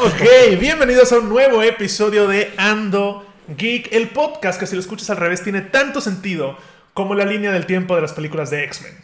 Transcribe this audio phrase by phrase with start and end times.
[0.00, 5.10] Ok, bienvenidos a un nuevo episodio de Ando Geek, el podcast que si lo escuchas
[5.10, 6.56] al revés tiene tanto sentido
[6.94, 8.96] como la línea del tiempo de las películas de X-Men.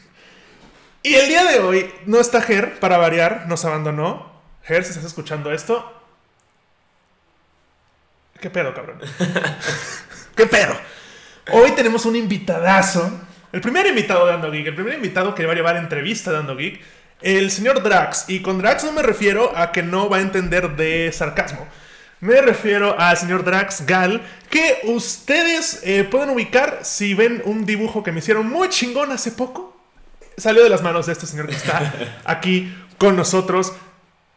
[1.02, 4.30] Y el día de hoy no está Ger, para variar, nos abandonó.
[4.62, 6.00] Ger, si estás escuchando esto...
[8.40, 9.00] ¿Qué pedo, cabrón?
[10.36, 10.76] ¿Qué pedo?
[11.50, 13.20] Hoy tenemos un invitadazo.
[13.50, 16.38] El primer invitado de Ando Geek, el primer invitado que va a llevar entrevista de
[16.38, 16.80] Ando Geek,
[17.24, 18.26] el señor Drax.
[18.28, 21.66] Y con Drax no me refiero a que no va a entender de sarcasmo.
[22.20, 28.02] Me refiero al señor Drax Gal, que ustedes eh, pueden ubicar si ven un dibujo
[28.02, 29.76] que me hicieron muy chingón hace poco.
[30.36, 31.92] Salió de las manos de este señor que está
[32.24, 33.72] aquí con nosotros.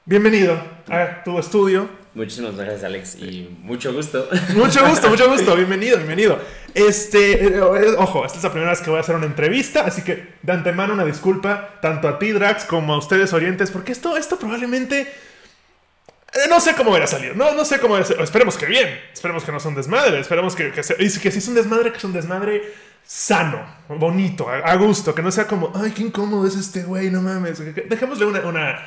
[0.05, 1.89] Bienvenido a tu estudio.
[2.17, 4.27] Muchísimas gracias, Alex, y mucho gusto.
[4.55, 5.55] Mucho gusto, mucho gusto.
[5.55, 6.39] Bienvenido, bienvenido.
[6.73, 9.81] Este, eh, eh, ojo, esta es la primera vez que voy a hacer una entrevista,
[9.85, 13.91] así que de antemano una disculpa tanto a ti, Drax, como a ustedes, Orientes, porque
[13.91, 15.01] esto, esto probablemente.
[15.01, 18.19] eh, no sé cómo va a salir, no, no sé cómo va a ser.
[18.19, 21.19] Esperemos que bien, esperemos que no sea un desmadre, esperemos que, que, sea- y si-
[21.19, 22.73] que si es un desmadre, que es un desmadre
[23.05, 27.11] sano, bonito, a, a gusto, que no sea como, ay, qué incómodo es este güey,
[27.11, 27.59] no mames.
[27.87, 28.85] Dejémosle una, una,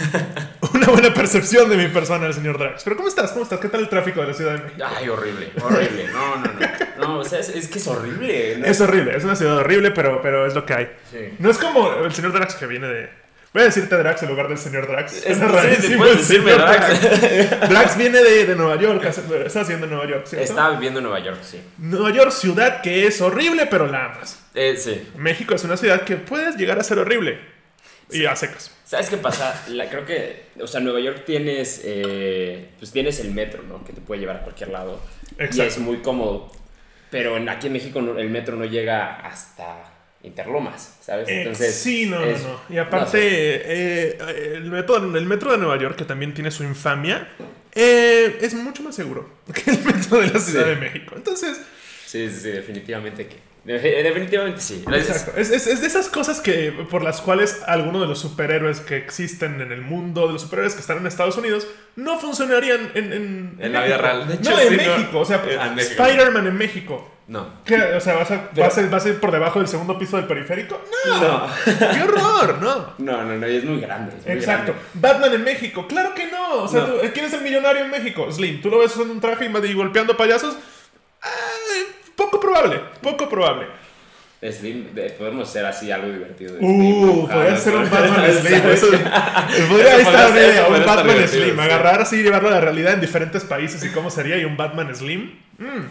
[0.74, 2.82] una buena percepción de mi persona al señor Drax.
[2.84, 3.32] Pero ¿cómo estás?
[3.32, 3.60] ¿Cómo estás?
[3.60, 4.84] ¿Qué tal el tráfico de la Ciudad de México?
[4.96, 6.08] Ay, horrible, horrible.
[6.12, 6.60] No, no, no.
[6.98, 8.56] No, o sea, es, es que es horrible.
[8.58, 8.66] ¿no?
[8.66, 10.90] Es horrible, es una ciudad horrible, pero, pero es lo que hay.
[11.10, 11.34] Sí.
[11.38, 13.20] No es como el señor Drax que viene de.
[13.52, 15.12] Voy a decirte Drax en lugar del señor Drax.
[15.26, 17.68] Es- sí, rarísimo, el decirme señor Drax.
[17.68, 19.04] Drax viene de, de Nueva York.
[19.04, 20.44] Está haciendo Nueva York, ¿cierto?
[20.44, 21.60] Estaba viviendo en Nueva York, sí.
[21.78, 24.38] Nueva York, ciudad que es horrible, pero la amas.
[24.54, 25.08] Eh, sí.
[25.16, 27.40] México es una ciudad que puedes llegar a ser horrible.
[28.12, 28.76] Y a secas.
[28.90, 29.54] ¿Sabes qué pasa?
[29.68, 33.84] La- creo que, o sea, en Nueva York tienes, eh, pues tienes el metro, ¿no?
[33.84, 35.00] Que te puede llevar a cualquier lado.
[35.38, 35.62] Y Exacto.
[35.62, 36.50] es muy cómodo.
[37.08, 41.28] Pero en- aquí en México el metro no llega hasta Interlomas, ¿sabes?
[41.28, 41.72] Entonces.
[41.74, 42.60] sí, no, es- no, no.
[42.68, 44.18] Y aparte, eh,
[44.56, 47.28] el, metro, el metro de Nueva York, que también tiene su infamia,
[47.74, 50.68] eh, es mucho más seguro que el metro de la Ciudad Sí.
[50.70, 51.14] de México.
[51.16, 51.60] Entonces,
[52.06, 53.36] Sí, sí, sí, definitivamente que.
[53.64, 54.84] De- definitivamente sí.
[54.90, 55.32] Exacto.
[55.36, 58.96] Es, es- es de esas cosas que por las cuales algunos de los superhéroes que
[58.96, 61.66] existen en el mundo, de los superhéroes que están en Estados Unidos,
[61.96, 64.26] no funcionarían en, en, En la vida real.
[64.28, 64.76] De hecho, no, en.
[64.76, 65.18] México.
[65.20, 65.42] O sea.
[65.76, 67.10] Spider-Man en México.
[67.28, 67.62] No.
[67.64, 67.76] ¿Qué?
[67.80, 70.16] O sea, ¿vas a, Pero- vas, a, vas a ir por debajo del segundo piso
[70.16, 70.80] del periférico?
[71.06, 71.20] No.
[71.20, 71.46] No.
[71.64, 72.58] ¡Qué horror!
[72.60, 72.94] No.
[72.98, 74.16] No, no, no, y es muy grande.
[74.18, 74.72] es muy Exacto.
[74.72, 74.88] grande.
[74.94, 75.86] Batman en México.
[75.86, 76.62] Claro que no.
[76.64, 76.86] O sea, No.
[76.86, 78.26] tú- ¿quién es el millonario en México?
[78.32, 78.60] Slim.
[78.60, 80.56] ¿Tú lo ves usando un traje y y golpeando payasos?
[81.22, 81.28] Ah,
[82.24, 82.80] poco probable.
[83.02, 83.66] Poco probable.
[84.42, 86.54] Slim, de- podemos hacer así algo divertido.
[86.54, 87.90] de Uh, podría ser un ¿no?
[87.90, 88.62] Batman Slim.
[88.62, 91.54] Podría ser- una idea, un Batman Slim.
[91.54, 91.60] sí.
[91.60, 94.56] Agarrar así y llevarlo a la realidad en diferentes países y cómo sería y un
[94.56, 95.38] Batman Slim.
[95.58, 95.84] Mm,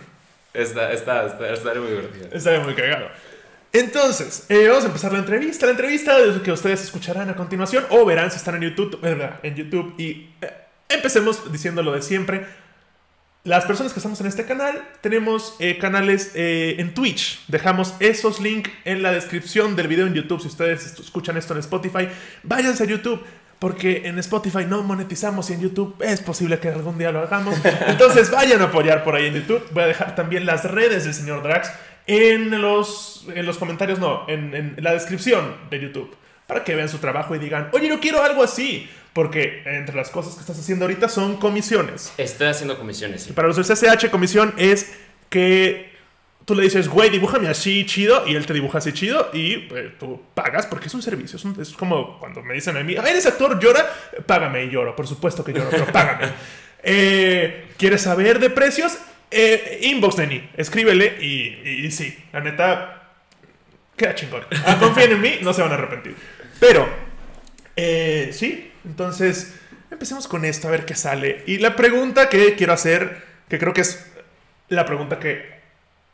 [0.51, 2.27] Está, está, está, estaría muy divertido.
[2.31, 3.07] estaría muy cagado.
[3.71, 5.67] Entonces, eh, vamos a empezar la entrevista.
[5.67, 8.99] La entrevista que ustedes escucharán a continuación o verán si están en YouTube,
[9.43, 9.93] en YouTube.
[9.99, 10.51] Y eh,
[10.89, 12.47] empecemos diciendo lo de siempre.
[13.45, 17.39] Las personas que estamos en este canal tenemos eh, canales eh, en Twitch.
[17.47, 20.41] Dejamos esos links en la descripción del video en YouTube.
[20.41, 22.09] Si ustedes escuchan esto en Spotify,
[22.43, 23.23] váyanse a YouTube.
[23.57, 27.55] Porque en Spotify no monetizamos y en YouTube es posible que algún día lo hagamos.
[27.87, 29.65] Entonces vayan a apoyar por ahí en YouTube.
[29.71, 31.71] Voy a dejar también las redes del señor Drax
[32.07, 36.13] en los, en los comentarios, no, en, en la descripción de YouTube.
[36.45, 38.89] Para que vean su trabajo y digan, oye, yo quiero algo así.
[39.13, 42.13] Porque entre las cosas que estás haciendo ahorita son comisiones.
[42.17, 43.33] Estoy haciendo comisiones, sí.
[43.33, 44.93] Para los del CCH, comisión es
[45.29, 45.89] que
[46.45, 49.91] tú le dices, güey, dibújame así chido, y él te dibuja así chido, y eh,
[49.99, 51.37] tú pagas porque es un servicio.
[51.37, 53.87] Es, un- es como cuando me dicen a mí, "Ah, eres actor, llora,
[54.25, 54.95] págame y lloro.
[54.95, 56.27] Por supuesto que lloro, pero págame.
[56.83, 58.97] Eh, ¿Quieres saber de precios?
[59.31, 63.09] Eh, inbox, Neni, escríbele, y, y sí, la neta,
[63.95, 64.41] queda chingón.
[64.65, 66.15] Ah, confíen en mí, no se van a arrepentir.
[66.59, 66.87] Pero,
[67.75, 69.53] eh, sí, entonces
[69.91, 71.43] empecemos con esto a ver qué sale.
[71.47, 74.05] Y la pregunta que quiero hacer, que creo que es
[74.69, 75.59] la pregunta que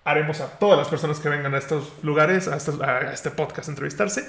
[0.04, 3.68] haremos a todas las personas que vengan a estos lugares, a, estos- a este podcast
[3.70, 4.28] a entrevistarse.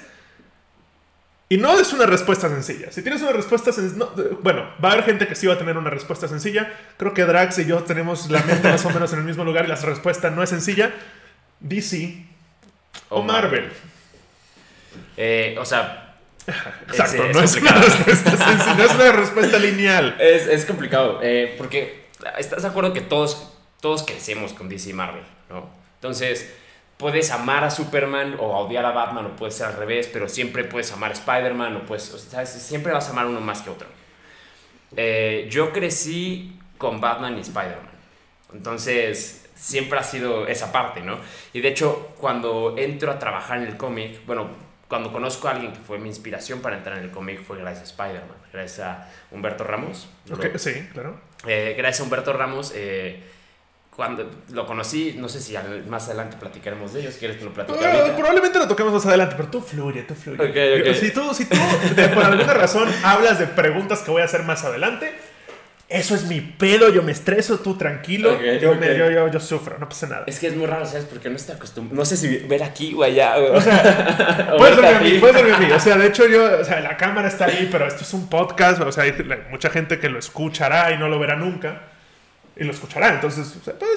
[1.49, 2.91] Y no es una respuesta sencilla.
[2.91, 4.07] Si tienes una respuesta sencilla,
[4.41, 6.73] bueno, va a haber gente que sí va a tener una respuesta sencilla.
[6.97, 9.63] Creo que Drax y yo tenemos la mente más o menos en el mismo lugar
[9.63, 10.91] y la respuesta no es sencilla.
[11.61, 12.25] DC
[13.09, 13.69] o, O Marvel.
[15.15, 16.06] Eh, o sea,
[16.47, 20.15] Exacto, es no es una respuesta no es una respuesta lineal.
[20.19, 21.19] es, es complicado.
[21.21, 22.05] eh, porque
[22.37, 23.51] estás de acuerdo que todos,
[23.81, 25.69] todos crecemos con DC y Marvel, ¿no?
[25.95, 26.53] Entonces,
[26.97, 30.63] puedes amar a Superman o odiar a Batman, o puede ser al revés, pero siempre
[30.63, 32.49] puedes amar a Spider-Man, o puedes, o sea, ¿sabes?
[32.49, 33.87] Siempre vas a amar uno más que otro.
[34.95, 37.97] Eh, yo crecí con Batman y Spider-Man.
[38.53, 41.17] Entonces, siempre ha sido esa parte, ¿no?
[41.53, 44.49] Y de hecho, cuando entro a trabajar en el cómic, bueno,
[44.87, 47.81] cuando conozco a alguien que fue mi inspiración para entrar en el cómic fue gracias
[47.81, 50.07] a Spider-Man, gracias a Humberto Ramos.
[50.31, 51.19] Ok, Lo- sí, claro.
[51.45, 53.21] eh, gracias a Humberto Ramos, eh,
[53.95, 57.51] cuando lo conocí, no sé si al- más adelante platicaremos de ellos, ¿quieres que lo
[57.53, 58.15] platique Eh, ahorita?
[58.15, 60.35] probablemente lo toquemos más adelante, pero tú fluye, tú fluye.
[60.41, 60.95] Ok, ok.
[60.95, 61.57] Si tú, si tú
[61.95, 65.11] de- por alguna razón hablas de preguntas que voy a hacer más adelante,
[65.89, 69.77] eso es mi pedo, yo me estreso, tú tranquilo, yo, me- yo, yo, yo sufro,
[69.79, 70.23] no pasa nada.
[70.27, 71.05] Es que es muy raro, ¿sabes?
[71.05, 71.95] Porque no estoy acostumbrado.
[71.97, 73.37] No sé si ver aquí o allá.
[73.37, 75.71] O, O sea, o puedes verme a mí, puedes verme a mí.
[75.71, 78.29] O sea, de hecho yo, o sea, la cámara está ahí, pero esto es un
[78.29, 79.13] podcast, o sea, hay
[79.49, 81.83] mucha gente que lo escuchará y no lo verá nunca.
[82.59, 83.89] Y lo escuchará, entonces, o sea, pues,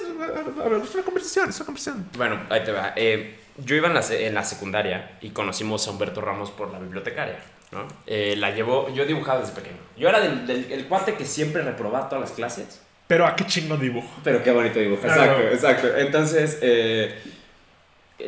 [0.63, 2.07] a- ver, es una conversación, es una conversación.
[2.17, 2.93] Bueno, ahí te va.
[2.95, 6.79] Eh, yo iba en la, en la secundaria y conocimos a Humberto Ramos por la
[6.79, 7.37] bibliotecaria,
[7.73, 7.87] ¿no?
[8.07, 9.77] Eh, la llevó, yo dibujaba desde pequeño.
[9.97, 12.81] Yo era del, del- el cuate que siempre reprobaba todas las clases.
[13.07, 14.09] Pero a qué chingón dibujo.
[14.25, 15.41] Pero qué bonito dibujo, Claro.
[15.51, 15.55] exacto,
[15.89, 15.97] exacto.
[15.99, 17.15] Entonces, eh,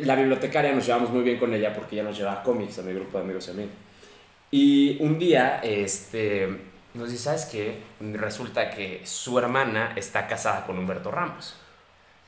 [0.01, 2.93] la bibliotecaria nos llevamos muy bien con ella porque ella nos llevaba cómics a mi
[2.93, 3.69] grupo de amigos y a mí.
[4.51, 6.47] Y un día, este,
[6.93, 7.77] nos dice, ¿sabes qué?
[7.99, 11.55] Resulta que su hermana está casada con Humberto Ramos.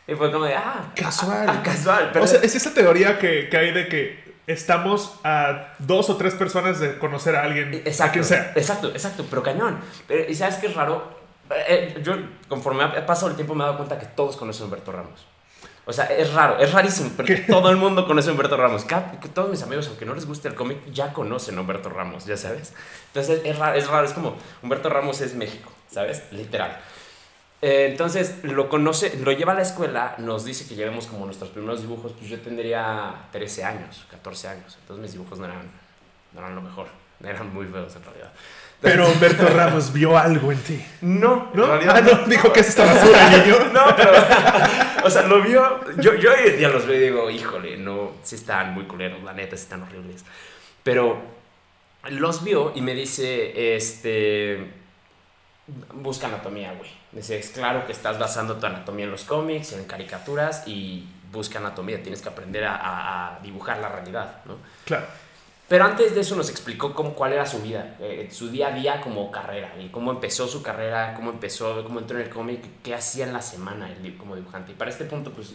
[0.08, 1.46] Y fue como de, ah, Casual.
[1.50, 2.10] ah, casual.
[2.14, 6.18] Pero o sea, es esa teoría que, que hay de que estamos a dos o
[6.18, 8.52] tres personas de conocer a alguien, a Exacto, quien sea.
[8.56, 9.80] exacto, exacto, pero cañón.
[10.08, 11.16] Pero, ¿Y sabes qué es raro?
[11.68, 12.16] Eh, yo,
[12.48, 15.26] conforme ha pasado el tiempo, me he dado cuenta que todos conocen a Humberto Ramos.
[15.88, 18.86] O sea, es raro, es rarísimo, porque todo el mundo conoce a Humberto Ramos.
[18.86, 22.26] Cada- todos mis amigos, aunque no les guste el cómic, ya conocen a Humberto Ramos,
[22.26, 22.74] ya sabes.
[23.08, 26.24] Entonces, es raro, es raro, es como Humberto Ramos es México, ¿sabes?
[26.32, 26.80] Literal.
[27.68, 31.50] Eh, entonces, lo conoce, lo lleva a la escuela, nos dice que llevemos como nuestros
[31.50, 34.78] primeros dibujos, pues yo tendría 13 años, 14 años.
[34.82, 35.64] Entonces, mis dibujos no eran,
[36.34, 36.86] no eran lo mejor,
[37.24, 38.32] eran muy feos en realidad.
[38.82, 40.86] Pero Humberto Ramos vio algo en ti.
[41.02, 41.64] No, ¿No?
[41.64, 43.56] en realidad Ah, no, dijo que es esta basura, niño.
[43.74, 44.12] No, pero,
[45.04, 45.80] o sea, lo vio.
[45.98, 49.24] Yo, yo hoy en día los veo y digo, híjole, no, sí están muy culeros,
[49.24, 50.24] la neta, sí están horribles.
[50.84, 51.18] Pero
[52.10, 54.85] los vio y me dice, este.
[55.94, 56.92] Busca anatomía, güey.
[57.18, 62.02] Es claro que estás basando tu anatomía en los cómics, en caricaturas y busca anatomía.
[62.04, 64.58] Tienes que aprender a, a- a dibujar la realidad, ¿no?
[64.86, 65.06] Claro.
[65.68, 68.72] Pero antes de eso nos explicó cómo, cuál era su vida, eh, su día a
[68.72, 72.62] día como carrera, y cómo empezó su carrera, cómo empezó, cómo entró en el cómic,
[72.84, 74.74] qué hacía en la semana di- como dibujante.
[74.74, 75.54] Y para este punto, pues,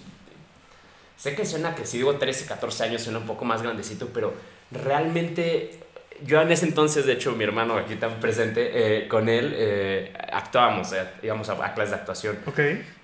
[1.17, 4.35] sé que suena que si digo 13, 14 años suena un poco más grandecito, pero
[4.73, 5.79] realmente
[6.25, 10.13] yo en ese entonces, de hecho, mi hermano aquí tan presente, eh, con él eh,
[10.33, 12.39] actuábamos, eh, íbamos a, a clases de actuación.
[12.47, 12.61] Ok.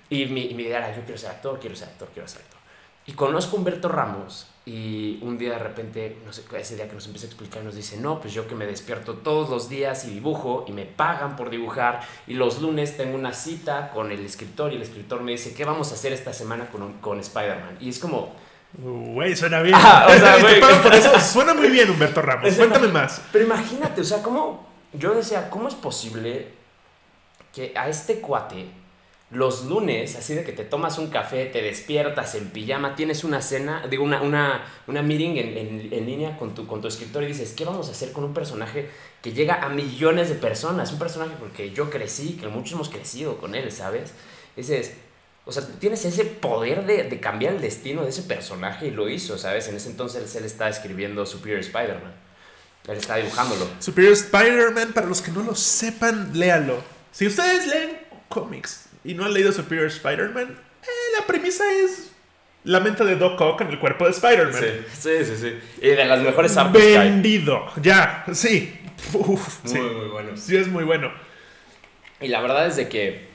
[0.09, 2.57] Y mi, mi idea era, yo quiero ser actor, quiero ser actor, quiero ser actor.
[3.05, 6.93] Y conozco a Humberto Ramos y un día de repente, no sé, ese día que
[6.93, 10.05] nos empieza a explicar, nos dice, no, pues yo que me despierto todos los días
[10.05, 14.25] y dibujo y me pagan por dibujar y los lunes tengo una cita con el
[14.25, 17.77] escritor y el escritor me dice, ¿qué vamos a hacer esta semana con, con Spider-Man?
[17.79, 18.35] Y es como,
[18.73, 19.75] Güey, suena bien.
[19.77, 20.81] Ah, o sea, Y güey.
[20.81, 21.19] por eso.
[21.19, 22.53] Suena muy bien, Humberto Ramos.
[22.55, 23.21] Cuéntame más.
[23.31, 24.67] Pero imagínate, o sea, ¿cómo?
[24.93, 26.49] Yo decía, ¿cómo es posible
[27.53, 28.67] que a este cuate
[29.29, 33.41] los lunes, así de que te tomas un café, te despiertas en pijama, tienes una
[33.41, 37.23] cena, digo, una, una, una meeting en, en- en línea con tu, con tu escritor
[37.23, 38.89] y dices, ¿qué vamos a hacer con un personaje
[39.21, 40.93] que llega a millones de personas?
[40.93, 44.13] Un personaje porque yo crecí, que muchos hemos crecido con él, ¿sabes?
[44.55, 44.93] Dices,
[45.47, 49.07] o sea, tienes ese poder de, de cambiar el destino de ese personaje y lo
[49.07, 49.69] hizo, ¿sabes?
[49.69, 52.13] En ese entonces él estaba escribiendo Superior Spider-Man.
[52.89, 53.65] Él estaba dibujándolo.
[53.79, 56.83] Superior Spider-Man, para los que no lo sepan, léalo.
[57.13, 57.97] Si ustedes leen
[58.27, 62.11] cómics y no han leído Superior Spider-Man, eh, la premisa es
[62.65, 64.61] la mente de Doc Ock en el cuerpo de Spider-Man.
[64.93, 65.59] sí, sí, sí.
[65.81, 66.83] Y de las mejores artes.
[66.83, 67.67] Vendido.
[67.81, 68.77] Ya, sí.
[69.13, 69.79] Uf, sí.
[69.79, 70.39] Muy, muy buenos.
[70.41, 71.09] Sí, es muy bueno.
[72.19, 73.27] Y la verdad es de que,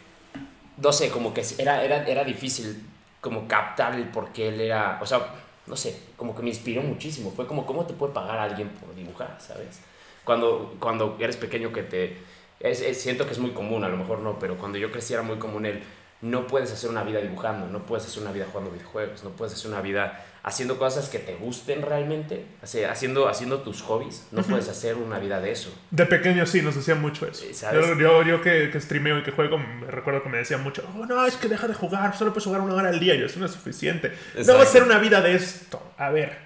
[0.82, 2.84] no sé, como que era, era, era difícil
[3.20, 5.20] como captar el por qué él era, o sea,
[5.66, 7.30] no sé, como que me inspiró muchísimo.
[7.30, 9.80] Fue como, ¿cómo te puede pagar alguien por dibujar, sabes?
[10.24, 12.18] Cuando, cuando eres pequeño que te...
[12.60, 15.12] es- es- siento que es muy común, a lo mejor no, pero cuando yo crecí
[15.14, 15.82] era muy común el...
[16.20, 19.54] No puedes hacer una vida dibujando, no puedes hacer una vida jugando videojuegos, no puedes
[19.54, 24.68] hacer una vida haciendo cosas que te gusten realmente, haciendo, haciendo tus hobbies, no puedes
[24.68, 25.72] hacer una vida de eso.
[25.90, 27.44] De pequeño sí, nos decían mucho eso.
[27.44, 27.86] Sí, ¿sabes?
[27.86, 30.84] Yo, yo, yo que, que streameo y que juego, me recuerdo que me decían mucho,
[30.96, 33.14] oh, no, es que deja de jugar, solo puedes jugar una hora al día.
[33.14, 34.08] Yo, eso no es suficiente.
[34.08, 34.58] No Exacto.
[34.58, 35.92] va a ser una vida de esto.
[35.96, 36.36] A ver.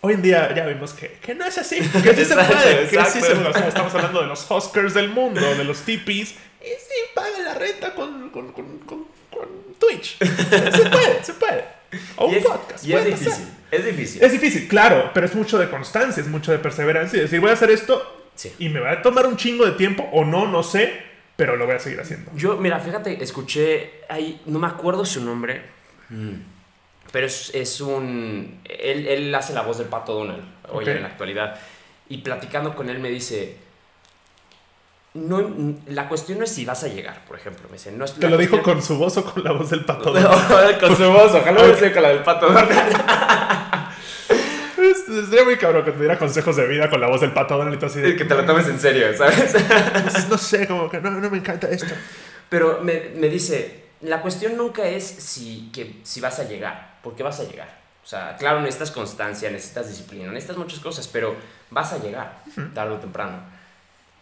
[0.00, 1.80] Hoy en día ya vimos que, que no es así.
[1.80, 2.88] Que sí se puede.
[2.88, 3.48] Que sí se puede.
[3.48, 6.36] O sea, estamos hablando de los Huskers del mundo, de los tipis.
[6.60, 9.48] Y sí, pagan la renta con, con, con, con, con
[9.80, 10.18] Twitch.
[10.18, 11.77] Se puede, se puede.
[12.16, 12.84] O un y es, podcast.
[12.86, 13.18] y es pasar.
[13.18, 14.22] difícil, es difícil.
[14.22, 17.18] Es difícil, claro, pero es mucho de constancia, es mucho de perseverancia.
[17.18, 18.52] Y decir, voy a hacer esto Sí.
[18.58, 20.92] y me va a tomar un chingo de tiempo o no, no sé,
[21.36, 22.30] pero lo voy a seguir haciendo.
[22.36, 25.62] Yo, mira, fíjate, escuché ahí, no me acuerdo su nombre,
[26.10, 26.32] mm,
[27.10, 28.60] Pero es, es un...
[28.64, 31.58] Él, él hace la voz del Pato Donald hoy en la actualidad.
[32.10, 33.56] Y platicando con él me dice...
[35.14, 37.66] No, la cuestión no es si vas a llegar, por ejemplo.
[37.68, 39.84] Me dice, no es ¿Te lo dijo con su voz o con la voz del
[39.84, 40.12] pato?
[40.80, 42.48] con su voz, ojalá hubiera sido con la del Pato
[45.28, 47.82] Sería muy cabrón que te diera consejos de vida con la voz del pato Donald
[47.82, 49.56] y así de, que te lo tomes en serio, ¿sabes?
[50.02, 51.94] Pues, no sé, como que no, no me encanta esto.
[52.48, 57.22] Pero me, me dice, la cuestión nunca es si, que, si vas a llegar, porque
[57.22, 57.78] vas a llegar.
[58.04, 61.34] O sea, claro, necesitas constancia, necesitas disciplina, necesitas muchas cosas, pero
[61.70, 62.42] vas a llegar,
[62.74, 63.57] tarde o temprano.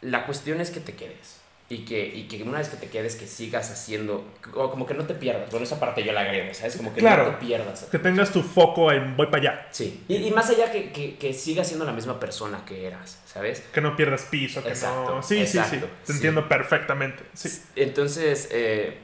[0.03, 1.41] La cuestión es que te quedes.
[1.69, 4.25] Y que, y que una vez que te quedes, que sigas haciendo,
[4.55, 5.51] o como que no te pierdas.
[5.51, 6.77] Bueno, esa parte yo la agrego, ¿sabes?
[6.77, 7.25] Como que Claro.
[7.25, 7.89] no te pierdas.
[7.91, 9.67] Que tengas tu foco en voy para allá.
[9.73, 10.05] Sí.
[10.07, 13.65] Y, y más allá que, que, que sigas siendo la misma persona que eras, ¿sabes?
[13.73, 15.23] Que no pierdas piso, que Exacto, no...
[15.25, 15.79] Sí, sí, sí.
[15.79, 16.13] Te sí.
[16.13, 17.25] entiendo perfectamente.
[17.35, 17.49] Sí.
[17.75, 18.99] Entonces, eh,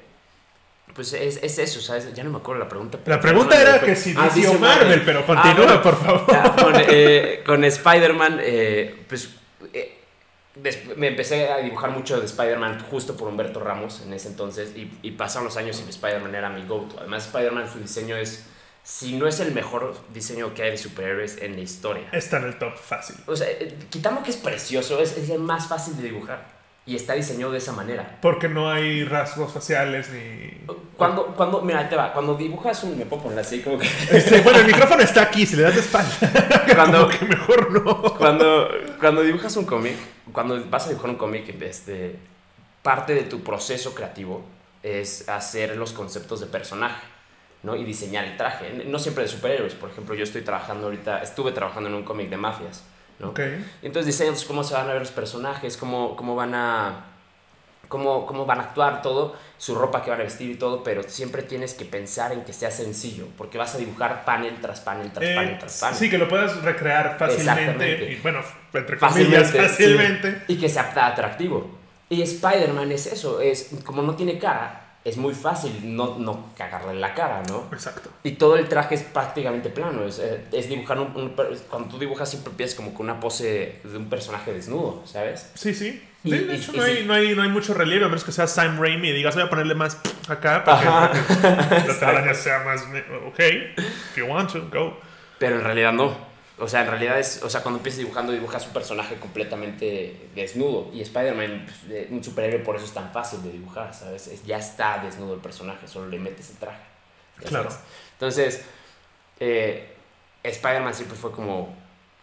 [0.95, 2.15] pues es, es eso, ¿sabes?
[2.15, 2.97] Ya no me acuerdo la pregunta.
[3.07, 5.83] La pregunta era que si Ah, o Marvel, pero continúa, bueno.
[5.83, 6.27] por favor.
[6.33, 9.31] Ah, con, eh, con Spider-Man, eh, pues
[10.97, 14.91] me empecé a dibujar mucho de Spider-Man justo por Humberto Ramos en ese entonces y,
[15.03, 16.99] y pasaron los años y Spider-Man era mi go-to.
[16.99, 18.45] Además, Spider-Man, su diseño es,
[18.83, 22.09] si no es el mejor diseño que hay de superhéroes en la historia.
[22.13, 23.17] Está en el top fácil.
[23.27, 26.97] O sea, eh, quitando que es precioso, es, es el más fácil de dibujar y
[26.97, 28.19] está diseñado de esa manera.
[28.21, 30.61] Porque no hay rasgos faciales ni...
[30.97, 34.41] Cuando, cuando, mira, te va, cuando dibujas un, me puedo poner así como que, Este,
[34.41, 36.11] bueno, el micrófono está aquí, si le das de espalda.
[36.75, 38.15] Cuando- Como que mejor no.
[38.15, 38.69] cuando,
[39.01, 39.95] cuando dibujas un cómic,
[40.33, 42.17] cuando vas a dibujar un cómic, este,
[42.83, 44.45] parte de tu proceso creativo
[44.83, 47.03] es hacer los conceptos de personaje,
[47.63, 47.77] ¿no?
[47.77, 48.73] Y diseñar el traje.
[48.87, 52.29] No siempre de superhéroes, por ejemplo, yo estoy trabajando ahorita, estuve trabajando en un cómic
[52.29, 52.83] de mafias,
[53.83, 57.07] Entonces diseñas cómo se van a ver los personajes, cómo, cómo van a...
[57.89, 61.03] Cómo, cómo van a actuar todo, su ropa que van a vestir y todo, pero
[61.03, 65.13] siempre tienes que pensar en que sea sencillo, porque vas a dibujar panel tras panel
[65.13, 65.97] tras Eh, panel tras panel.
[65.99, 68.13] sí, que lo puedas recrear fácilmente.
[68.13, 68.41] Y bueno,
[68.73, 69.59] entre comillas, sí.
[69.59, 70.43] fácilmente.
[70.49, 71.71] Y que sea atractivo.
[72.09, 76.95] Y Spider-Man es eso, es como no tiene cara, es muy fácil no, no cagarle
[76.95, 77.65] la cara, ¿no?
[77.73, 78.11] Exacto.
[78.23, 81.35] Y todo el traje es prácticamente plano, es, eh, es dibujar un, un
[81.69, 85.51] Cuando tú dibujas siempre empiezas como con una pose de un personaje desnudo, ¿sabes?
[85.55, 86.03] Sí, sí.
[86.25, 88.09] Y- De, de y- hecho, y no, hay, no, hay, no hay mucho relieve, a
[88.09, 91.13] menos que sea Sam Raimi y digas, voy a ponerle más acá para Ajá.
[91.13, 92.83] que la telaraña sea más.
[93.27, 93.41] Ok,
[93.79, 94.99] if you want to, go.
[95.41, 96.32] Pero en realidad no.
[96.59, 100.91] O sea, en realidad es, o sea, cuando empiezas dibujando, dibujas un personaje completamente desnudo.
[100.93, 104.29] Y Spider-Man, pues, un superhéroe, por eso es tan fácil de dibujar, ¿sabes?
[104.29, 106.83] Es- ya está desnudo el personaje, solo le metes el traje.
[107.39, 107.71] Claro.
[107.71, 107.85] sabes.
[108.13, 108.65] Entonces,
[109.41, 109.89] eh,
[110.45, 111.75] Spider-Man siempre fue como,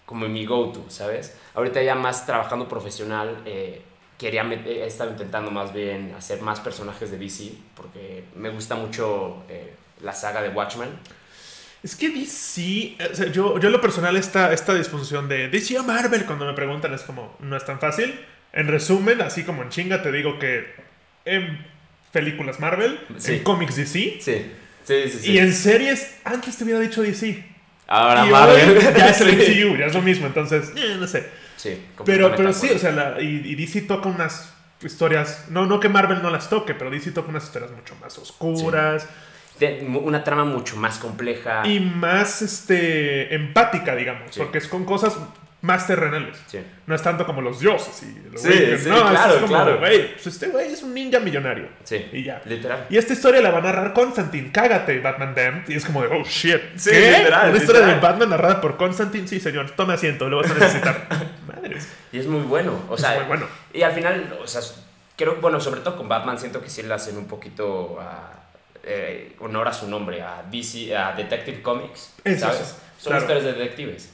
[0.06, 1.36] como mi go-to, ¿sabes?
[1.56, 3.82] Ahorita ya más trabajando profesional, eh,
[4.18, 9.44] quería, he estado intentando más bien hacer más personajes de DC, porque me gusta mucho
[9.50, 10.90] eh, la saga de Watchmen.
[11.82, 15.80] Es que DC, o sea, yo, yo en lo personal esta, esta disfunción de DC
[15.80, 18.20] o Marvel cuando me preguntan es como, no es tan fácil.
[18.52, 20.66] En resumen, así como en chinga te digo que
[21.26, 21.66] en
[22.12, 23.36] películas Marvel, Sí.
[23.36, 24.52] en cómics DC, Sí, sí,
[24.84, 25.10] sí.
[25.10, 25.32] sí.
[25.32, 27.46] y en series, antes te hubiera dicho DC.
[27.88, 28.78] Ahora y Marvel.
[28.78, 29.30] hoy ya es el.
[29.38, 31.28] MCU, ya es lo mismo, entonces, eh, no sé.
[31.56, 35.80] Sí, Pero, pero sí, o sea, la- y, y DC toca unas historias, no, no
[35.80, 39.08] que Marvel no las toque, pero DC toca unas historias mucho más oscuras
[40.04, 41.66] una trama mucho más compleja.
[41.68, 44.40] y más este, empática, digamos, Sí.
[44.40, 45.18] porque es con cosas
[45.62, 46.42] más terrenales.
[46.48, 46.60] Sí.
[46.88, 49.48] No es tanto como los dioses y los Sí, sí, no, es- claro, es como,
[49.48, 49.78] claro.
[49.80, 51.68] güey, pues este güey es un ninja millonario.
[51.84, 52.42] Sí, Y ya.
[52.46, 52.86] literal.
[52.90, 55.68] Y esta historia la va a narrar Constantine, cágate, Batman Damned.
[55.68, 56.62] Y es como de, oh shit.
[56.78, 57.18] Sí, ¿Qué?
[57.18, 58.00] literal, Una historia de.
[58.00, 61.08] Batman narrada por Constantine, sí, señor, tome asiento, lo vas a necesitar.
[61.48, 61.90] Madres.
[62.14, 62.80] Y es muy bueno.
[62.88, 63.46] O Es sea, muy bueno.
[63.74, 64.62] Y al final, o sea,
[65.18, 68.32] creo, bueno, sobre todo con Batman, siento que sí le hacen un poquito ah,
[68.90, 72.16] eh, honor a su nombre, a DC, a Detective Comics.
[72.24, 72.48] Eso
[72.98, 73.20] Son claro.
[73.22, 74.12] historias de detectives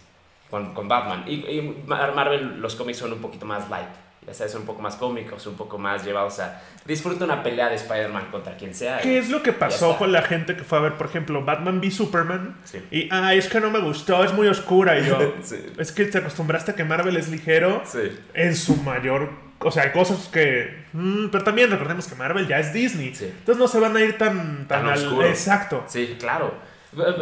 [0.50, 1.24] con, con Batman.
[1.28, 3.88] Y, y Mar- Marvel, los cómics son un poquito más light.
[4.28, 6.60] Ya sabes, son un poco más cómicos, un poco más llevados a.
[6.86, 9.00] Disfruta una pelea de Spider-Man contra quien sea.
[9.00, 11.78] ¿Qué es lo que pasó con la gente que fue a ver, por ejemplo, Batman
[11.80, 12.58] v Superman?
[12.64, 12.84] Sí.
[12.90, 14.98] Y, ay, es que no me gustó, es muy oscura.
[15.00, 15.58] Y yo, Sí.
[15.78, 18.18] es que te acostumbraste a que Marvel es ligero Sí.
[18.34, 19.30] en su mayor.
[19.60, 20.86] O sea, hay cosas que.
[20.94, 23.16] mm, pero también recordemos que Marvel ya es Disney.
[23.16, 23.26] Sí.
[23.26, 25.26] Entonces no se van a ir tan, tan, Tan al.
[25.26, 25.84] Exacto.
[25.88, 26.54] Sí, claro.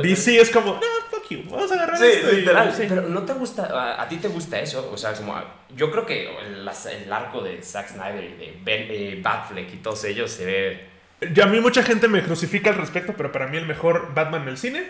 [0.04, 2.32] DC es como, no, fuck you, vamos a agarrar Sí, esto.
[2.32, 2.72] y- literal.
[2.76, 2.86] sí.
[2.88, 4.92] Pero ¿no te gusta, a, a ti te gusta eso?
[4.94, 5.36] O sea, como,
[5.76, 9.78] yo creo que el, el arco de Zack Snyder y de Ben, eh, Batfleck y
[9.78, 10.86] todos ellos se ve...
[11.34, 14.44] Ya a mí mucha gente me crucifica al respecto, pero para mí el mejor Batman
[14.44, 14.84] en el cine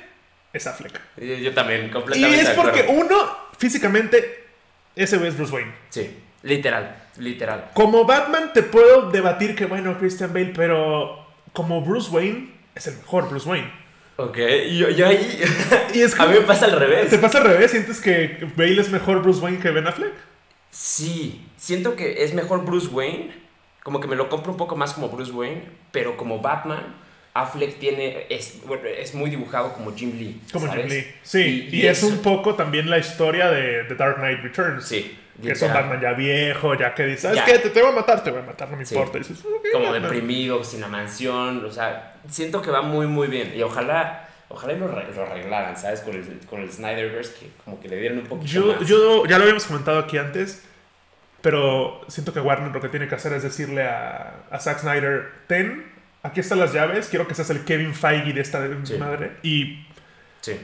[0.52, 1.00] es Affleck.
[1.18, 3.16] Yo, yo también, Y completamente es de porque uno,
[3.58, 4.48] físicamente,
[4.98, 5.72] ese güey es Bruce Wayne.
[5.92, 7.72] Sí, literal, literal.
[7.74, 12.98] Como Batman te puedo debatir que, bueno, Christian Bale, pero como Bruce Wayne, es el
[12.98, 13.72] mejor Bruce Wayne.
[14.16, 15.42] Ok, y yo, yo ahí.
[15.94, 17.10] Y es a mí me pasa al revés.
[17.10, 17.72] ¿Te pasa al revés?
[17.72, 20.14] ¿Sientes que Bale es mejor Bruce Wayne que Ben Affleck?
[20.70, 23.34] Sí, siento que es mejor Bruce Wayne.
[23.84, 25.64] Como que me lo compro un poco más como Bruce Wayne.
[25.92, 26.96] Pero como Batman,
[27.34, 28.28] Affleck tiene.
[28.30, 30.42] Es, bueno, es muy dibujado como Jim Lee.
[30.52, 30.86] Como ¿sabes?
[30.86, 31.08] Jim Lee.
[31.24, 34.86] Sí, y, es eso- un poco también la historia de The Dark Knight Returns.
[34.86, 35.18] Sí.
[35.42, 35.74] Que es un.
[35.74, 37.46] Batman ya viejo, ya que dice, ¿sabes Ya.
[37.46, 37.60] qué?
[37.60, 38.94] Te, te voy a matar, te voy a matar, no me Sí.
[38.96, 39.18] importa.
[39.18, 40.04] Y dices, "Ok, Como Batman".
[40.04, 41.66] deprimido, sin la mansión.
[41.66, 43.54] O sea, siento que va muy, muy bien.
[43.56, 44.30] Y ojalá.
[44.50, 46.02] Ojalá y lo, lo arreglaran, ¿sabes?
[46.02, 48.88] Con el, con el Snyderverse, que como que le dieron un poquito Yo, más.
[48.88, 50.62] yo, ya lo habíamos comentado aquí antes,
[51.42, 55.28] pero siento que Warner lo que tiene que hacer es decirle a, a Zack Snyder,
[55.48, 58.94] ten, aquí están las llaves, quiero que seas el Kevin Feige de esta Sí.
[59.00, 59.32] madre.
[59.42, 59.88] Y,
[60.42, 60.60] Sí.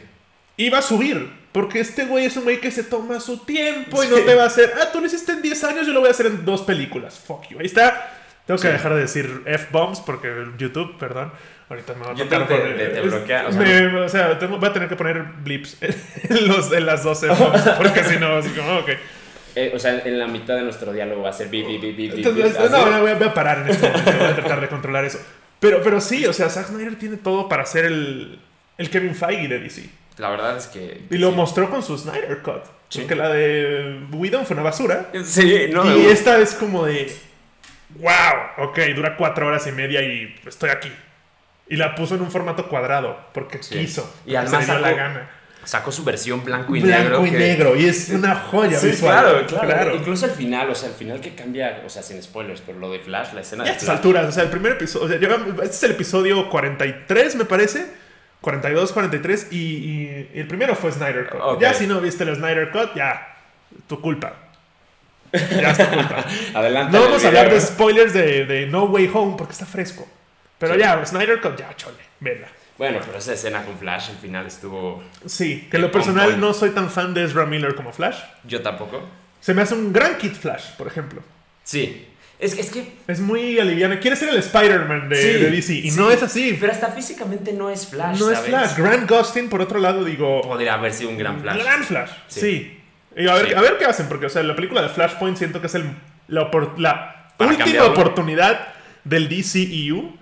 [0.58, 4.04] y va a subir, porque este güey es un güey que se toma su tiempo
[4.04, 4.14] y Sí.
[4.16, 6.10] no te va a hacer, ah, tú lo hiciste en 10 años, yo lo voy
[6.10, 7.20] a hacer en dos películas.
[7.26, 7.60] Fuck you.
[7.60, 8.16] Ahí está.
[8.46, 8.74] Tengo que Sí.
[8.74, 11.32] dejar de decir F-bombs porque YouTube, perdón.
[11.70, 14.10] Ahorita me va a YouTube tocar te- poner- te- te bloquea, o sea, me- o
[14.10, 18.04] sea, tengo- voy a tener que poner blips en, los, en las dos F-bombs porque
[18.04, 18.90] si no, así como, ok.
[19.56, 21.92] Eh, o sea, en la mitad de nuestro diálogo va a ser bi, bi, bi,
[21.92, 22.72] bi, bi, Entonces, bi, así.
[22.72, 24.12] no, no, voy a, voy a parar en este momento.
[24.18, 25.20] Voy a tratar de controlar eso.
[25.60, 28.40] Pero, pero sí, o sea, Zack Snyder tiene todo para ser el,
[28.78, 29.90] el Kevin Feige de DC.
[30.20, 31.02] La verdad es que.
[31.10, 31.36] Y lo sí.
[31.36, 32.64] mostró con su Snyder Cut.
[32.90, 33.00] Sí.
[33.00, 35.10] Porque la de Whedon fue una basura.
[35.24, 35.84] Sí, no.
[35.86, 37.12] y me- esta es como de.
[37.96, 38.68] ¡Wow!
[38.70, 40.92] Ok, dura cuatro horas y media y estoy aquí.
[41.68, 43.80] Y la puso en un formato cuadrado porque Sí.
[43.80, 44.12] quiso.
[44.26, 45.30] Y además dio la sacó- gana.
[45.66, 47.26] Sacó su versión blanco y Blanco negro.
[47.26, 47.76] y que- negro.
[47.76, 49.46] Y es una joya Sí, visual.
[49.48, 52.62] claro, claro, Incluso el final, o sea, el final que cambia, o sea, sin spoilers,
[52.62, 53.98] pero lo de Flash, la escena Y a de estas Flash.
[53.98, 57.86] alturas, o sea, el primer episodio, o sea, este es el episodio 43, me parece.
[58.42, 61.60] 42, 43, y, y- y el primero fue Snyder Cut.
[61.60, 63.36] Ya si no viste el Snyder Cut, ya,
[63.88, 64.34] tu culpa.
[65.34, 66.26] Ya es tu culpa.
[66.56, 66.98] Adelante.
[66.98, 70.08] No vamos a hablar de spoilers de, de No Way Home porque está fresco.
[70.58, 70.80] Pero Sí.
[70.80, 72.48] ya, Snyder Cut, ya, chole, vela.
[72.78, 75.04] Bueno, pero esa escena con Flash, el final estuvo.
[75.26, 76.40] Sí, que en lo On personal point.
[76.40, 78.18] no soy tan fan de Ezra Miller como Flash.
[78.46, 79.06] Yo tampoco.
[79.42, 81.22] Se me hace un gran Kid Flash, por ejemplo.
[81.64, 82.08] Sí.
[82.40, 82.94] Es, es que.
[83.08, 84.00] Es muy aliviano.
[84.00, 85.98] Quiere ser el Spider-Man de, Sí, de DC y sí.
[85.98, 86.58] no es así.
[86.60, 88.18] Pero hasta físicamente no es Flash.
[88.20, 88.40] no es.
[88.40, 88.78] Flash.
[88.78, 90.42] Grant Gustin, por otro lado, digo.
[90.42, 91.58] Podría haber sido un gran Flash.
[91.62, 92.12] Gran Flash.
[92.28, 92.40] Sí.
[92.40, 92.76] Sí.
[93.18, 93.54] Y a ver, Sí.
[93.54, 95.84] a ver qué hacen, porque o sea, la película de Flashpoint siento que es el,
[96.30, 97.92] la, opor- la Para última cambiarlo.
[97.92, 98.68] oportunidad
[99.04, 100.16] del DCEU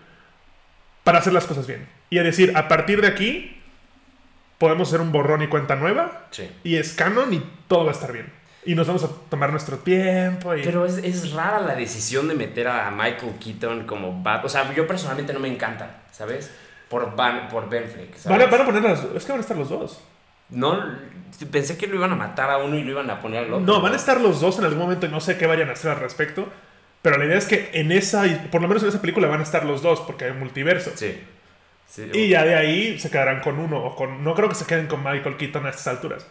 [1.04, 1.88] para hacer las cosas bien.
[2.10, 3.62] Y es decir, a partir de aquí
[4.58, 6.50] podemos hacer un borrón y cuenta nueva Sí.
[6.64, 8.32] y es canon y todo va a estar bien.
[8.68, 10.62] Y nos vamos a tomar nuestro tiempo y...
[10.62, 14.44] Pero es, es rara la decisión de meter a Michael Keaton como Bat.
[14.44, 16.52] O sea, yo personalmente no me encanta, ¿sabes?
[16.90, 18.26] Por, Van, por Ben ¿sabes?
[18.26, 19.06] Van a, van a poner las...
[19.16, 20.02] Es que van a estar los dos.
[20.50, 20.84] No,
[21.50, 23.66] pensé que lo iban a matar a uno y lo iban a poner al otro.
[23.66, 25.72] No, van a estar los dos en algún momento y no sé qué vayan a
[25.72, 26.50] hacer al respecto.
[27.02, 29.44] Pero la idea es que en esa, por lo menos en esa película van a
[29.44, 30.92] estar los dos porque hay un multiverso.
[30.94, 31.18] Sí.
[31.88, 32.10] sí.
[32.14, 34.26] Y ya de ahí se quedarán con uno o con...
[34.26, 36.28] No creo que se queden con Michael Keaton a estas alturas.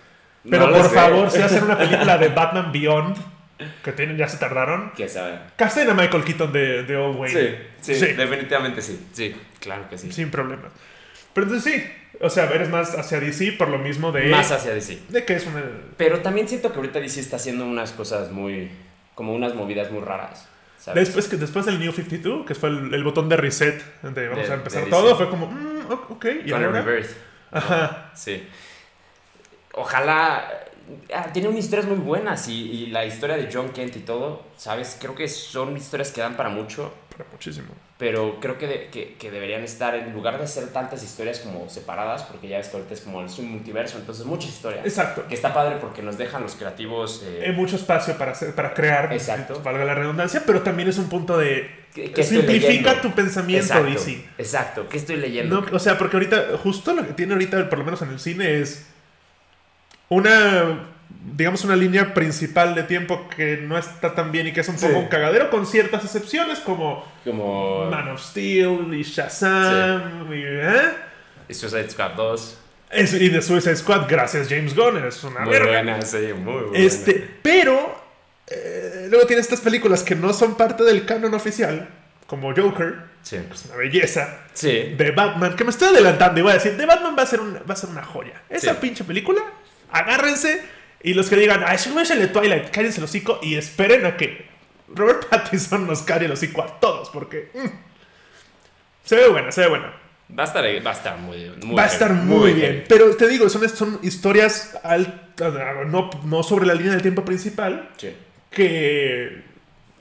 [0.46, 0.94] No Pero lo por sé.
[0.94, 3.16] favor, si hacen una película de Batman Beyond,
[3.82, 5.38] que tienen, ya se tardaron, ¿Qué sabe?
[5.56, 7.58] casten a Michael Keaton de, de Old Wayne.
[7.80, 8.12] Sí, sí, Sí.
[8.14, 9.06] definitivamente sí.
[9.12, 10.12] Sí, claro que sí.
[10.12, 10.72] Sin problemas.
[11.32, 11.84] Pero entonces sí,
[12.20, 14.26] o sea, eres más hacia DC por lo mismo de...
[14.28, 14.98] Más hacia DC.
[15.08, 15.62] De que es una...
[15.96, 18.70] Pero también siento que ahorita DC está haciendo unas cosas muy.
[19.14, 20.48] como unas movidas muy raras.
[20.78, 21.06] ¿sabes?
[21.06, 24.46] Después, que, después del New 52, que fue el, el botón de reset, de vamos
[24.46, 26.84] De- a empezar todo, fue como, mm, ok, y Con el ahora?
[27.52, 28.10] Ajá.
[28.14, 28.46] Sí.
[29.76, 30.50] Ojalá.
[31.14, 34.42] ah, tiene unas historias muy buenas y, y la historia de John Kent y todo,
[34.56, 34.96] ¿sabes?
[35.00, 37.68] Creo que son historias que dan para mucho, Pero muchísimo.
[37.98, 41.68] pero creo que, de- que, que deberían estar, en lugar de hacer tantas historias como
[41.68, 44.84] separadas, porque ya ves que ahorita es como es un multiverso, entonces muchas historias.
[44.86, 45.24] Exacto.
[45.28, 47.22] Que está padre porque nos dejan los creativos.
[47.24, 49.60] eh, Hay mucho espacio para, hacer, para crear, Exacto.
[49.64, 51.84] valga la redundancia, pero también es un punto de...
[51.94, 54.24] ¿Qué- qué estoy simplifica tu pensamiento, exacto, DC.
[54.38, 55.62] Exacto, ¿qué estoy leyendo?
[55.62, 58.20] No, o sea, porque ahorita, justo lo que tiene ahorita, por lo menos en el
[58.20, 58.86] cine, es
[60.08, 60.88] una,
[61.36, 64.78] digamos, una línea principal de tiempo que no está tan bien y que es un
[64.78, 64.86] Sí.
[64.86, 67.86] poco un cagadero, con ciertas excepciones como Como.
[67.90, 70.90] Man of Steel y Shazam y, ¿eh?
[71.50, 72.58] Suicide Squad 2.
[72.90, 75.68] Es- y de Suicide Squad, gracias James Gunn, es una Muy verga.
[75.72, 76.78] buena, sí, muy buena.
[76.78, 78.04] Este, pero
[78.48, 81.88] eh, luego tiene estas películas que no son parte del canon oficial,
[82.28, 83.36] como Joker, Sí.
[83.36, 84.94] es una belleza, Sí.
[84.96, 87.40] de Batman, que me estoy adelantando y voy a decir, de Batman va a ser,
[87.40, 88.40] un- va a ser una joya.
[88.48, 88.78] Esa Sí.
[88.80, 89.40] pinche película,
[89.90, 90.62] agárrense
[91.02, 94.16] y los que digan, ay, es el de Twilight, cállense el hocico y esperen a
[94.16, 94.46] que
[94.88, 97.66] Robert Pattinson nos calle el hocico a todos, porque mm,
[99.04, 99.92] se ve buena, se ve buena.
[100.36, 102.84] Va a estar, va a estar muy, muy Va a estar muy, bien.
[102.88, 104.76] Pero te digo, son, son historias
[105.86, 108.12] no, no sobre la línea del tiempo principal Sí.
[108.50, 109.44] que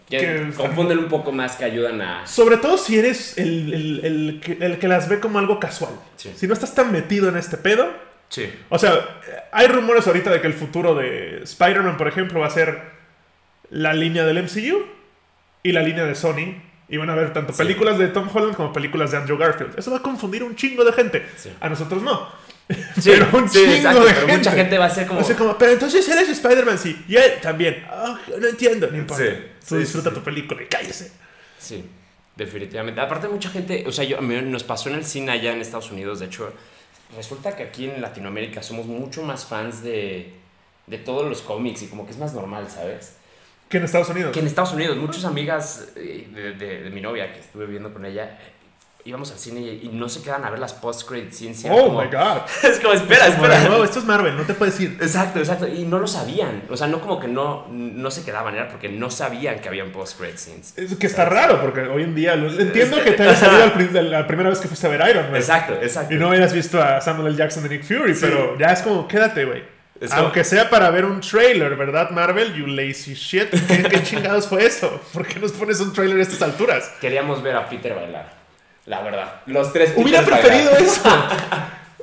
[0.09, 2.25] Que, Que- confunden un poco más que ayudan a...
[2.27, 5.93] Sobre todo si eres el, el- el que, el que las ve como algo casual.
[6.15, 6.31] Sí.
[6.35, 7.91] Si no estás tan metido en este pedo.
[8.29, 8.51] Sí.
[8.69, 9.19] O sea,
[9.51, 12.81] hay rumores ahorita de que el futuro de Spider-Man, por ejemplo, va a ser
[13.69, 14.85] la línea del MCU
[15.63, 16.61] y la línea de Sony.
[16.87, 17.57] Y van a ver tanto Sí.
[17.57, 19.77] películas de Tom Holland como películas de Andrew Garfield.
[19.79, 21.25] Eso va a confundir un chingo de gente.
[21.35, 21.51] Sí.
[21.59, 22.29] A nosotros no.
[23.01, 24.37] Sí, pero un chingo exacto, de pero gente.
[24.37, 25.19] mucha gente va a ser como...
[25.19, 27.03] O sea, como, pero entonces eres Spider-Man, sí.
[27.07, 27.83] Y él también.
[27.89, 28.87] Ah, no entiendo.
[28.91, 29.23] No importa.
[29.67, 31.11] Tú disfruta tu película y cállese.
[31.57, 31.83] Sí,
[32.35, 33.01] definitivamente.
[33.01, 35.61] Aparte mucha gente, o sea, yo, a mí nos pasó en el cine allá en
[35.61, 36.53] Estados Unidos, de hecho,
[37.15, 40.33] resulta que aquí en Latinoamérica somos mucho más fans de,
[40.87, 43.17] de todos los cómics y como que es más normal, ¿sabes?
[43.69, 44.31] Que en Estados Unidos.
[44.31, 47.91] Que en Estados Unidos, muchas amigas eh, de, de- de mi novia que estuve viviendo
[47.93, 48.37] con ella,
[49.05, 51.31] íbamos al cine y, y no se quedan a ver las post-credit
[51.63, 52.41] era Oh como- my god.
[52.63, 53.69] Es como, espera, Es como espera.
[53.69, 54.97] "Wow, esto es Marvel, no te puedes ir.
[54.99, 55.67] Exacto, exacto.
[55.67, 56.63] Y no lo sabían.
[56.69, 59.91] O sea, no como que no, no se quedaban, era porque no sabían que habían
[59.91, 60.73] post-credit scenes.
[60.77, 63.63] Es que está raro, porque hoy en día lo- entiendo que te haya salido
[63.99, 65.35] al la primera vez que fuiste a ver Iron Man.
[65.35, 66.13] Exacto, exacto.
[66.13, 67.37] Y no hayas visto a Samuel L.
[67.37, 68.21] Jackson de Nick Fury, Sí.
[68.27, 69.63] pero ya es como, quédate, güey.
[70.01, 72.53] Es como- Aunque sea para ver un trailer, ¿verdad, Marvel?
[72.55, 73.49] You lazy shit.
[73.67, 74.99] ¿Qué, qué chingados fue eso?
[75.13, 76.91] ¿Por qué nos pones un trailer a estas alturas?
[76.99, 78.44] Queríamos ver a Peter bailar.
[78.85, 79.41] La verdad.
[79.47, 80.81] Los tres Hubiera preferido bailar.
[80.81, 81.01] eso.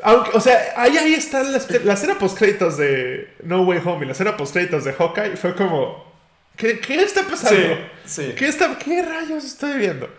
[0.04, 4.06] Aunque, o sea, ahí, ahí está la, la escena post-créditos de No Way Home y
[4.06, 5.36] la escena post-créditos de Hawkeye.
[5.36, 6.12] Fue como,
[6.56, 7.76] ¿qué, qué está pasando?
[8.04, 8.34] Sí, sí.
[8.36, 10.10] ¿Qué, está, ¿Qué rayos estoy viendo?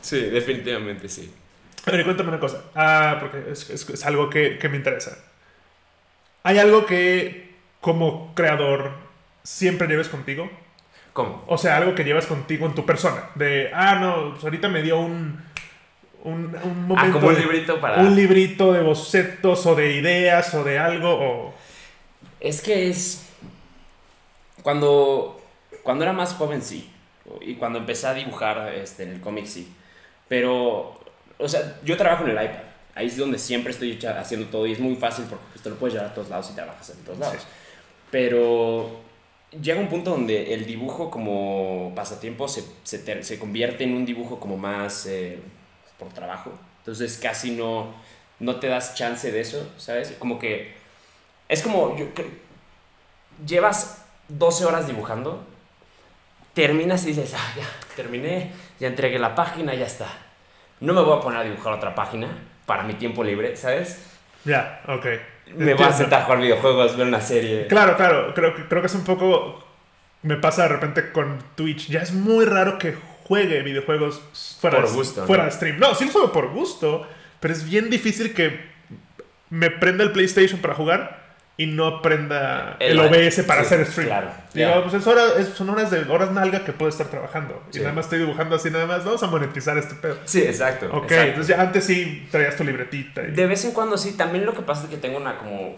[0.00, 1.34] Sí, definitivamente sí.
[1.86, 2.62] A ver, cuéntame una cosa.
[2.76, 5.18] Ah, porque es, es- es algo que, que me interesa.
[6.44, 8.92] ¿Hay algo que, como creador,
[9.42, 10.48] siempre lleves contigo?
[11.12, 11.44] ¿Cómo?
[11.48, 13.30] O sea, algo que llevas contigo en tu persona.
[13.34, 15.44] De, ah, no, pues ahorita me dio un,
[16.22, 16.96] un, un momento.
[16.96, 18.02] Ah, como un librito para...
[18.02, 21.10] Un librito de bocetos o de ideas o de algo.
[21.10, 21.54] O...
[22.40, 23.28] Es que es...
[24.62, 25.40] Cuando,
[25.82, 26.90] cuando era más joven, sí.
[27.40, 29.72] Y cuando empecé a dibujar este, en el cómic, sí.
[30.28, 31.00] Pero,
[31.38, 32.62] o sea, yo trabajo en el iPad.
[32.94, 35.76] Ahí es donde siempre estoy haciendo todo y es muy fácil porque pues, te lo
[35.76, 37.38] puedes llevar a todos lados y trabajas en todos lados.
[37.40, 37.46] Sí.
[38.10, 39.00] Pero
[39.60, 44.38] llega un punto donde el dibujo como pasatiempo se, se, se convierte en un dibujo
[44.38, 45.38] como más eh,
[46.02, 46.52] por trabajo.
[46.78, 47.94] Entonces casi no,
[48.40, 50.14] no te das chance de eso, ¿sabes?
[50.18, 50.74] Como que
[51.48, 52.06] es como, yo
[53.46, 55.44] llevas 12 horas dibujando,
[56.54, 57.64] terminas y dices, ah, ya,
[57.96, 60.06] terminé, ya entregué la página, ya está.
[60.80, 62.28] No me voy a poner a dibujar otra página
[62.66, 64.02] para mi tiempo libre, ¿sabes?
[64.44, 65.06] Ya, ok.
[65.56, 67.66] Me voy a sentar a jugar videojuegos, ver una serie.
[67.68, 68.34] Claro, claro.
[68.34, 69.62] Creo, que- creo que es un poco.
[70.22, 71.88] Me pasa de repente con Twitch.
[71.88, 74.20] Ya es muy raro que juegue videojuegos
[74.60, 75.48] fuera, Por de, gusto, fuera ¿no?
[75.50, 75.78] de stream.
[75.78, 77.06] No, sí lo juego por gusto.
[77.40, 78.60] Pero es bien difícil que
[79.50, 81.20] me prenda el PlayStation para jugar
[81.56, 84.08] y no prenda el, El- OBS para sí, hacer stream.
[84.08, 87.62] claro, Digo, pues es hora- es- son horas de horas nalga que puedo estar trabajando.
[87.74, 89.04] Y nada más estoy dibujando así, nada más.
[89.04, 90.16] Vamos a monetizar este pedo.
[90.24, 90.86] Sí, exacto.
[90.92, 91.22] Ok, exacto.
[91.28, 93.22] entonces ya antes sí traías tu libretita.
[93.22, 95.76] y- De vez en cuando sí, también lo que pasa es que tengo una como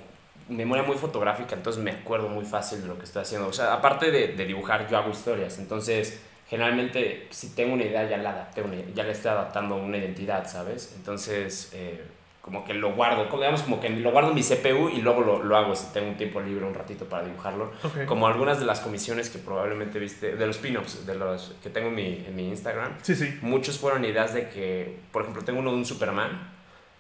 [0.49, 3.49] memoria muy fotográfica, entonces me acuerdo muy fácil de lo que estoy haciendo.
[3.49, 8.09] O sea, aparte de, de dibujar, yo hago historias, entonces generalmente si tengo una idea
[8.09, 8.63] ya la adapté,
[8.95, 10.95] ya le estoy adaptando una identidad, ¿sabes?
[10.97, 12.05] Entonces, eh,
[12.41, 15.43] como que lo guardo, digamos como que lo guardo en mi CPU y luego lo,
[15.43, 17.73] lo hago si tengo un tiempo libre, un ratito para dibujarlo.
[18.07, 21.89] Como algunas de las comisiones que probablemente viste, de los pin-ups, de los que tengo
[21.89, 23.39] en mi, en mi Instagram, Sí, sí.
[23.41, 26.53] muchos fueron ideas de que, por ejemplo, tengo uno de un Superman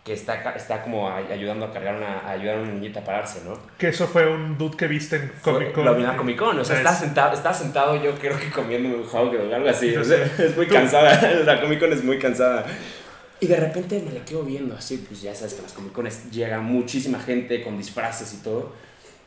[0.04, 3.04] que está, está como ay- ayudando a cargar una, a ayudar a una niñita a
[3.04, 3.58] pararse, ¿no?
[3.78, 5.84] Que eso fue un dude que viste en Comic Con.
[5.86, 6.82] Lo vi en la Comic Con, o sea, Nice.
[6.88, 10.22] estaba sentado, estaba sentado yo creo que comiendo un hot o algo así, o sea,
[10.38, 12.66] es muy cansada, la Comic Con es muy cansada.
[13.40, 15.92] Y de repente me le quedo viendo así, pues ya sabes que en las Comic
[15.92, 18.72] Cones llega muchísima gente con disfraces y todo.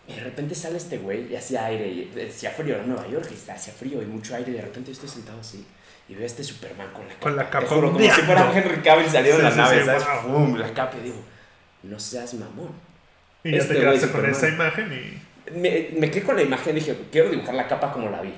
[0.07, 3.27] Y de repente sale este güey y hacía aire, y hacía frío, era Nueva York,
[3.31, 5.65] y está- hacía frío y mucho aire, y de repente yo estoy sentado así.
[6.09, 7.19] Y veo a este Superman con la capa.
[7.21, 9.79] Con la capa juro, como si fuera Henry Cavill saliendo Sí, de la sí, nave,
[9.79, 10.23] sí, ¿sabes?
[10.25, 10.33] wow.
[10.33, 11.17] Pum, la capa y digo,
[11.83, 12.71] no seas mamón.
[13.43, 15.27] Y ya Este te quedaste con esa imagen y.
[15.57, 18.33] Me, me quedé con la imagen y dije, quiero dibujar la capa como la vi.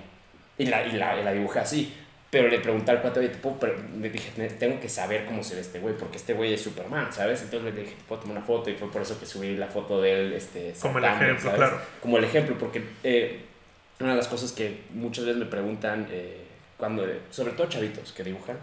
[0.57, 1.93] Y la, y la, y la dibujé así.
[2.31, 5.25] Pero le pregunté al cuate, oye, ¿te puedo pre-?" me dije, "Ne- tengo que saber
[5.25, 7.41] cómo se ve este güey, porque este güey es Superman, ¿sabes?
[7.41, 8.69] Entonces le dije, ¿te puedo tomar una foto?
[8.69, 11.55] Y fue por eso que subí la foto de él, este, Como el ejemplo, ¿sabes?
[11.57, 11.81] claro.
[12.01, 13.41] Como el ejemplo, porque eh,
[13.99, 16.45] una de las cosas que muchas veces me preguntan, eh,
[16.79, 18.57] cuando, sobre todo chavitos que dibujan,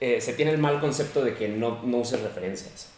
[0.00, 2.92] eh, se tiene el mal concepto de que no, no uses referencias.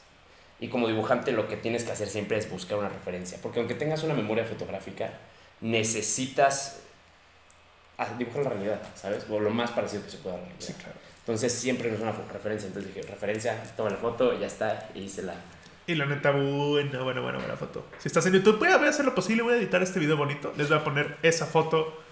[0.61, 3.39] Y como dibujante lo que tienes que hacer siempre es buscar una referencia.
[3.41, 5.13] Porque aunque tengas una memoria fotográfica,
[5.61, 6.81] necesitas
[7.97, 9.25] ah, dibujar la realidad, ¿sabes?
[9.31, 10.67] O lo más parecido que se pueda a la realidad.
[10.67, 10.99] Sí, claro.
[11.21, 12.67] Entonces siempre es una referencia.
[12.67, 15.35] Entonces dije, referencia, toma la foto, ya está, y hice la...
[15.87, 17.87] Y la neta, buena, buena, buena, buena foto.
[17.99, 20.53] Si estás en YouTube, voy a hacer lo posible, voy a editar este video bonito.
[20.57, 22.03] Les voy a poner esa foto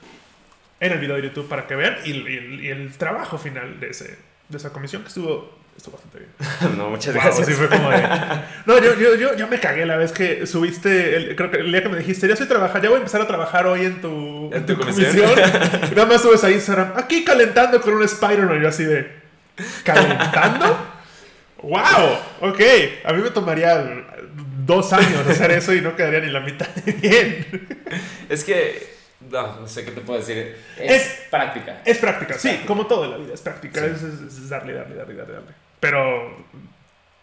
[0.81, 3.91] en el video de YouTube para que vean y, y- y el trabajo final de,
[3.91, 4.17] ese,
[4.49, 6.77] de esa comisión que estuvo, estuvo bastante bien.
[6.79, 7.47] no, muchas Wow, gracias.
[7.47, 8.03] sí fue como de-
[8.67, 11.73] No, yo, yo, yo, yo me cagué la vez que subiste, el- creo que el
[11.73, 14.01] día que me dijiste, ya estoy trabajando, ya voy a empezar a trabajar hoy en
[14.03, 15.15] tu, ¿En en tu tu comisión?
[15.17, 15.41] comisión.
[15.91, 19.11] Y nada más subes ahí Instagram, aquí calentando con un Spider-Man, yo así de,
[19.85, 20.93] ¿calentando?
[21.63, 21.81] ¡Wow!
[22.43, 22.61] Ok,
[23.05, 24.05] a mí me tomaría
[24.67, 27.69] dos años hacer eso y no quedaría ni la mitad de bien.
[28.29, 28.96] Es que,
[29.31, 30.57] no, no sé qué te puedo decir.
[30.79, 31.83] Es, Es- práctica.
[31.85, 32.67] Es práctica, sí, práctica.
[32.67, 33.87] como todo en la vida, es práctica, Sí.
[33.95, 35.51] es, es- es darle, darle, darle, darle, darle.
[35.81, 36.45] Pero,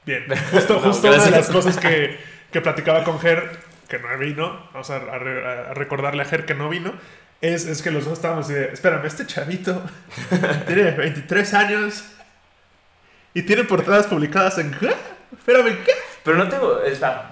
[0.06, 2.20] bien, justo, No, justo una de las cosas que,
[2.52, 6.56] que platicaba con Ger, que no vino, vamos a, a a recordarle a Ger que
[6.56, 6.94] no vino,
[7.42, 9.84] es, es que los dos estábamos así de, espérame, este chavito
[10.68, 12.06] tiene 23 años
[13.34, 14.94] y tiene portadas publicadas en ¿qué?
[15.32, 15.92] Espérame, ¿qué?
[16.24, 16.80] Pero no tengo,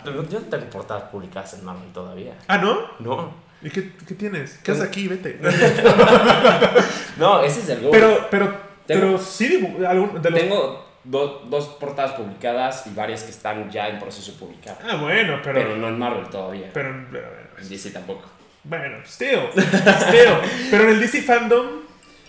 [0.03, 2.33] pero yo no tengo portadas publicadas en Marvel todavía.
[2.47, 2.87] Ah, ¿no?
[2.99, 3.33] No.
[3.63, 4.59] ¿Y qué, qué tienes?
[4.63, 5.07] ¿Qué haces aquí?
[5.07, 5.37] Vete.
[7.17, 7.91] No, ese es el gol.
[7.91, 8.45] Pero, pero,
[8.87, 13.69] Tengo- pero sí, algún, de los Tengo do- dos portadas publicadas y varias que están
[13.69, 14.79] ya en proceso de publicar.
[14.83, 15.59] Ah, bueno, pero.
[15.59, 16.69] Pero no en Marvel todavía.
[16.73, 17.27] Pero, pero,
[17.61, 18.27] En DC tampoco.
[18.63, 20.33] bueno, still, still.
[20.71, 21.67] Pero en el DC Fandom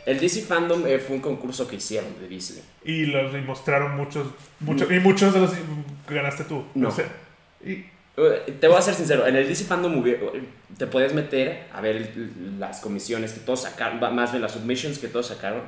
[0.04, 2.62] El DC Fandom eh, fue un concurso que hicieron de DC.
[2.84, 4.26] y los y mostraron muchos,
[4.60, 5.52] muchos, y muchos de los
[6.08, 6.64] ganaste tú.
[6.74, 6.88] No.
[6.88, 7.06] O sea,
[7.64, 7.84] y,
[8.14, 10.18] Te voy a ser sincero, en el DC Fandom hubi-
[10.76, 12.12] te podías meter a ver
[12.58, 15.62] las comisiones que todos sacaron, más bien las submissions que todos sacaron,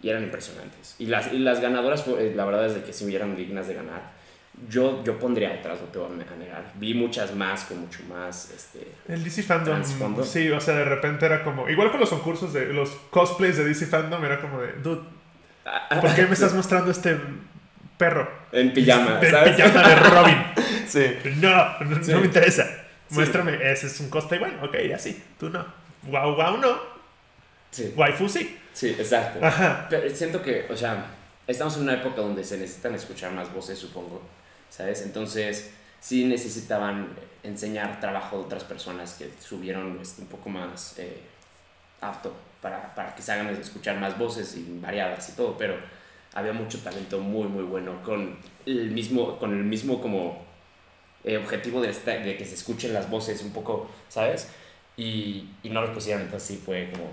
[0.00, 0.94] y eran impresionantes.
[0.98, 3.74] Y las, y las ganadoras, eh, la verdad es de que sí eran dignas de
[3.74, 4.18] ganar.
[4.68, 6.72] Yo, yo pondría otras, no te voy a negar.
[6.74, 8.86] Vi muchas más, con mucho más, este...
[9.08, 9.82] el DC Fandom,
[10.24, 13.64] sí, o sea, de repente era como, igual con los concursos de los cosplays de
[13.64, 15.02] DC Fandom, era como de, dude,
[16.00, 17.16] ¿por qué me estás mostrando este
[18.00, 18.28] perro?
[18.50, 19.54] En pijama, De ¿sabes?
[19.56, 20.36] pijama de Robin.
[20.88, 21.04] Sí.
[21.36, 22.10] No, no, Sí.
[22.12, 22.64] no me interesa.
[22.64, 23.14] Sí.
[23.14, 25.64] Muéstrame, ese es un cosplay, bueno, ok, ya sí, tú no.
[26.04, 26.80] Wow, wow, no.
[27.70, 28.58] Sí, Waifu sí.
[28.72, 29.44] sí, exacto.
[29.44, 29.86] Ajá.
[29.88, 31.06] Pero siento que, o sea,
[31.46, 34.20] estamos en una época donde se necesitan escuchar más voces, supongo,
[34.68, 35.02] ¿sabes?
[35.02, 37.08] Entonces, sí necesitaban
[37.44, 41.20] enseñar trabajo de otras personas que subieron este, un poco más eh,
[42.00, 45.76] apto para, para que se hagan escuchar más voces y variadas y todo, pero
[46.34, 50.44] había mucho talento muy, muy bueno con el mismo, con el mismo como
[51.24, 54.48] eh, objetivo de, esta- de que se escuchen las voces un poco, ¿sabes?
[54.96, 57.10] Y, y no lo pusieron, entonces sí fue como,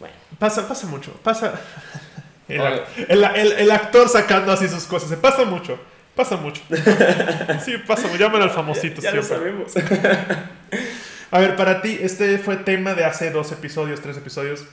[0.00, 0.14] bueno.
[0.38, 1.12] Pasa, pasa mucho.
[1.22, 1.58] Pasa.
[2.48, 2.60] El,
[3.08, 5.08] el- el- el actor sacando así sus cosas.
[5.08, 5.80] Se pasa mucho.
[6.14, 6.62] Pasa mucho.
[7.64, 8.18] Sí, pasa mucho.
[8.20, 9.66] Llaman al famosito ya lo siempre.
[9.68, 9.72] sabemos.
[11.32, 14.64] A ver, para ti, este fue tema de hace dos episodios, tres episodios.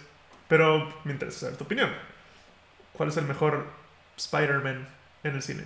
[0.48, 1.90] Pero me interesa saber tu opinión.
[2.94, 3.66] ¿Cuál es el mejor
[4.18, 4.88] Spider-Man
[5.24, 5.64] en el cine?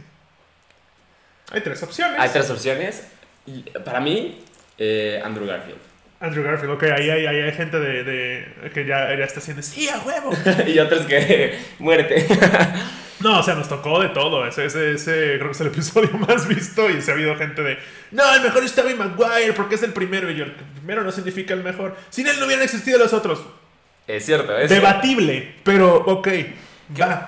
[1.52, 2.20] Hay tres opciones.
[2.20, 3.08] Hay tres opciones.
[3.46, 4.44] Y Para mí,
[4.78, 5.80] eh, Andrew Garfield.
[6.20, 9.62] Andrew Garfield, ok, ahí hay, ahí hay gente de, de- que ya, ya está haciendo.
[9.62, 10.32] ¡Sí, a huevo!
[10.68, 12.26] y otros que muerte.
[13.20, 14.46] No, o sea, nos tocó de todo.
[14.46, 17.63] Ese, ese, ese creo que es el episodio más visto y se ha habido gente
[17.63, 17.80] de,
[18.12, 20.30] no, el mejor es Tobey Maguire porque es el primero.
[20.30, 21.98] Y yo, el primero no significa el mejor.
[22.12, 23.40] Sin él no hubieran existido los otros.
[24.06, 26.28] Es cierto, es Debatible, pero ok,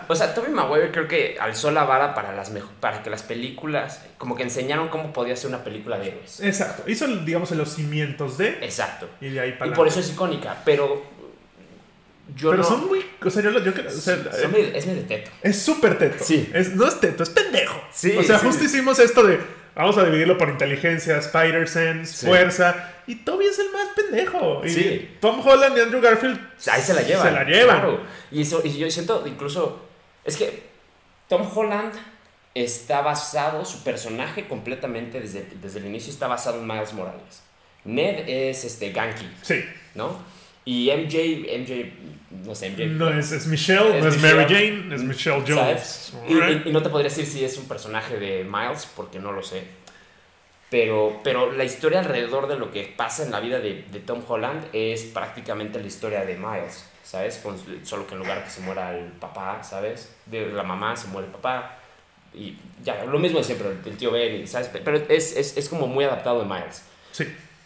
[0.08, 4.02] O sea, Tobey Maguire creo que alzó la vara para, las para que las películas,
[4.18, 6.40] como que enseñaron cómo podía ser una película de héroes.
[6.40, 6.90] Exacto.
[6.90, 8.60] Hizo, digamos, los cimientos de...
[8.62, 9.10] Exacto.
[9.20, 11.04] Y de ahí para Y por eso es icónica, pero
[12.36, 12.70] yo Pero no...
[12.70, 13.06] son muy...
[13.24, 14.18] O sea, yo, yo o sea,
[14.50, 15.30] medio- es medio teto.
[15.42, 16.24] Es súper teto.
[16.24, 16.50] Sí.
[16.54, 17.82] Es, no es teto, es pendejo.
[17.92, 18.46] Sí, o sea, sí.
[18.46, 19.40] justo hicimos esto de.
[19.80, 22.26] Vamos a dividirlo por inteligencia, Spider-Sense, Sí.
[22.28, 22.94] fuerza.
[23.08, 24.62] Y Toby es el más pendejo.
[24.66, 25.10] Y Sí.
[25.22, 26.38] Tom Holland y Andrew Garfield.
[26.70, 27.26] Ahí se la llevan.
[27.28, 27.80] Se la llevan.
[27.80, 28.04] claro.
[28.30, 29.88] Y, eso, y yo siento incluso.
[30.26, 30.64] Es que
[31.30, 31.94] Tom Holland
[32.54, 37.42] está basado, su personaje completamente desde, desde el inicio está basado en Miles Morales.
[37.86, 39.64] Ned es este Ganky, Sí.
[39.96, 40.20] ¿no?
[40.66, 41.94] Y MJ, MJ,
[42.32, 42.86] no sé, MJ.
[42.88, 44.78] No es, es Michelle, Es no es Mary Michelle.
[44.82, 46.14] Jane, es Michelle Jones.
[46.28, 49.32] Y, y- y no te podría decir si es un personaje de Miles, porque no
[49.32, 49.64] lo sé.
[50.70, 54.22] Pero, pero la historia alrededor de lo que pasa en la vida de, de Tom
[54.28, 57.38] Holland es prácticamente la historia de Miles, ¿sabes?
[57.38, 60.14] Con- solo que en lugar de que se muera el papá, ¿sabes?
[60.28, 61.76] De la mamá se muere el papá.
[62.36, 64.70] Y ya, lo mismo de siempre, el, el tío Ben, ¿sabes?
[64.72, 66.84] Pero es, es, es como muy adaptado de Miles.
[67.12, 67.26] Sí.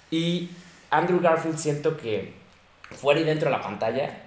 [0.10, 0.50] Y
[0.90, 2.32] Andrew Garfield siento que
[2.92, 4.23] fuera y dentro de la pantalla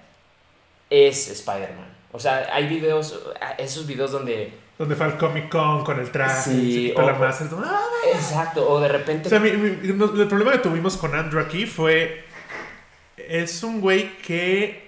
[0.91, 1.87] es Spider-Man.
[2.13, 3.19] O sea, hay videos,
[3.59, 4.53] esos videos donde...
[4.79, 7.51] Donde fue al Comic Con con el traje, Sí, quitó la o- máscara.
[7.65, 7.81] ¡Ah!
[8.15, 9.27] Exacto, o de repente...
[9.27, 12.25] O sea, mi- el problema que tuvimos con Andrew aquí fue.
[13.17, 14.87] Es un güey que.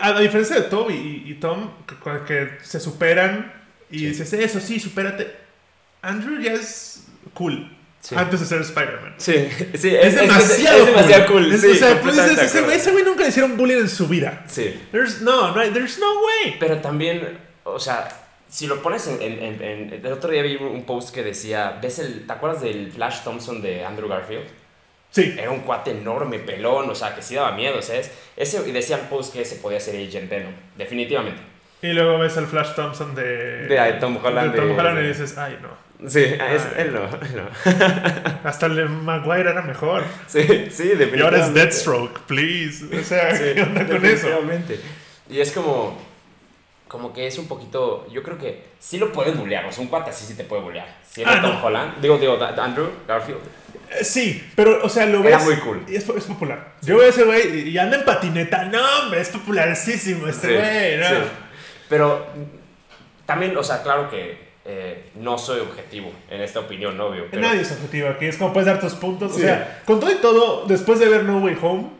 [0.00, 0.94] A la diferencia de Toby
[1.26, 1.94] y, y Tom, que,
[2.26, 3.52] que se superan
[3.90, 4.06] y Sí.
[4.06, 5.32] dices, eso sí, supérate.
[6.02, 7.75] Andrew ya es cool.
[8.08, 8.14] Sí.
[8.16, 9.14] antes de ser Spider-Man.
[9.18, 11.52] Sí, sí, Es, demasiado, es demasiado cool.
[11.52, 13.88] Es- sí, o sea, tú dices, ese güey, ese güey nunca le hicieron bullying en
[13.88, 14.44] su vida.
[14.46, 14.80] Sí.
[14.92, 16.56] There's, no, no, there's no way.
[16.60, 18.06] Pero también, o sea,
[18.48, 21.78] si lo pones en, en- en- en- El otro día vi un post que decía,
[21.82, 22.26] ¿ves el...
[22.28, 24.44] ¿Te acuerdas del Flash Thompson de Andrew Garfield?
[25.10, 25.34] Sí.
[25.36, 28.12] Era un cuate enorme, pelón, o sea, que sí daba miedo, ¿sabes?
[28.36, 31.40] Ese, y decía el post que ese podía ser Agent Venom, definitivamente.
[31.82, 35.08] Y luego ves al Flash Thompson de, De Tom Holland, de Tom de- Holland y
[35.08, 35.86] dices, ay, no.
[36.10, 36.58] Sí, es- Ay.
[36.78, 37.48] él no, él no.
[38.44, 40.02] Hasta el de Maguire era mejor.
[40.26, 41.16] Sí, sí, definitivamente.
[41.18, 42.84] Y ahora es Deathstroke, please.
[42.98, 44.28] O sea, Sí, ¿qué onda con eso?
[45.30, 45.98] Y es como,
[46.88, 49.88] como que es un poquito, yo creo que sí lo puedes bullear, o sea, un
[49.88, 50.86] cuate así sí te puede bullear.
[51.08, 51.64] Si era Ah, Tom no.
[51.64, 53.40] Holland, digo, digo, Andrew Garfield,
[53.90, 55.34] Eh, Sí, pero, o sea, lo ves.
[55.34, 55.82] Era muy cool.
[55.88, 56.74] Y es, es popular.
[56.82, 58.64] Yo veo a ese güey y anda en patineta.
[58.64, 60.96] No, hombre, es popularísimo este Sí, güey.
[60.98, 61.45] ¿no?
[61.86, 61.88] Sí.
[61.88, 62.26] Pero
[63.24, 67.06] también, o sea, claro que eh, no soy objetivo en esta opinión, ¿no?
[67.06, 68.26] Obvio, pero Nadie es objetivo aquí.
[68.26, 69.32] Es como puedes dar tus puntos.
[69.34, 69.42] Sí.
[69.42, 71.90] O sea, con todo y todo, después de ver No Way Home,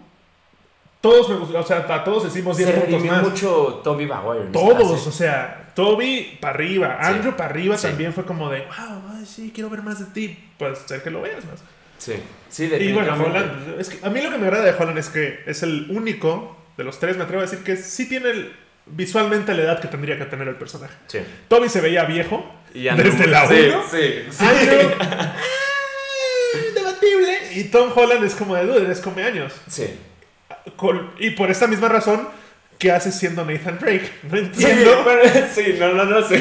[1.01, 1.59] todos me gustó.
[1.59, 3.23] O sea, a todos decimos 10 se puntos más.
[3.23, 4.47] mucho Toby Maguire.
[4.53, 5.09] Todos, frase.
[5.09, 7.07] o sea, Toby para arriba, Sí.
[7.13, 7.87] Andrew para arriba Sí.
[7.89, 10.37] también fue como de, wow, ay, sí, quiero ver más de ti.
[10.59, 11.63] Pues ser que lo veas más.
[11.99, 12.15] Sí,
[12.49, 13.15] sí, Y bueno.
[13.15, 15.87] Holland, es que a mí lo que me agrada de Holland es que es el
[15.91, 19.81] único de los tres, me atrevo a decir que sí tiene el- visualmente la edad
[19.81, 20.95] que tendría que tener el personaje.
[21.09, 21.19] Sí.
[21.49, 23.83] Toby se veía viejo Y Andrew- desde la sí, 1.
[23.91, 24.45] Sí, sí.
[24.45, 24.91] Andrew,
[26.75, 27.39] debatible.
[27.55, 29.53] Y Tom Holland es como de dude, eres come años.
[29.69, 29.87] Sí.
[31.19, 32.29] Y por esta misma razón,
[32.79, 34.11] ¿qué hace siendo Nathan Drake?
[34.31, 35.05] No entiendo.
[35.55, 36.37] sí, no, no, no sé.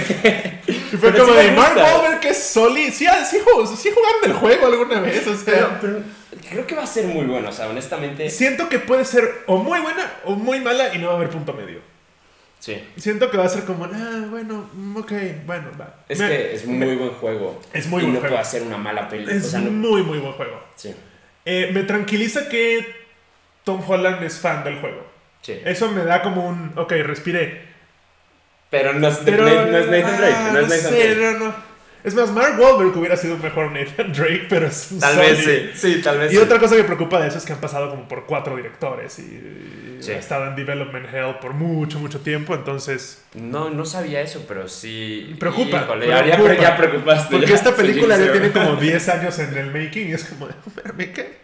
[0.67, 1.75] Y fue Pero como de Mark.
[1.77, 2.91] Wahlberg que es Soli.
[2.91, 3.38] Sí, ah, sí,
[3.77, 5.25] sí jugaron el juego alguna vez.
[5.27, 5.99] O sea, Pero, pero
[6.49, 8.29] creo que va a ser muy bueno, o sea, honestamente.
[8.29, 11.29] siento que puede ser o muy buena o muy mala y no va a haber
[11.29, 11.79] punto medio.
[12.65, 12.84] Sí.
[12.97, 15.12] Siento que va a ser como, ah, bueno, mm, ok,
[15.45, 15.97] bueno, va.
[16.10, 17.62] Es Me- que es muy buen juego.
[17.73, 18.34] Es muy y buen no juego.
[18.34, 19.36] puede hacer una mala película.
[19.36, 20.60] Es o sea, no- muy, muy buen juego.
[20.75, 20.95] Sí,
[21.45, 22.84] Eh, me tranquiliza que
[23.63, 25.06] Tom Holland es fan del juego.
[25.43, 25.62] sí.
[25.63, 27.62] Eso me da como un, ok, respiré.
[28.71, 30.36] Pero no es, Pero, no es Nathan Drake.
[30.36, 31.56] ah, no es Nathan Drake.
[32.05, 35.69] Es más, Mark Wahlberg hubiera sido mejor Nathan Drake, pero es un Tal vez sí.
[35.95, 36.41] Sí, tal vez Y sí.
[36.41, 39.17] otra cosa que me preocupa de eso es que han pasado como por cuatro directores
[39.19, 40.11] y Sí.
[40.11, 43.23] ha estado en Development Hell por mucho, mucho tiempo, entonces...
[43.33, 45.35] No, no sabía eso, pero sí.
[45.39, 46.61] Preocupa, Híjole, ya, ya, preocupa.
[46.61, 47.31] ya preocupaste.
[47.31, 47.55] Porque ya.
[47.55, 51.37] esta película ya tiene como 10 años en el making y es como, espérame, ¿qué?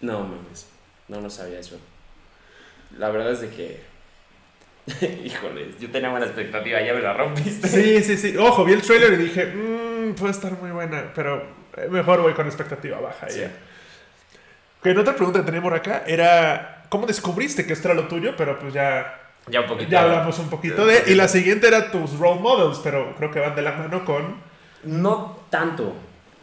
[0.00, 0.66] No, mames.
[1.06, 1.78] No, no sabía eso.
[2.98, 3.80] La verdad es de que.
[5.24, 7.68] Híjole, yo tenía buena expectativa, ya me la rompiste.
[7.68, 8.36] Sí, sí, sí.
[8.36, 11.42] Ojo, vi el trailer y dije, mmm, puede estar muy buena, pero
[11.76, 13.28] eh, mejor voy con expectativa baja.
[13.28, 13.40] Sí.
[13.40, 13.50] ya.
[15.00, 18.34] Otra pregunta que tenemos acá era, ¿cómo descubriste que esto era lo tuyo?
[18.36, 19.90] Pero pues ya, Ya un poquito.
[19.90, 21.02] ya hablamos un poquito de...
[21.08, 24.36] Y la siguiente era tus role models, pero creo que van de la mano con...
[24.84, 25.94] No tanto.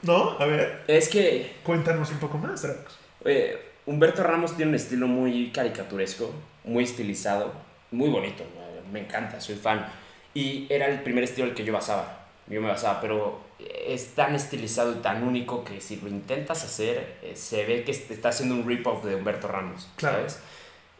[0.03, 0.35] ¿No?
[0.39, 1.55] A ver, Es que.
[1.63, 2.97] cuéntanos un poco más, Drax.
[3.25, 6.31] eh, Humberto Ramos tiene un estilo muy caricaturesco,
[6.63, 7.53] muy estilizado,
[7.91, 8.43] muy bonito.
[8.91, 9.85] Me encanta, soy fan.
[10.33, 12.25] Y era el primer estilo al que yo basaba.
[12.47, 13.39] Yo me basaba, pero
[13.87, 17.91] es tan estilizado y tan único que si lo intentas hacer, eh, se ve que
[17.91, 19.89] est- está haciendo un rip-off de Humberto Ramos.
[19.95, 20.17] Claro.
[20.17, 20.39] ¿sabes?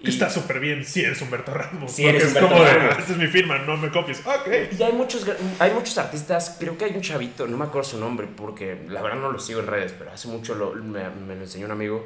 [0.04, 1.91] Que está súper bien si eres Humberto Ramos.
[1.91, 2.98] Si eres es Humberto como de, Ramos.
[3.00, 4.19] esta es mi firma, no me copies.
[4.26, 4.48] Ok.
[4.78, 5.26] Y hay muchos,
[5.60, 9.02] hay muchos artistas, creo que hay un chavito, no me acuerdo su nombre porque la
[9.02, 11.71] verdad no lo sigo en redes, pero hace mucho lo- me, me lo enseñó un
[11.71, 12.06] amigo.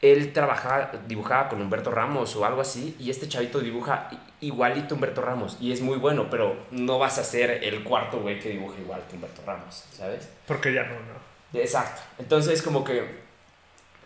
[0.00, 4.08] Él trabajaba, dibujaba con Humberto Ramos o algo así, y este chavito dibuja
[4.40, 8.20] igualito a Humberto Ramos, y es muy bueno, pero no vas a ser el cuarto
[8.20, 10.28] güey que dibuja igual que Humberto Ramos, ¿sabes?
[10.46, 11.58] Porque ya no, no.
[11.60, 12.00] Exacto.
[12.18, 13.26] Entonces, como que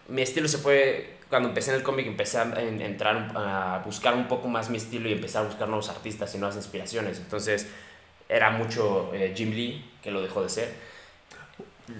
[0.08, 1.16] mi estilo se fue.
[1.28, 4.76] Cuando empecé en el cómic, empecé a en- entrar a buscar un poco más mi
[4.76, 7.18] estilo y empecé a buscar nuevos artistas y nuevas inspiraciones.
[7.18, 7.66] Entonces,
[8.28, 10.72] era mucho eh, Jim Lee, que lo dejó de ser.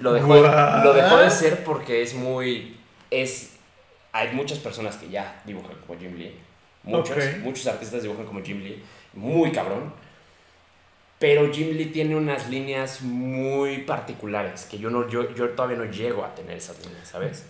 [0.00, 0.84] Lo dejó, What?
[0.84, 2.76] lo dejó de ser porque es muy.
[3.10, 3.51] Es,
[4.12, 6.38] hay muchas personas que ya dibujan como Jim Lee.
[6.84, 8.82] Muchos, muchos artistas dibujan como Jim Lee.
[9.14, 9.92] Muy cabrón.
[11.18, 15.84] Pero Jim Lee tiene unas líneas muy particulares que yo, no, yo, yo todavía no
[15.84, 17.46] llego a tener esas líneas, ¿sabes?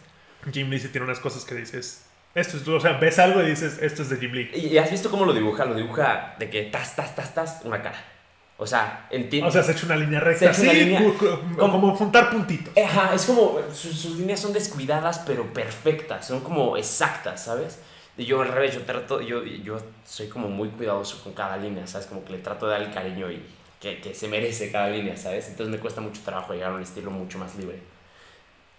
[0.52, 2.06] Jim Lee sí tiene unas cosas que dices.
[2.34, 4.50] Esto es, o sea, ves algo y dices, esto es de Jim Lee.
[4.54, 5.64] ¿Y has visto cómo lo dibuja?
[5.64, 8.11] Lo dibuja de que tas, tas, tas, tas, una cara.
[8.62, 9.48] O sea, entiendo.
[9.48, 10.46] O sea, se ha hecho una línea Se recta.
[10.48, 12.72] ha hecho una sí, línea- cu- cu- como- como juntar puntitos.
[12.76, 17.78] Ajá, es como, sus, sus líneas son descuidadas pero perfectas, son como exactas, ¿sabes?
[18.16, 21.86] Y yo al revés, yo trato, yo, yo soy como muy cuidadoso con cada línea,
[21.86, 22.06] ¿sabes?
[22.06, 23.42] Como que le trato de dar el cariño y
[23.80, 25.48] que, que se merece cada línea, ¿sabes?
[25.48, 27.78] Entonces me cuesta mucho trabajo llegar a un estilo mucho más libre.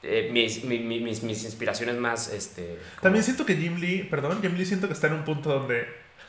[0.04, 2.78] Eh, mis, mi- mi- mis, mis inspiraciones más, este...
[2.92, 5.50] como- También siento que Jim Lee, perdón, Jim Lee siento que está en un punto
[5.50, 5.88] donde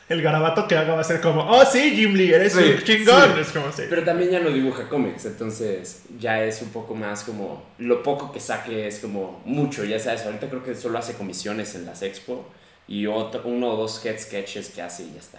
[0.08, 2.82] el garabato que haga va a ser como, oh sí, Jim Lee, eres Sí, un
[2.82, 3.34] chingón.
[3.34, 3.40] sí.
[3.40, 3.82] Es como, sí.
[3.88, 7.64] Pero también ya no dibuja cómics, entonces ya es un poco más como.
[7.78, 10.24] Lo poco que saque es como mucho, ya sabes.
[10.26, 12.46] Ahorita creo que solo hace comisiones en las expo
[12.86, 15.38] y otro, uno o dos head sketches que hace y ya está.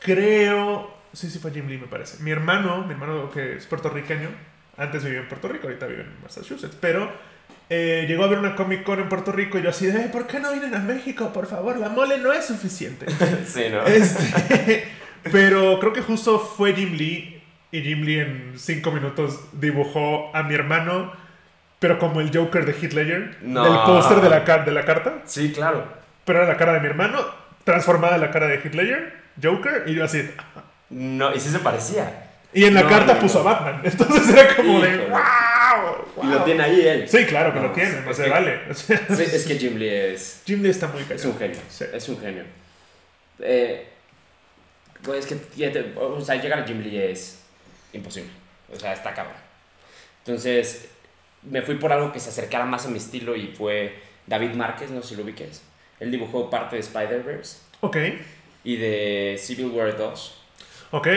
[0.00, 2.22] Creo, sí, sí fue Jim Lee, me parece.
[2.22, 4.28] Mi hermano, mi hermano que es puertorriqueño,
[4.76, 7.10] antes vivía en Puerto Rico, ahorita vive en Massachusetts, pero
[7.68, 10.08] eh, llegó a ver una Comic Con en Puerto Rico y yo así de, "Eh,
[10.12, 11.32] ¿por qué no vienen a México?
[11.32, 13.06] Por favor, la mole no es suficiente.
[13.46, 13.84] sí, ¿no?
[13.86, 14.84] Este,
[15.32, 17.42] pero creo que justo fue Jim Lee
[17.72, 21.12] y Jim Lee en cinco minutos dibujó a mi hermano,
[21.78, 23.64] pero como el Joker de Ledger, No.
[23.64, 25.84] del póster de, la car- de la carta, Sí, claro.
[26.24, 27.18] pero era la cara de mi hermano,
[27.64, 30.30] transformada en la cara de Ledger, Joker, y yo así.
[30.88, 32.22] No, y sí se parecía.
[32.54, 35.08] Y en la No, carta no, puso a Batman, entonces era como de Híjole.
[35.82, 36.24] ¡Wow!
[36.24, 37.08] Y lo tiene ahí él.
[37.08, 38.60] Sí, claro que No, lo tiene, no es se que- vale.
[38.68, 40.42] Es que Jim Lee es.
[40.46, 41.26] Jim Lee está muy Es cañón.
[41.32, 41.60] un genio.
[41.68, 41.84] Sí.
[41.92, 42.44] Es un genio.
[43.40, 43.86] Eh,
[45.02, 47.40] pues es que o sea, llegar a Jim Lee es
[47.92, 48.30] imposible.
[48.72, 49.36] O sea, está cabrón.
[50.24, 50.88] Entonces,
[51.42, 53.94] me fui por algo que se acercara más a mi estilo y fue
[54.26, 55.62] David Márquez, no sé si lo ubiques.
[56.00, 57.96] Él dibujó parte de Spider-Verse Ok,
[58.64, 60.42] y de Civil War 2.
[60.90, 61.08] ok.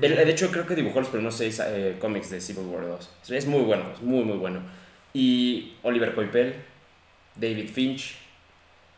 [0.00, 3.10] Él, de hecho, creo que dibujó los primeros seis eh, cómics de Civil War 2.
[3.30, 4.60] Es muy bueno, es muy, muy bueno.
[5.12, 6.54] Y Oliver Coipel,
[7.36, 8.16] David Finch,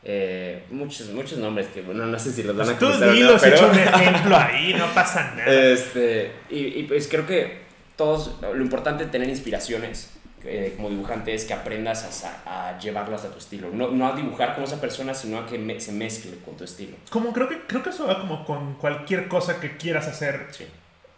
[0.05, 3.09] eh, muchos, muchos nombres que, bueno, no sé si los van a Pues tú conocer
[3.09, 5.53] o no, dilos, pero- hecho un ejemplo ahí, no pasa nada.
[5.53, 7.59] Este, y, y pues creo que
[7.97, 10.11] todos, lo importante de tener inspiraciones
[10.45, 13.71] eh, como dibujante es que aprendas a, a llevarlas a tu estilo.
[13.73, 16.65] No, no a dibujar como esa persona, sino a que me- se mezcle con tu
[16.65, 16.97] estilo.
[17.09, 20.49] Como creo que, creo que eso va como con cualquier cosa que quieras hacer.
[20.51, 20.67] Sí,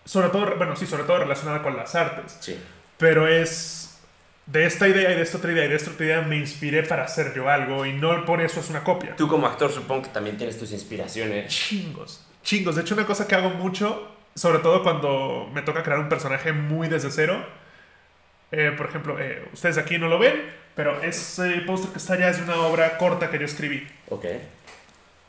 [0.07, 2.39] Sobre todo, bueno, sí, sobre todo relacionada con las artes.
[2.41, 2.59] sí.
[2.97, 3.99] Pero es
[4.47, 6.83] de esta idea y de esta otra idea y de esta otra idea me inspiré
[6.85, 9.15] para hacer yo algo y no por eso es una copia.
[9.17, 11.53] Tú como actor supongo que también tienes tus inspiraciones.
[11.53, 12.25] Chingos.
[12.43, 12.75] Chingos.
[12.77, 16.53] De hecho, una cosa que hago mucho, sobre todo cuando me toca crear un personaje
[16.53, 17.45] muy desde cero.
[18.53, 20.41] eh, por ejemplo, eh, ustedes aquí no lo ven,
[20.75, 23.87] pero ese póster que está allá es de una obra corta que yo escribí.
[24.09, 24.25] Ok.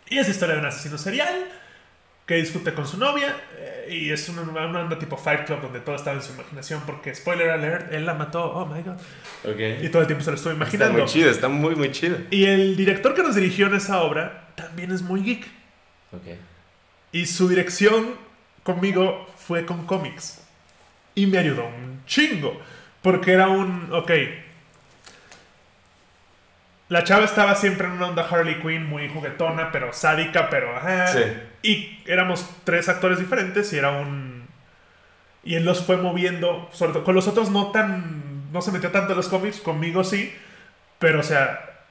[0.09, 1.49] Y es la historia de un asesino serial
[2.28, 3.36] que discute con su novia.
[3.57, 6.82] eh, y es una, una onda tipo Fight Club donde todo estaba en su imaginación.
[6.86, 8.43] Porque, spoiler alert, él la mató.
[8.51, 8.97] Oh my god.
[9.82, 10.99] Y todo el tiempo se lo estuve Está imaginando.
[10.99, 12.17] muy chido, está muy, muy chido.
[12.30, 15.47] Y el director que nos dirigió en esa obra también es muy geek.
[16.11, 16.38] Ok.
[17.13, 18.15] Y su dirección
[18.63, 20.43] conmigo fue con cómics.
[21.15, 22.61] Y me ayudó un chingo.
[23.01, 23.88] Porque era un.
[23.93, 24.11] Ok.
[26.89, 31.07] La chava estaba siempre en una onda Harley Quinn muy juguetona, pero sádica, pero ajá.
[31.07, 31.19] Sí.
[31.62, 34.47] Y éramos tres actores diferentes y era un.
[35.43, 36.70] Y él los fue moviendo.
[36.74, 38.51] Sobre todo, con los otros no tan.
[38.51, 40.34] No se metió tanto en los cómics, conmigo sí.
[40.99, 41.82] Pero o sea,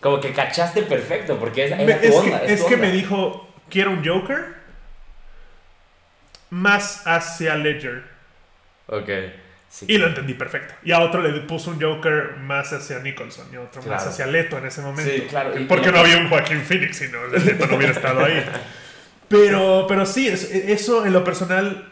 [0.00, 2.40] Como que cachaste perfecto, porque es, Me- tu es onda.
[2.42, 2.86] que, es tu que onda.
[2.86, 4.54] me dijo, quiero un Joker
[6.50, 8.02] más hacia Ledger.
[8.86, 9.08] Ok.
[9.68, 9.86] Sí.
[9.88, 10.74] Y lo entendí perfecto.
[10.84, 14.56] Y a otro le puso un Joker más hacia Nicholson y otro más hacia Leto
[14.58, 15.10] en ese momento.
[15.10, 15.52] Sí, claro.
[15.68, 18.44] Porque y- no había un Joaquín Phoenix, si no, Leto no hubiera estado ahí.
[19.38, 21.90] Pero, pero sí, es- eso en lo personal,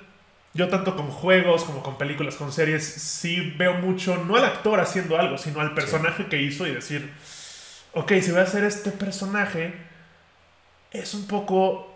[0.55, 4.81] yo tanto con juegos como con películas, con series, sí veo mucho, no al actor
[4.81, 7.13] haciendo algo, sino al personaje que hizo y decir,
[7.95, 9.75] ok, si voy a hacer este personaje,
[10.91, 11.89] es un poco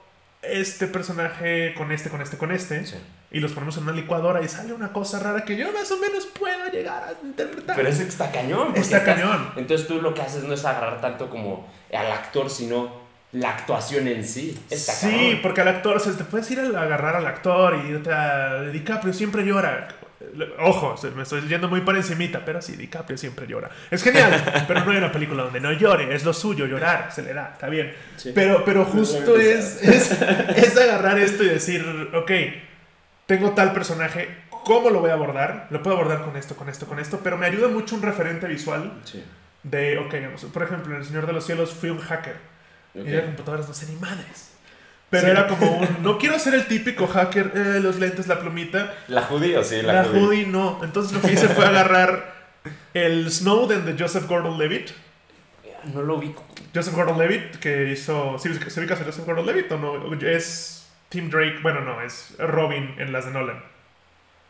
[0.42, 2.96] este personaje con este, con este, con este, Sí.
[3.32, 5.98] y los ponemos en una licuadora y sale una cosa rara que yo más o
[5.98, 7.74] menos puedo llegar a interpretar.
[7.76, 8.68] Pero es está cañón.
[8.76, 9.50] Está estás- cañón.
[9.56, 13.05] Entonces tú lo que haces no es agarrar tanto como al actor, sino
[13.36, 14.58] la actuación en sí.
[14.70, 15.38] Está sí, cabrón.
[15.42, 18.62] porque al actor, o sea, te puedes ir a agarrar al actor y irte a
[18.62, 19.88] DiCaprio siempre llora.
[20.58, 23.70] Ojo, me estoy yendo muy por encimita, pero sí, DiCaprio siempre llora.
[23.90, 27.22] Es genial, pero no hay una película donde no llore, es lo suyo, llorar, se
[27.22, 27.94] le da, está bien.
[28.16, 28.32] Sí.
[28.34, 32.30] Pero, pero justo es, es, es agarrar esto y decir, ok,
[33.26, 35.68] tengo tal personaje, ¿cómo lo voy a abordar?
[35.70, 38.46] Lo puedo abordar con esto, con esto, con esto, pero me ayuda mucho un referente
[38.46, 39.22] visual Sí.
[39.62, 40.14] de, ok,
[40.52, 42.55] por ejemplo, en El Señor de los Cielos fui un hacker.
[43.00, 43.06] Ok.
[43.06, 44.52] Y de computadoras no sé ni madres.
[45.10, 45.30] Pero Sí.
[45.30, 48.92] era como un, no quiero ser el típico hacker, eh, los lentes, la plumita.
[49.08, 50.80] La judía, sí, La, la, hoodie no.
[50.82, 52.34] Entonces lo que hice fue agarrar
[52.94, 54.90] el Snowden de Joseph Gordon-Levitt.
[55.94, 56.34] No lo vi.
[56.74, 58.36] Joseph Gordon-Levitt que hizo...
[58.40, 60.14] ¿Sí se ubica a Joseph Gordon-Levitt o no?
[60.26, 63.62] Es Tim Drake, bueno no, es Robin en las de Nolan.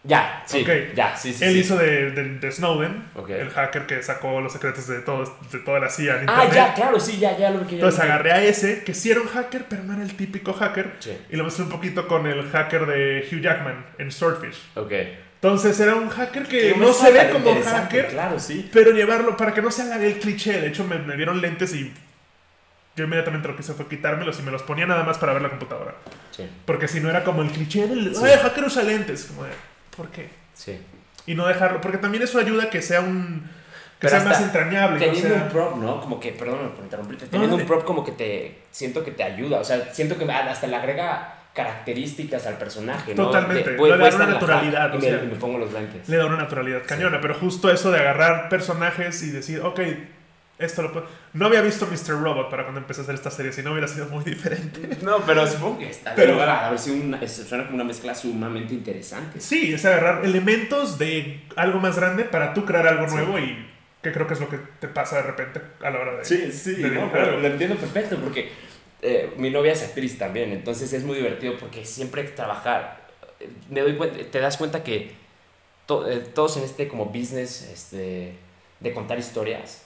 [0.06, 0.64] Ya, sí.
[0.94, 1.44] Ya, sí, sí.
[1.44, 1.58] Él sí.
[1.58, 3.30] hizo de, de- de Snowden, Ok.
[3.30, 6.54] el hacker que sacó los secretos de, todo, de toda la CIA en Ah, internet.
[6.54, 9.26] ya, claro, sí, ya, ya lo que Entonces agarré a ese, que sí era un
[9.28, 10.92] hacker, pero no era el típico hacker.
[11.00, 11.16] Sí.
[11.30, 14.56] Y lo mezclé un poquito con el hacker de Hugh Jackman en Swordfish.
[14.76, 14.92] Ok.
[15.42, 18.68] Entonces era un hacker que no se ve como hacker, Claro, sí.
[18.72, 20.60] pero llevarlo para que no se haga el cliché.
[20.60, 21.92] De hecho, me, me dieron lentes y
[22.96, 25.42] yo inmediatamente lo que hice fue quitármelos y me los ponía nada más para ver
[25.42, 25.94] la computadora.
[26.30, 28.22] Sí, Porque si no era como el cliché del, Sí.
[28.24, 29.24] hacker usa lentes.
[29.24, 29.50] Como de,
[29.96, 30.28] ¿por qué?
[30.54, 30.78] sí.
[31.28, 33.40] Y no dejarlo, porque también eso ayuda a que sea un...
[33.98, 34.98] Que Pero sea más entrañable.
[35.00, 36.00] Teniendo sea- un prop, ¿no?
[36.00, 39.24] Como que, perdóname por interrumpirte, teniendo No, un prop como que te, siento que te
[39.24, 43.24] ayuda, o sea, siento que hasta le agrega características al personaje, ¿no?
[43.26, 45.22] Totalmente, De- voy- le da una naturalidad, o me, sea.
[45.24, 46.08] y me pongo los lentes.
[46.08, 49.80] le da una naturalidad cañona, pero justo eso de agarrar personajes y decir, ok,
[50.58, 51.06] esto lo puedo...
[51.34, 52.20] No había visto Mr.
[52.20, 54.96] Robot para cuando empecé a hacer esta serie, si no hubiera sido muy diferente.
[55.02, 58.72] No, pero supongo que está Pero- a ver si una, suena como una mezcla sumamente
[58.74, 59.40] interesante.
[59.40, 63.14] Sí, es agarrar elementos de algo más grande para tú crear algo Sí.
[63.16, 63.66] nuevo y
[64.02, 66.24] que creo que es lo que te pasa de repente a la hora de...
[66.24, 68.50] Sí, sí, de no, pero lo entiendo perfecto porque
[69.02, 73.00] eh, mi novia es actriz también, entonces es muy divertido porque siempre trabajar,
[73.40, 75.12] eh, me doy cuenta, te das cuenta que
[75.86, 78.34] to- eh, todos en este como business este,
[78.80, 79.82] de contar historias,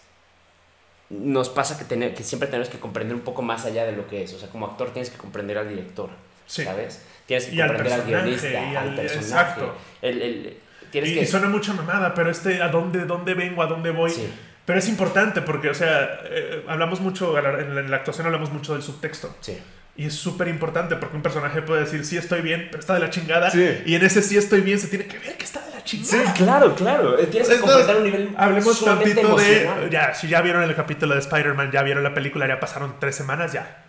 [1.11, 4.07] nos pasa que, tener, que siempre tenemos que comprender un poco más allá de lo
[4.07, 6.09] que es, o sea, como actor tienes que comprender al director,
[6.47, 6.65] Sí.
[6.65, 7.03] ¿sabes?
[7.27, 9.75] Tienes que Y al comprender al, personaje, guionista, y al, al- personaje, exacto.
[10.03, 10.57] el, el-
[10.91, 11.21] tienes Y, que...
[11.23, 13.63] y suena mucha mamada, pero este, ¿a dónde, dónde vengo?
[13.63, 14.11] ¿A dónde voy?
[14.11, 14.29] Sí.
[14.65, 17.45] Pero es importante porque, o sea, eh, hablamos mucho, en
[17.75, 19.35] la, en la actuación hablamos mucho del subtexto.
[19.41, 19.59] Sí.
[19.97, 23.01] Y es súper importante porque un personaje puede decir, sí estoy bien, pero está de
[23.01, 23.51] la chingada.
[23.51, 23.83] Sí.
[23.85, 26.33] Y en ese sí estoy bien se tiene que ver que está de la chingada.
[26.35, 27.17] claro, claro.
[27.27, 29.63] Tienes que comprender un nivel Hablemos tantito de...
[29.63, 29.91] emocional.
[29.91, 33.15] Ya, si ya vieron el capítulo de Spider-Man, ya vieron la película, ya pasaron tres
[33.17, 33.85] semanas, ya.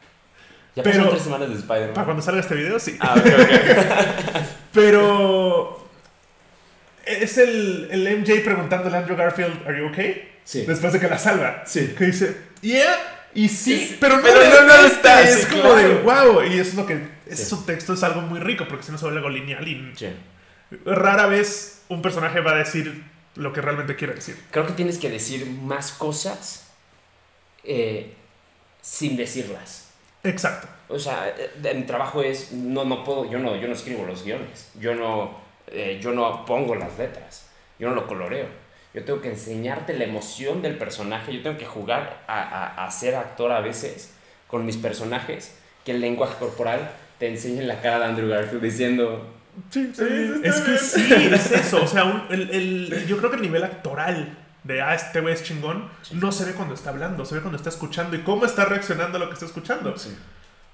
[0.76, 1.94] Ya Pero- pasaron tres semanas de Spider-Man.
[1.94, 2.98] Para cuando salga este video, sí.
[3.00, 4.42] Ah, ok, ok.
[4.74, 5.88] Pero...
[7.06, 10.30] Es el, el MJ preguntándole a Andrew Garfield, ¿Are you okay?
[10.44, 10.66] Sí.
[10.66, 11.64] Después de que la salva.
[11.66, 11.94] Sí.
[11.98, 12.96] Que dice, yeah,
[13.34, 15.96] y sí, Sí, pero no, pero no, no lo realmente, está, Es sí, como de,
[16.02, 16.44] wow.
[16.44, 17.08] Y eso es lo que.
[17.26, 17.50] Ese Sí.
[17.50, 20.08] subtexto es algo muy rico porque si no se vuelve algo lineal y Sí.
[20.86, 23.04] rara vez un personaje va a decir
[23.36, 24.38] lo que realmente quiere decir.
[24.52, 26.68] Creo que tienes que decir más cosas
[27.64, 28.14] eh,
[28.82, 29.90] sin decirlas.
[30.24, 30.68] Exacto.
[30.90, 34.24] O sea, eh, mi trabajo es, no, no puedo, yo no, yo no escribo los
[34.26, 37.48] guiones, yo no, eh, yo no pongo las letras,
[37.80, 38.48] yo no lo coloreo.
[38.94, 42.92] Yo tengo que enseñarte la emoción del personaje, yo tengo que jugar a, a- a
[42.92, 44.14] ser actor a veces
[44.48, 49.26] con mis personajes, que el lenguaje corporal te enseñe la cara de Andrew Garfield diciendo,
[49.70, 50.04] Sí, sí,
[50.44, 51.84] es que sí, es eso.
[51.84, 55.34] O sea, un- el, el- yo creo que el nivel actoral de, ah, este güey
[55.34, 58.46] es chingón, no se ve cuando está hablando, se ve cuando está escuchando y cómo
[58.46, 59.98] está reaccionando a lo que está escuchando.
[59.98, 60.16] sí,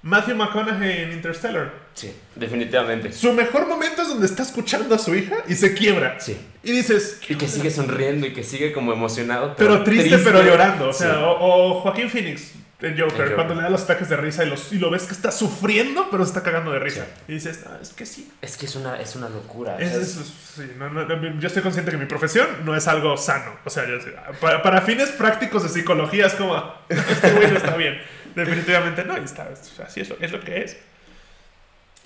[0.02, 1.72] Matthew McConaughey en Interstellar.
[1.94, 3.12] sí definitivamente.
[3.12, 6.20] Su mejor momento es donde está escuchando a su hija y se quiebra.
[6.20, 6.38] Sí.
[6.62, 9.54] Y dices, Y que sigue sonriendo y que sigue como emocionado.
[9.56, 10.90] pero triste, pero llorando.
[10.90, 11.00] O Sí.
[11.04, 13.34] sea, o, o Joaquín Phoenix en Joker, Joker.
[13.34, 16.06] cuando le da los ataques de risa y, los, y lo ves que está sufriendo,
[16.12, 17.06] pero se está cagando de risa.
[17.26, 18.30] Y dices, "Ah, es que sí.
[18.40, 19.78] Es que es una, es una locura.
[19.80, 23.50] Es- es- sí, no, no, yo estoy consciente que mi profesión no es algo sano.
[23.64, 23.98] O sea, yo
[24.40, 28.00] para, para fines prácticos de psicología es como, "Ah, este güey no está bien.
[28.34, 29.48] Definitivamente no, y está,
[29.84, 30.76] así es lo, es lo que es.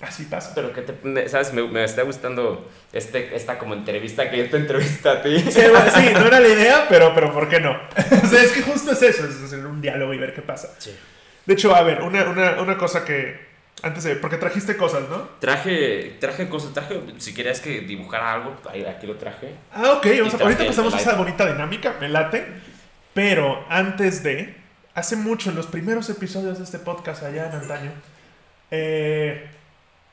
[0.01, 0.51] Así pasa.
[0.53, 1.53] Pero que te, ¿sabes?
[1.53, 5.39] Me, me está gustando este, esta como entrevista que yo te entrevista a ti.
[5.39, 7.71] Sí, bueno, sí, no era la idea, pero, pero ¿por qué no?
[8.23, 10.73] o sea, es que justo es eso, es hacer un diálogo y ver qué pasa.
[10.79, 10.93] Sí.
[11.45, 13.39] De hecho, a ver, una, una, una cosa que,
[13.81, 15.29] antes de, porque trajiste cosas, ¿no?
[15.39, 19.53] Traje, traje cosas, traje, si querías que dibujara algo, ahí, aquí lo traje.
[19.71, 22.45] Ah, ok, vamos a- ahorita pasamos a esa bonita dinámica, me late.
[23.13, 24.55] Pero antes de,
[24.95, 27.91] hace mucho, en los primeros episodios de este podcast allá en antaño,
[28.71, 29.47] eh,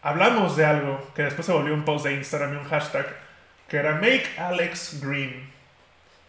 [0.02, 3.06] hablamos de algo que después se volvió un post de Instagram y un hashtag,
[3.68, 5.48] que era Make Alex Green.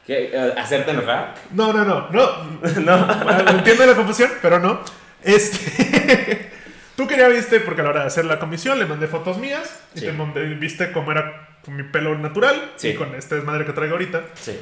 [0.05, 0.31] ¿Qué?
[0.33, 1.35] Eh, ¿Hacerte enojar?
[1.51, 2.61] No, no, no, no.
[2.81, 3.49] No.
[3.51, 4.79] Entiendo la confusión, pero no.
[5.23, 6.49] Este.
[6.95, 9.79] Tú quería viste, porque a la hora de hacer la comisión le mandé fotos mías
[9.95, 12.89] y te mandé- viste cómo era con mi pelo natural Sí.
[12.89, 14.21] y con este desmadre que traigo ahorita.
[14.35, 14.59] Sí.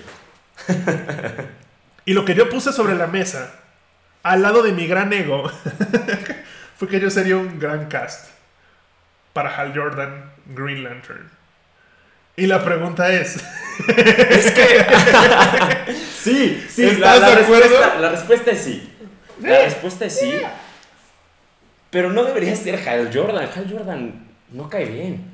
[2.06, 3.59] Y lo que yo puse sobre la mesa,
[4.24, 5.50] al lado de mi gran ego,
[6.78, 8.30] fue que yo sería un gran cast
[9.34, 11.30] para Hal Jordan Green Lantern.
[12.36, 13.36] Y la pregunta es,
[13.88, 14.86] Es que.
[16.22, 16.86] sí, sí.
[16.86, 17.64] ¿Estás la, la de acuerdo?
[17.68, 18.94] Respuesta, la respuesta es sí.
[19.42, 20.34] La respuesta es sí.
[21.90, 23.50] Pero no debería ser Hal Jordan.
[23.54, 25.32] Hal Jordan no cae bien.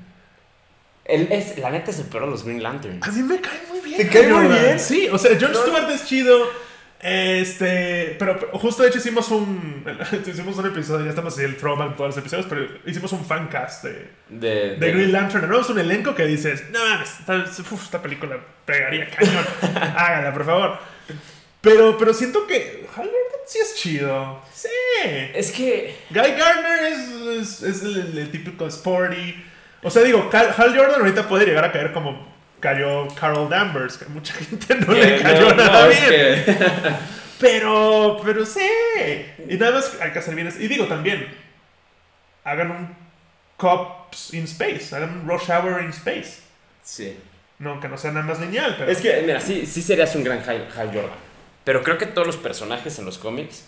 [1.05, 3.07] Él es, la neta es el peor de los Green Lanterns.
[3.07, 3.97] a mí me cae muy bien.
[3.97, 4.79] ¿Te cae muy bien?
[4.79, 5.61] Sí, o sea, John No.
[5.61, 6.64] Stewart es chido.
[7.07, 9.85] Este, pero justo de hecho hicimos un
[10.27, 13.23] hicimos un episodio, ya estamos en el throwback de todos los episodios, pero hicimos un
[13.23, 15.43] fancast de, De, de Green Lantern.
[15.43, 17.11] Armamos un elenco que dices, no mames,
[17.79, 19.45] esta, película pegaría cañón.
[19.95, 20.79] Hágala, por favor.
[21.61, 24.41] Pero, pero siento que Hal Jordan sí es chido.
[24.51, 24.69] Sí.
[25.35, 25.95] Es que.
[26.09, 29.45] Guy Gardner es, es, es el, el típico sporty.
[29.83, 32.34] O sea, digo, Hal Jordan ahorita puede llegar a caer como
[32.65, 36.09] cayó Carol Danvers, que a mucha gente no le cayó no, nada no, bien.
[36.09, 36.57] que-
[37.39, 38.65] Pero, pero sí.
[39.49, 40.47] Y nada más hay que hacer bien.
[40.57, 41.27] Y digo también,
[42.45, 42.95] hagan un
[43.57, 46.39] Cops in Space, hagan un Rush Hour in Space.
[46.81, 47.17] Sí.
[47.59, 48.89] No, que no sea nada más lineal, pero.
[48.89, 51.11] Es que, mira, sí, sí serías un gran Hal Jordan.
[51.65, 53.65] Pero creo que todos los personajes en los cómics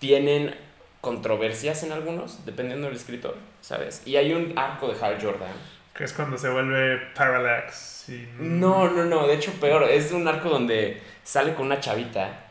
[0.00, 0.54] tienen
[1.00, 4.02] controversias en algunos, dependiendo del escritor, ¿sabes?
[4.06, 5.52] Y hay un arco de Hal Jordan.
[5.98, 8.04] Que es cuando se vuelve Parallax.
[8.08, 8.28] Y...
[8.38, 12.44] No, no, no, de hecho peor, es un arco donde sale con una chavita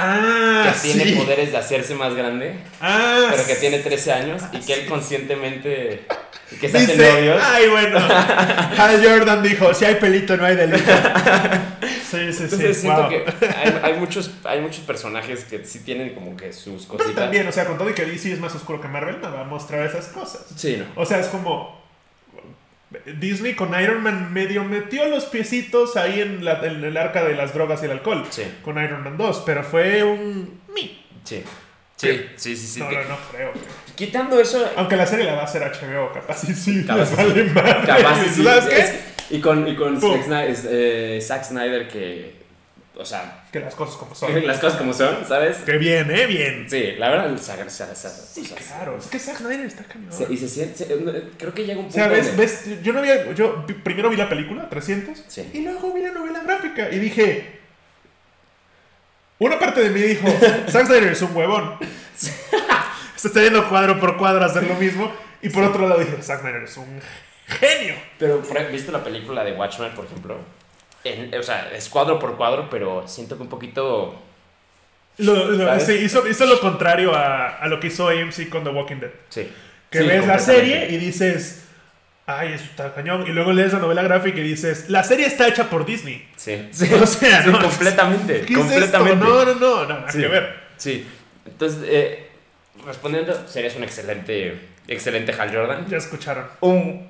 [0.00, 1.12] Ah, que tiene sí.
[1.16, 3.60] poderes de hacerse más grande, Ah, pero que sí.
[3.62, 6.06] tiene 13 años y que él conscientemente...
[6.60, 7.42] que se Dice, novios.
[7.44, 7.98] ay, bueno.
[7.98, 10.92] Hal Jordan dijo, si hay pelito no hay delito.
[12.08, 12.42] Sí, sí, sí.
[12.44, 13.10] Entonces siento wow.
[13.10, 13.24] que
[13.56, 17.16] hay, hay muchos, hay muchos personajes que sí tienen como que sus Pero cositas.
[17.16, 19.40] también, o sea, con todo y que DC es más oscuro que Marvel, me va
[19.40, 20.46] a mostrar esas cosas.
[20.56, 20.86] Sí, ¿no?
[21.02, 21.77] O sea, es como.
[23.20, 27.34] Disney con Iron Man medio metió los piecitos ahí en, la- en el arca de
[27.34, 28.24] las drogas y el alcohol.
[28.30, 28.44] Sí.
[28.62, 30.60] Con Iron Man 2, pero fue un.
[30.74, 31.04] mi.
[31.24, 31.42] Sí.
[31.96, 32.80] Sí, sí, sí, sí.
[32.80, 33.52] no, no, no creo.
[33.96, 36.84] Quitando eso, Aunque la serie la va a hacer HBO, capaz y sí.
[36.86, 37.86] Capaz vale madre.
[37.86, 38.78] capaz y sí, ¿Sabes qué?
[38.78, 38.94] es-
[39.30, 40.00] y con, y con.
[40.00, 42.36] Zack Snyder, eh, Zack Snyder que,
[42.98, 44.46] o sea, Que las cosas como son.
[44.46, 45.58] las cosas como son, ¿sabes?
[45.58, 46.26] Que bien, ¿eh?
[46.26, 46.66] Bien.
[46.68, 48.98] Sí, la verdad, o sea, o sea, o sea, Sí, o sea, claro.
[48.98, 50.12] Es que Zack Snyder está cañón.
[50.12, 50.84] se- y se siente,
[51.38, 54.10] creo que llega un O punto sea, ves, donde- ves, yo no había, yo primero
[54.10, 55.48] vi la película, 300, Sí.
[55.54, 57.60] y luego vi la novela gráfica y dije,
[59.38, 60.26] una parte de mí dijo,
[60.68, 61.78] Zack Snyder es un huevón.
[63.16, 66.20] Se está yendo cuadro por cuadro a hacer lo mismo, y por otro lado dije,
[66.22, 67.00] Zack Snyder es un
[67.46, 67.94] genio.
[68.18, 68.42] Pero,
[68.72, 70.36] ¿viste la película de Watchmen, por ejemplo?
[71.04, 74.20] En- o sea, es cuadro por cuadro, pero siento que un poquito...
[75.18, 78.70] Lo- lo- sí, hizo, hizo lo contrario a, a lo que hizo AMC con The
[78.70, 79.10] Walking Dead.
[79.30, 79.48] Sí.
[79.90, 80.44] Que Sí, ves la completamente.
[80.76, 81.64] serie y dices,
[82.26, 85.48] ay, eso está cañón, y luego lees la novela gráfica y dices, la serie está
[85.48, 86.28] hecha por Disney.
[86.36, 86.68] Sí.
[87.02, 88.42] O sea, Sí, no, completamente.
[88.42, 88.98] ¿Qué es esto?
[88.98, 89.24] completamente.
[89.24, 90.18] No, no, no, nada Sí.
[90.20, 90.54] que ver.
[90.76, 91.06] Sí.
[91.46, 92.28] Entonces, eh,
[92.86, 95.86] respondiendo, serías un excelente, excelente Hal Jordan.
[95.88, 96.44] Ya escucharon.
[96.60, 97.08] Un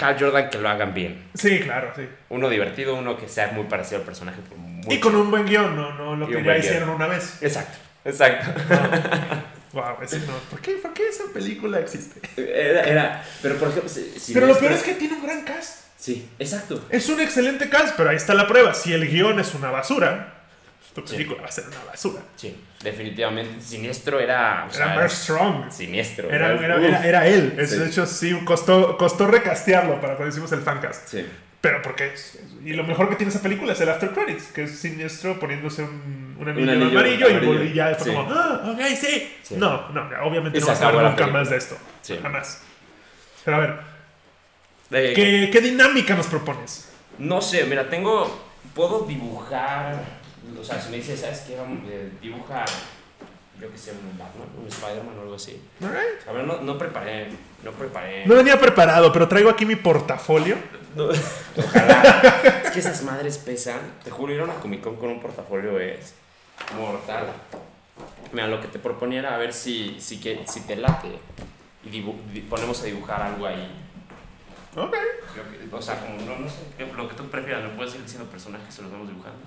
[0.00, 1.24] Hal Jordan que lo hagan bien.
[1.34, 2.08] Sí, claro, sí.
[2.30, 4.40] Uno divertido, uno que sea muy parecido al personaje.
[4.48, 4.90] por mucho.
[4.92, 6.96] Y con un buen guion, no, no lo que un ya hicieron guion.
[6.96, 7.42] una vez.
[7.42, 8.50] Exacto, exacto.
[9.74, 10.34] Wow, ese no.
[10.50, 12.20] ¿Por qué, ¿Por qué esa película existe?
[12.40, 15.80] Era, era- pero por ejemplo, si, pero lo peor es que tiene un gran cast.
[15.96, 16.84] Sí, exacto.
[16.90, 18.72] Es un excelente cast, pero ahí está la prueba.
[18.74, 20.33] Si el guion es una basura,
[20.94, 21.14] tu Sí.
[21.16, 22.22] película va a ser una basura.
[22.36, 23.60] Sí, definitivamente.
[23.60, 24.66] Siniestro era.
[24.70, 25.70] o Era Mark Strong.
[25.70, 26.30] Siniestro.
[26.30, 27.54] Era, era, era, era él.
[27.66, 27.76] Sí.
[27.76, 31.08] De hecho, sí, costó, costó recastearlo para cuando hicimos el fancast.
[31.08, 31.26] Sí.
[31.60, 32.14] Pero porque.
[32.64, 35.82] Y lo mejor que tiene esa película es el After Credits, que es siniestro poniéndose
[35.82, 38.16] un, un anillo, anillo amarillo, amarillo, y ya fue sí.
[38.16, 39.32] como, ah, ok, sí.
[39.56, 41.76] No, no, obviamente Y no vas a la nunca más de esto.
[42.22, 42.60] Jamás.
[43.44, 43.76] Pero a ver,
[44.90, 46.90] Eh, ¿qué, qué dinámica nos propones?
[47.18, 48.52] No sé, mira, tengo.
[48.74, 50.02] Puedo dibujar.
[50.60, 51.56] O sea, si me dices, ¿sabes qué?
[51.56, 52.64] Vamos, eh, dibuja.
[53.60, 55.60] Yo que sé, un Batman, un Spider-Man o algo así.
[56.28, 57.28] A ver, no, no preparé.
[57.62, 58.26] No preparé.
[58.26, 60.56] No venía preparado, pero traigo aquí mi portafolio.
[60.96, 61.04] No,
[61.56, 62.60] ojalá.
[62.64, 63.78] es que esas madres pesan.
[64.02, 66.14] Te juro, ir a una Comic Con con un portafolio es
[66.76, 67.26] mortal.
[68.32, 71.08] Mira, lo que te proponía era a ver si, si, que, si te late.
[71.84, 73.70] Y dibu- di- ponemos a dibujar algo ahí.
[74.76, 74.90] Ok.
[74.92, 76.56] Que- o sea, como, no, no sé,
[76.96, 77.62] lo que tú prefieras.
[77.62, 79.38] ¿Me puedes ir diciendo personajes o los vamos dibujando?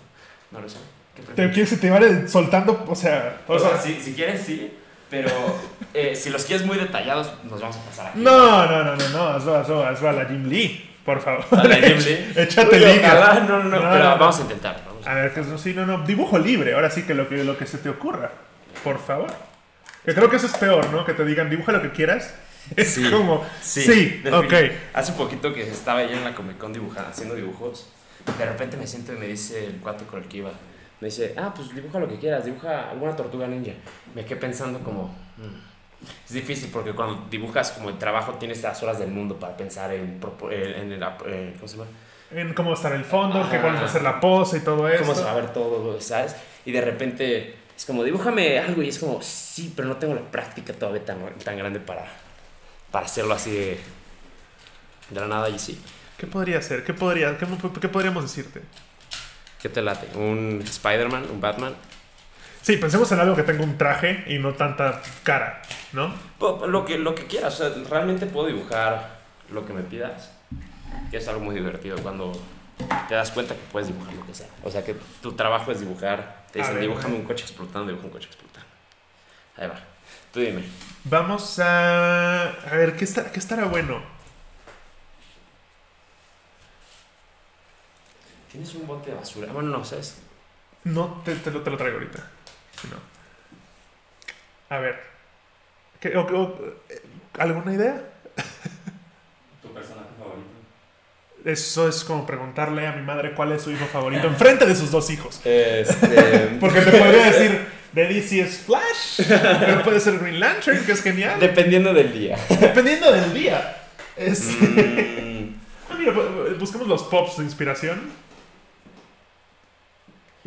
[0.51, 0.77] No lo sé.
[1.15, 2.85] ¿Qué ¿Te quieres que te vaya soltando?
[2.87, 4.71] O sea, O sea, si, si quieres, sí.
[5.09, 5.29] Pero
[5.93, 8.19] eh, si los quieres muy detallados, nos vamos a pasar aquí.
[8.19, 11.45] No, no, no, no, no, hazlo, hazlo, hazlo a la Jim Lee, por favor.
[11.51, 12.33] A la Jim Lee.
[12.35, 14.83] Échate ojalá, no, no, no, No, pero no, vamos a intentar.
[14.85, 17.29] vamos a- A ver, que eso sí, no, no, dibujo libre, ahora sí que lo
[17.29, 18.31] que, lo que se te ocurra,
[18.83, 19.27] por favor.
[20.05, 21.05] Que creo que eso es peor, ¿no?
[21.05, 22.33] Que te digan, dibuja lo que quieras.
[22.75, 24.53] Es Sí, como, Sí, sí, ok.
[24.93, 27.87] Hace poquito que estaba yo en la Comic Con dibujando, haciendo dibujos.
[28.37, 30.51] De repente me siento y me dice el cuate con el que iba.
[30.99, 33.71] Me dice, ah, pues dibuja lo que quieras, dibuja alguna tortuga ninja.
[34.15, 35.05] Me quedé pensando como,
[35.37, 36.05] "Mm".
[36.25, 39.93] es difícil porque cuando dibujas como el trabajo tienes las horas del mundo para pensar
[39.93, 40.19] en,
[40.51, 41.89] en, el, eh, ¿cómo se llama?
[42.31, 43.51] En cómo estar el fondo, Ajá.
[43.51, 45.03] que cuál va a ser la pose y todo eso.
[45.03, 46.35] cómo se va a ver todo, ¿sabes?
[46.65, 50.21] Y de repente es como, dibújame algo y es como, sí, pero no tengo la
[50.21, 52.05] práctica todavía tan, tan grande para,
[52.91, 53.79] para hacerlo así de,
[55.11, 55.79] de la nada y sí.
[56.17, 56.83] ¿Qué podría ser?
[56.83, 57.45] ¿Qué, podría, qué,
[57.81, 58.61] qué podríamos decirte?
[59.61, 60.07] ¿Qué te late?
[60.17, 61.27] ¿Un Spider-Man?
[61.31, 61.75] ¿Un Batman?
[62.61, 65.61] Sí, pensemos en algo que tenga un traje y no tanta cara,
[65.93, 66.13] ¿no?
[66.37, 69.19] Po- Lo que, lo que quieras, o sea, realmente puedo dibujar
[69.51, 70.31] lo que me pidas.
[71.11, 72.31] Que es algo muy divertido cuando
[73.07, 74.47] te das cuenta que puedes dibujar lo que sea.
[74.63, 76.45] O sea, que tu trabajo es dibujar.
[76.51, 76.75] Te dicen,
[77.07, 77.15] güey.
[77.15, 78.67] un coche explotando, dibuja un coche explotando.
[79.57, 79.75] Ahí va.
[80.33, 80.63] Tú dime.
[81.05, 82.49] Vamos a...
[82.49, 84.01] A ver, ¿qué, está, qué estará bueno?
[88.57, 89.51] ¿Tienes un bote de basura?
[89.53, 90.15] Bueno, no, ¿sabes?
[90.83, 92.23] No, te, te lo, te lo traigo ahorita.
[92.81, 92.95] si no.
[94.75, 94.99] A ver.
[95.99, 97.01] ¿qué- o- o- eh,
[97.37, 98.01] ¿Alguna idea?
[99.61, 100.47] ¿Tu personaje favorito?
[101.45, 104.89] Eso es como preguntarle a mi madre cuál es su hijo favorito enfrente de sus
[104.91, 105.39] dos hijos.
[105.45, 109.21] Este, Porque te podría decir, de DC es Flash,
[109.59, 111.39] pero puede ser Green Lantern, que es genial.
[111.39, 112.37] dependiendo del día.
[112.59, 113.77] Dependiendo del día.
[114.15, 115.53] Es- Mm,
[115.89, 118.01] Ah, mira, bu- busquemos los pops de inspiración.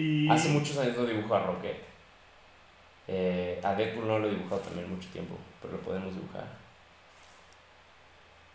[0.00, 0.28] Y...
[0.30, 1.76] hace muchos años no dibujo a Rocket.
[3.08, 6.46] Eh, a Deadpool no lo he dibujado también mucho tiempo, pero lo podemos dibujar.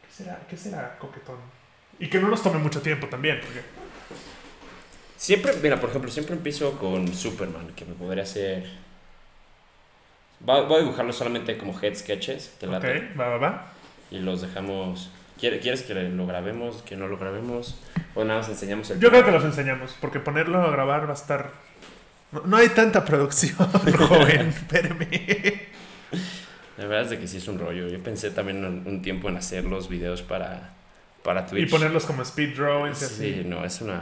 [0.07, 0.39] ¿Qué será?
[0.49, 1.37] ¿Qué será coquetón?
[1.99, 3.61] Y que no nos tome mucho tiempo también, porque...
[5.17, 8.65] Siempre, mira, por ejemplo, siempre empiezo con Superman, que me podría hacer.
[10.41, 13.67] Voy a dibujarlo solamente como head sketches, te late, Ok, va, va, va.
[14.11, 15.09] y los dejamos.
[15.39, 16.81] ¿Quiere- ¿Quieres que lo grabemos?
[16.83, 17.79] ¿Que no lo grabemos?
[18.15, 18.99] O nada más enseñamos el.
[18.99, 21.51] Yo creo que los enseñamos, porque ponerlo a grabar va a estar...
[22.31, 23.55] No, no hay tanta producción,
[24.07, 25.07] joven, espérame.
[26.77, 27.87] La verdad es de que sí es un rollo.
[27.87, 30.73] Yo pensé también un, tiempo en hacer los videos para,
[31.23, 31.67] para Twitch.
[31.67, 33.33] Y ponerlos como speed drawings así.
[33.35, 34.01] Sí, no, es una.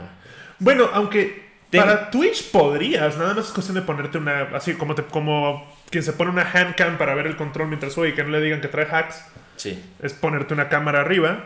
[0.58, 4.94] Bueno, aunque Ten- para Twitch podrías, nada más es cuestión de ponerte una, así como,
[4.94, 8.24] te, como quien se pone una handcam para ver el control mientras juega y que
[8.24, 9.22] no le digan que trae hacks,
[9.56, 9.80] Sí.
[10.02, 11.44] es ponerte una cámara arriba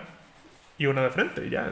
[0.78, 1.70] y una de frente y ya.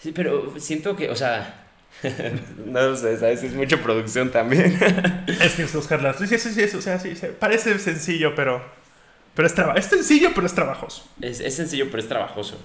[0.00, 1.60] Sí, pero siento que, o sea.
[2.66, 3.42] no sé, ¿sabes?
[3.44, 4.76] Es mucha producción también.
[5.40, 6.16] Es que es buscarlas.
[6.16, 8.62] Sí, sí, sí, sí, o sea, sí, sí, parece sencillo, pero,
[9.34, 11.08] pero es, traba- es sencillo, pero es trabajoso.
[11.20, 12.58] es, es sencillo, pero es trabajoso.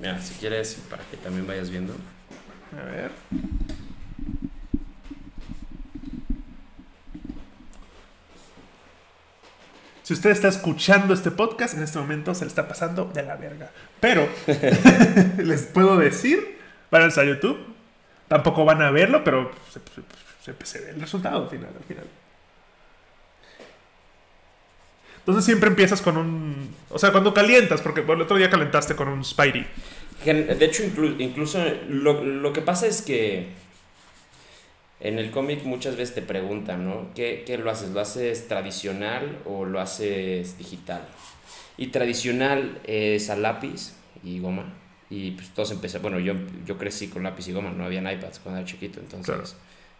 [0.00, 1.94] Mira, si quieres, para que también vayas viendo.
[2.78, 3.10] A ver.
[10.06, 13.34] Si usted está escuchando este podcast, en este momento se le está pasando de la
[13.34, 13.72] verga.
[13.98, 14.28] Pero
[15.38, 16.58] les puedo decir,
[16.92, 17.58] váyanse a YouTube.
[18.28, 19.80] Tampoco van a verlo, pero se,
[20.44, 22.04] se- se ve el resultado al final, al final.
[25.18, 26.72] Entonces siempre empiezas con un...
[26.90, 29.66] O sea, cuando calientas, porque bueno, el otro día calentaste con un Spidey.
[30.24, 33.48] De hecho, inclu- incluso lo, lo que pasa es que
[35.00, 37.08] en el cómic muchas veces te preguntan, ¿no?
[37.14, 37.90] ¿Qué, qué lo haces?
[37.90, 41.02] ¿Lo haces tradicional o lo haces digital?
[41.76, 43.92] Y tradicional es a lápiz
[44.24, 44.72] y goma.
[45.10, 46.34] Y pues todos empezaron, bueno, yo,
[46.64, 49.26] yo crecí con lápiz y goma, no habían iPads cuando era chiquito, entonces...
[49.26, 49.44] Claro.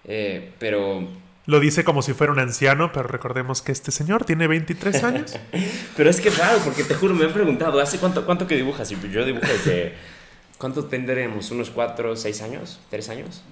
[0.05, 1.07] eh, pero,
[1.45, 5.39] Lo dice como si fuera un anciano, pero recordemos que este señor tiene 23 años.
[5.97, 8.57] pero es que es raro, porque te juro, me han preguntado, ¿hace cuánto, cuánto que
[8.57, 8.91] dibujas?
[8.91, 9.95] Y yo dibujo desde...
[10.59, 11.51] ¿Cuánto tendremos?
[11.51, 12.81] ¿Unos 4, 6 años?
[12.91, 13.43] ¿3 años?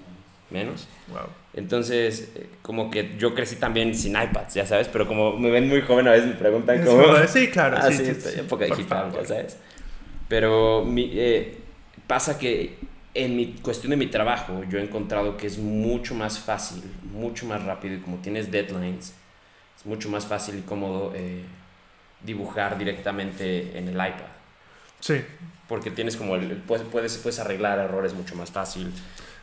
[0.55, 0.87] ¿Menos?
[1.09, 1.19] Wow.
[1.53, 5.67] Entonces, eh, como que yo crecí también sin iPads, ya sabes, pero como me ven
[5.67, 7.03] muy joven a veces me preguntan Es cómo...
[7.27, 7.77] sí, claro.
[7.81, 9.57] Ah, sí, sí, sí, sí, época digital, ya sabes.
[10.27, 11.57] Pero mi- eh,
[12.07, 12.77] pasa que
[13.13, 16.83] en mi cuestión de mi trabajo yo he encontrado que es mucho más fácil,
[17.13, 19.13] mucho más rápido y como tienes deadlines,
[19.77, 21.43] es mucho más fácil y cómodo eh,
[22.23, 24.31] dibujar directamente en el iPad.
[24.99, 25.21] Sí.
[25.67, 28.91] Porque tienes como el, puedes, puedes, puedes arreglar errores mucho más fácil.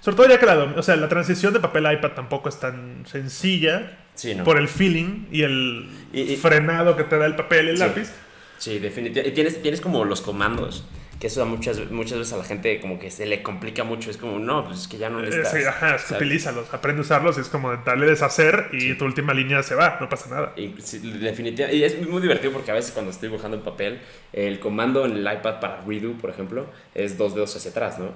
[0.03, 2.59] Sobre todo ya que la, o sea, la transición de papel a iPad tampoco es
[2.59, 4.43] tan sencilla Sí, ¿no?
[4.45, 7.77] por el feeling y el Y- y- frenado que te da el papel y el
[7.77, 7.83] Sí.
[7.85, 8.11] lápiz.
[8.59, 9.29] Sí, definitivamente.
[9.31, 10.85] Y tienes, tienes como los comandos,
[11.21, 14.11] que eso a muchas, muchas veces a la gente como que se le complica mucho.
[14.11, 15.53] Es como, no, pues es que ya no Eh, necesitas.
[15.53, 19.05] sí, ajá, es que utilízalos, aprende a usarlos y es como darle deshacer y tu
[19.05, 20.53] última línea se va, no pasa nada.
[20.57, 21.77] Y, sí, definitivamente.
[21.77, 24.01] Y es muy divertido porque a veces cuando estoy dibujando en papel,
[24.33, 28.13] el comando en el iPad para redo, por ejemplo, es dos dedos hacia atrás, ¿no?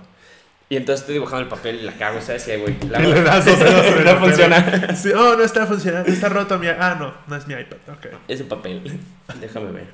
[0.69, 2.49] Y entonces estoy dibujando el papel y la cago, ¿sabes?
[2.49, 2.77] Y voy.
[2.91, 4.89] La le das dos dedos el no funciona.
[4.97, 6.67] Sí, oh, no está funcionando, está roto mi...
[6.69, 8.07] Ah, no, no es mi iPad, ok.
[8.27, 9.01] Ese papel.
[9.41, 9.87] Déjame ver.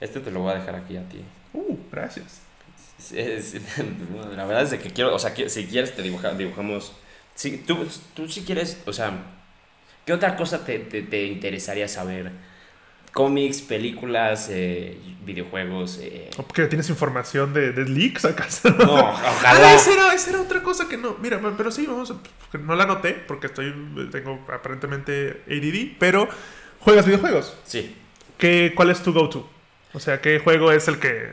[0.00, 1.22] Este te lo voy a dejar aquí a ti.
[1.52, 2.40] Uh, gracias.
[2.98, 3.12] Es-
[3.54, 3.78] es-
[4.36, 6.92] la verdad es de que quiero, o sea, que si quieres te dibuja- dibujamos.
[7.34, 9.12] Si, tú, tú si quieres, o sea,
[10.06, 12.30] ¿qué otra cosa te, te, te interesaría saber?
[13.14, 15.98] Cómics, películas, eh, videojuegos.
[16.02, 18.68] eh, ¿O porque tienes información de, de leaks acaso?
[18.70, 19.74] No, Ah, ojalá.
[19.74, 21.16] esa era, esa era otra cosa que no.
[21.22, 23.72] Mira, pero sí, vamos a- No la noté porque estoy.
[24.12, 26.28] Tengo aparentemente ADD, pero
[26.80, 27.56] juegas videojuegos.
[27.64, 27.96] Sí.
[28.36, 29.48] ¿Qué, ¿Cuál es tu go-to?
[29.92, 31.30] O sea, ¿qué juego es el que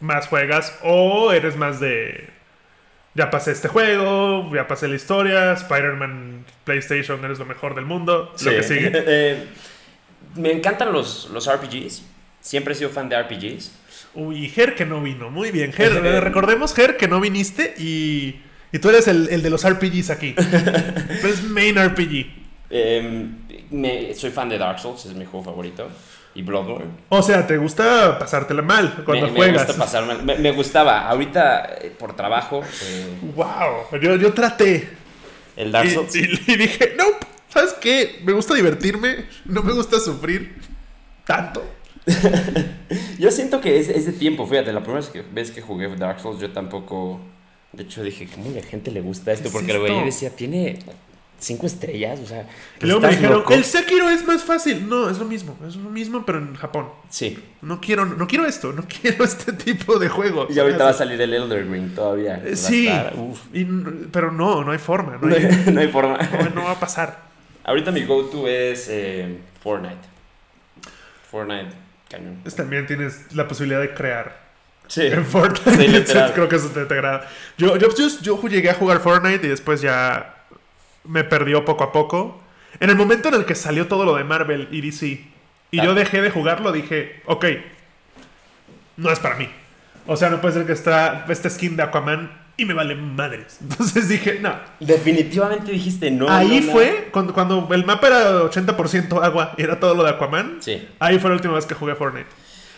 [0.00, 0.78] más juegas?
[0.82, 2.28] ¿O eres más de.
[3.14, 8.32] Ya pasé este juego, ya pasé la historia, Spider-Man, PlayStation, eres lo mejor del mundo,
[8.44, 8.90] lo que sigue.
[10.36, 12.02] Me encantan los, los RPGs.
[12.40, 13.72] Siempre he sido fan de RPGs.
[14.14, 15.30] Uy, Ger que no vino.
[15.30, 15.92] Muy bien, Ger.
[16.22, 18.40] recordemos, Ger, que no viniste y,
[18.72, 20.34] y tú eres el, el de los RPGs aquí.
[21.20, 22.26] Pues main RPG.
[22.70, 23.26] Eh,
[23.70, 25.88] me, soy fan de Dark Souls, es mi juego favorito.
[26.32, 26.86] Y Bloodborne.
[27.08, 29.62] O sea, ¿te gusta pasártela mal cuando me, juegas?
[29.62, 31.08] Me, gusta pasarme, me, me gustaba.
[31.08, 34.88] Ahorita, eh, por trabajo, eh, Wow, yo, yo traté.
[35.56, 36.14] el Dark Souls.
[36.14, 37.04] y- y dije, no,
[37.50, 38.20] ¿sabes qué?
[38.24, 40.56] Me gusta divertirme, no me gusta sufrir
[41.26, 41.62] tanto.
[43.18, 45.88] Yo siento que es, es de tiempo, fíjate, la primera vez que, vez que jugué
[45.96, 47.20] Dark Souls yo tampoco...
[47.72, 49.44] De hecho dije, ¿cómo la gente le gusta esto?
[49.44, 50.78] ¿Qué es Porque lo veía y decía, tiene
[51.38, 52.48] cinco estrellas, o sea...
[52.80, 53.54] Y luego me ¿estás dijeron, loco?
[53.54, 54.88] el Sekiro es más fácil.
[54.88, 56.88] No, es lo mismo, es lo mismo, pero en Japón.
[57.10, 60.54] Sí, No quiero, no quiero esto, no quiero este tipo de juegos.
[60.54, 62.42] y ahorita va a salir el Elder Ring todavía.
[62.50, 63.14] A Sí, estar-
[63.52, 63.64] y
[64.10, 66.18] pero no, no hay forma, no, hay- hay, no hay forma.
[66.18, 67.29] no- no va a pasar.
[67.70, 70.08] Ahorita mi go-to es eh, Fortnite.
[71.30, 71.70] Fortnite,
[72.08, 72.42] cañón.
[72.56, 74.40] También tienes la posibilidad de crear
[74.88, 75.06] Sí.
[75.06, 75.76] en Fortnite.
[75.82, 76.32] Sí, literal.
[76.34, 77.28] Creo que eso te, te agrada.
[77.56, 80.34] Yo, yo, yo, yo llegué a jugar Fortnite y después ya
[81.04, 82.42] me perdió poco a poco.
[82.80, 85.06] En el momento en el que salió todo lo de Marvel y DC
[85.70, 85.84] y Ah.
[85.84, 87.44] yo dejé de jugarlo, dije, ok,
[88.96, 89.48] no es para mí.
[90.08, 93.58] O sea, no puede ser que está esta skin de Aquaman y me vale madres.
[93.62, 94.54] Entonces dije, no.
[94.80, 96.28] Definitivamente dijiste no.
[96.30, 96.72] ahí no, no.
[96.72, 100.58] fue, cuando, cuando el mapa era 80% agua y era todo lo de Aquaman.
[100.60, 102.26] Sí, Ahí fue la última vez que jugué Fortnite.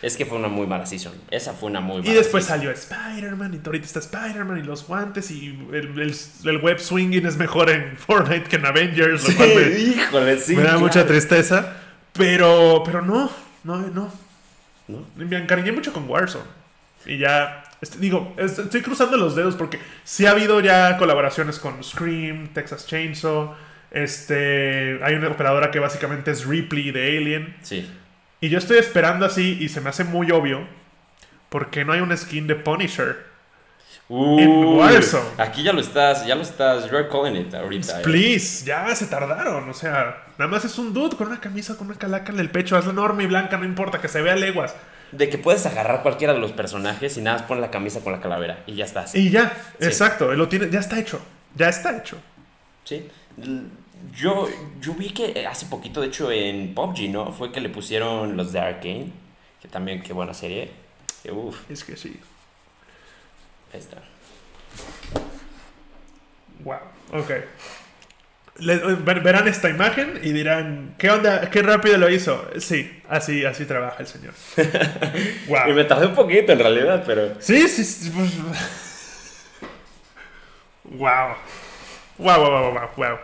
[0.03, 1.12] es que fue una muy mala season.
[1.30, 2.59] Esa fue una muy mala Y después season.
[2.61, 7.24] salió Spider-Man, y ahorita está Spider-Man y los guantes, y el, el- el web swinging
[7.26, 10.53] es mejor en Fortnite que en Avengers, lo Sí, cual me, híjole, sí.
[10.57, 10.80] me da claro.
[10.80, 11.76] mucha tristeza.
[12.14, 13.30] Pero, pero no,
[13.64, 14.12] no, no.
[14.89, 15.07] ¿No?
[15.16, 16.45] Me encariñé mucho con Warzone.
[17.07, 21.59] Y ya, este, digo, es- estoy cruzando los dedos porque sí ha habido ya colaboraciones
[21.59, 23.55] con Scream, Texas Chainsaw.
[23.91, 27.57] Este, hay una operadora que básicamente es Ripley de Alien.
[27.62, 27.91] Sí.
[28.41, 30.66] Y yo estoy esperando así y se me hace muy obvio.
[31.49, 33.24] porque no hay una skin de Punisher?
[34.09, 35.22] Uy, Warzone.
[35.37, 38.01] Aquí ya lo estás, ya lo estás, you're calling it ahorita.
[38.01, 38.03] eh.
[38.03, 39.68] Please, ya se tardaron.
[39.68, 42.49] O sea, nada más es un dude con una camisa, con una calaca en el
[42.51, 42.74] pecho.
[42.76, 44.74] Hazla enorme y blanca, no importa, que se vea leguas.
[45.13, 48.13] De que puedes agarrar cualquiera de los personajes y nada más pones la camisa con
[48.13, 49.15] la calavera y ya estás.
[49.15, 49.87] Y ya, Sí.
[49.87, 51.21] exacto, lo tiene, ya está hecho.
[51.55, 52.17] Ya está hecho.
[52.85, 53.09] Sí.
[54.15, 54.49] Yo,
[54.81, 57.31] yo vi que hace poquito, de hecho, en PUBG, ¿no?
[57.33, 59.13] Fue que le pusieron los de Arkane.
[59.61, 60.71] Que también, qué buena serie.
[61.23, 62.19] Que, Uf, Es que sí.
[63.73, 63.99] ahí está.
[66.65, 66.77] Wow.
[67.13, 67.31] Ok.
[68.59, 71.49] Le- ver- verán esta imagen y dirán, ¿qué onda?
[71.51, 72.49] ¿Qué rápido lo hizo?
[72.59, 74.35] Sí, así, así trabaja el señor.
[75.49, 75.69] wow.
[75.69, 77.35] Y me tardé un poquito en realidad, pero.
[77.41, 78.13] Sí, sí, sí.
[80.85, 81.37] Wow.
[82.19, 83.19] Wow, wow, wow, wow, wow.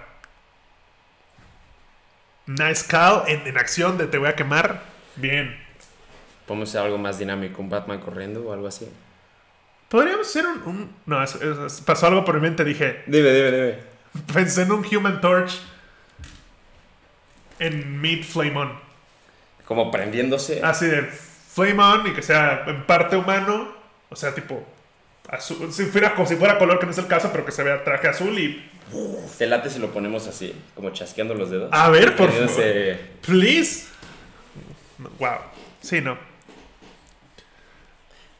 [2.47, 4.83] Nice call en, en acción de te voy a quemar.
[5.17, 5.55] Bien.
[6.47, 8.89] Podemos hacer algo más dinámico, un Batman corriendo o algo así.
[9.91, 10.63] Podríamos hacer un...
[10.65, 12.65] un- no, es- es- pasó algo por mi mente.
[12.65, 13.88] Dije, Dime, dime, dime.
[14.33, 15.61] pensé en un Human Torch
[17.59, 18.73] en Meet Flame On.
[19.65, 20.61] Como prendiéndose.
[20.63, 23.73] Así de Flame On y que sea en parte humano.
[24.11, 24.67] O sea, tipo...
[25.29, 27.63] Azul, si fuera, como si fuera color, que no es el caso, pero que se
[27.63, 28.67] vea traje azul y
[29.37, 31.69] Te late si lo ponemos así, como chasqueando los dedos.
[31.71, 33.89] A ver, por Prendiéndose- Please.
[35.19, 35.37] Wow.
[35.83, 36.17] Sí, no.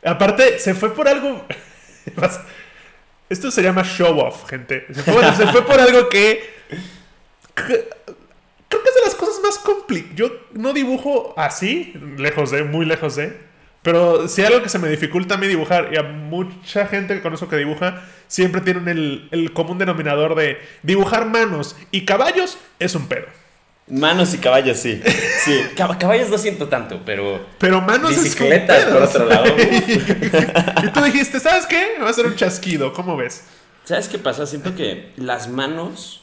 [0.03, 1.45] Aparte, se fue por algo.
[3.29, 4.87] Esto se llama show off, gente.
[4.93, 6.43] Se fue, se fue por algo que.
[7.55, 7.89] que-
[8.71, 10.15] Creo que es de las cosas más complicadas.
[10.17, 13.35] Yo no dibujo así, lejos de, muy lejos de.
[13.83, 17.15] Pero si hay algo que se me dificulta a mí dibujar, y a mucha gente
[17.15, 22.59] que conozco que dibuja, siempre tienen el, el común denominador de dibujar manos y caballos
[22.79, 23.27] es un pedo.
[23.91, 25.01] Manos y caballos, sí.
[25.45, 27.45] Sí, Cab- caballos no siento tanto, pero.
[27.59, 29.47] Pero manos Bicicletas, es por otro lado.
[30.85, 31.95] y tú dijiste, ¿sabes qué?
[31.97, 33.45] Me va a hacer un chasquido, ¿cómo ves?
[33.85, 34.47] ¿Sabes qué pasa?
[34.47, 36.21] Siento que las manos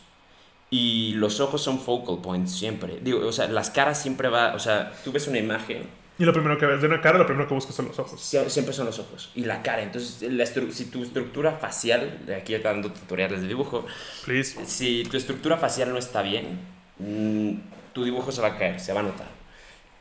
[0.70, 3.00] y los ojos son focal points siempre.
[3.02, 4.54] Digo, o sea, las caras siempre va.
[4.54, 5.84] O sea, tú ves una imagen,
[6.20, 8.22] Y lo primero que ves de una cara, lo primero que buscas son los ojos.
[8.22, 9.82] sie- siempre son los ojos y la cara.
[9.82, 13.86] Entonces, la si tu estructura facial, aquí dando tutoriales de dibujo,
[14.24, 14.56] Please.
[14.66, 16.60] si tu estructura facial no está bien,
[17.00, 17.52] mm,
[17.94, 19.28] tu dibujo se va a caer, se va a notar.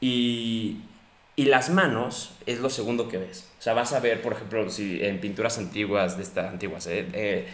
[0.00, 0.78] Y,
[1.36, 3.48] y las manos es lo segundo que ves.
[3.58, 7.06] O sea, vas a ver, por ejemplo, si en pinturas antiguas, de estas antiguas, eh,
[7.14, 7.46] eh,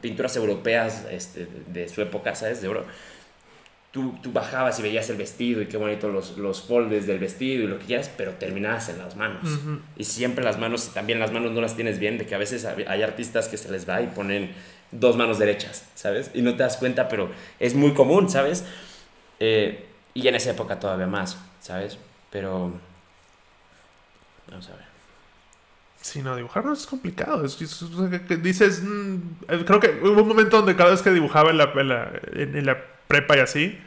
[0.00, 2.60] pinturas europeas este, de su época, ¿sabes?
[2.62, 2.84] De oro.
[3.90, 7.64] Tú, tú bajabas y veías el vestido y qué bonito los, los foldes del vestido
[7.64, 9.58] y lo que quieras, pero terminabas en las manos.
[9.96, 12.38] Y siempre las manos, y también las manos no las tienes bien, de que a
[12.38, 14.52] veces hay artistas que se les va y ponen
[14.92, 16.30] dos manos derechas, ¿sabes?
[16.34, 18.64] Y no te das cuenta, pero es muy común, ¿sabes?
[19.38, 21.98] Eh, y en esa época todavía más, ¿sabes?
[22.30, 22.72] Pero...
[24.50, 24.84] Vamos a ver.
[26.00, 27.44] Sí, no, dibujar no es complicado.
[27.44, 29.16] Es, es- es- que- que dices, mm,
[29.48, 32.10] eh, creo que hubo un momento donde cada vez que dibujaba en la, en la,
[32.32, 33.78] en- en la prepa y así,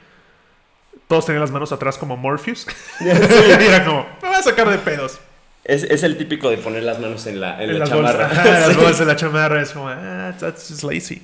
[1.08, 2.66] todos tenían las manos atrás como Morpheus.
[3.02, 5.20] y era como, me voy a sacar de pedos.
[5.66, 8.28] Es, es el típico de poner las manos en la, en En la las chamarra.
[8.28, 11.22] bolsas, las bolsas de la chamarra es como, ah, that's just lazy.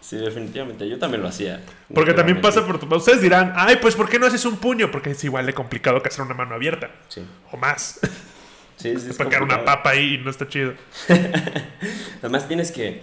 [0.00, 0.88] Sí, definitivamente.
[0.88, 1.60] Yo también lo hacía.
[1.94, 2.92] Porque también pasa por tu...
[2.92, 4.90] Ustedes dirán, ay, pues ¿por qué no haces un puño?
[4.90, 6.90] Porque es igual de complicado que hacer una mano abierta.
[7.08, 7.22] Sí.
[7.52, 8.00] O más.
[8.76, 10.72] Sí, sí, es Para una papa ahí y no está chido.
[12.22, 13.02] Además tienes que...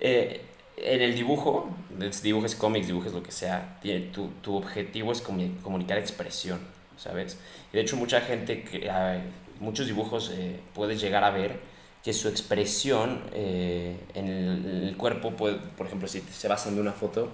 [0.00, 0.42] eh,
[0.76, 5.24] en el dibujo, es- dibujes cómics, dibujes lo que sea, tiene- tu, tu objetivo es
[5.24, 6.60] comu- comunicar expresión,
[6.98, 7.38] ¿sabes?
[7.72, 8.90] Y de hecho mucha gente, que,
[9.60, 11.58] muchos dibujos eh, puedes llegar a ver
[12.04, 16.74] que su expresión eh, en el, en el cuerpo, puede- por ejemplo, si se basan
[16.76, 17.30] de una foto,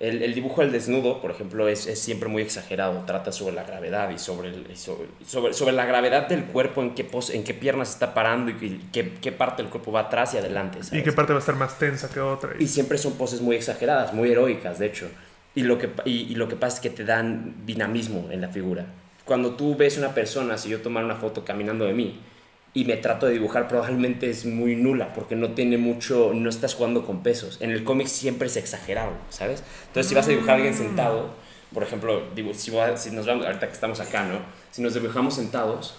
[0.00, 3.62] el, el dibujo del desnudo, por ejemplo, es, es siempre muy exagerado, trata sobre la
[3.64, 7.30] gravedad y sobre, el- y sobre, sobre, sobre la gravedad del cuerpo, en qué, pos-
[7.30, 10.38] en qué piernas está parando y qué- qué, qué parte del cuerpo va atrás y
[10.38, 10.78] adelante.
[10.80, 11.02] Y ¿sabes?
[11.04, 12.50] qué parte va a estar más tensa que otra.
[12.58, 15.08] Y siempre son poses muy exageradas, muy heroicas, de hecho.
[15.56, 18.48] Y lo, que, y, y lo que pasa es que te dan dinamismo en la
[18.48, 18.86] figura.
[19.24, 22.20] Cuando tú ves una persona, si yo tomara una foto caminando de mí
[22.74, 26.74] y me trato de dibujar, probablemente es muy nula porque no tiene mucho, no estás
[26.74, 27.58] jugando con pesos.
[27.60, 29.62] En el cómic siempre es exagerado, ¿sabes?
[29.86, 31.30] Entonces, si vas a dibujar a alguien sentado,
[31.72, 32.22] por ejemplo,
[32.52, 32.70] si,
[33.12, 34.38] nos vamos, ahorita que estamos acá, ¿no?
[34.70, 35.96] Si nos dibujamos sentados,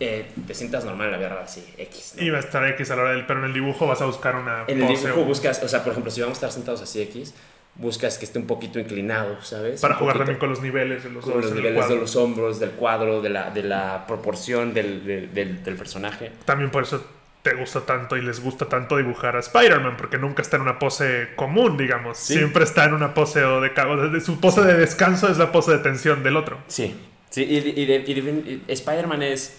[0.00, 2.14] eh, te sientas normal en la verdad, así, X.
[2.16, 2.22] ¿no?
[2.22, 3.26] Y va a estar X a la hora del...
[3.26, 5.68] Pero en el dibujo vas a buscar una En el pose dibujo o- buscas, o
[5.68, 7.34] sea, por ejemplo, si vamos a estar sentados así X,
[7.74, 9.80] buscas que esté un poquito inclinado, ¿sabes?
[9.80, 12.16] Para Un jugar poquito también con los niveles de los con los niveles de los
[12.16, 16.32] hombros, del cuadro, de la, de la proporción del, del, del- del personaje.
[16.44, 17.02] También por eso
[17.42, 20.78] te gusta tanto y les gusta tanto dibujar a Spider-Man, porque nunca está en una
[20.78, 22.18] pose común, digamos.
[22.18, 22.34] Sí.
[22.34, 23.96] Siempre está en una pose o de cabo.
[24.20, 26.58] Su pose de descanso es la pose de tensión del otro.
[26.68, 26.94] Sí,
[27.30, 29.58] sí, y, y y y Spider-Man es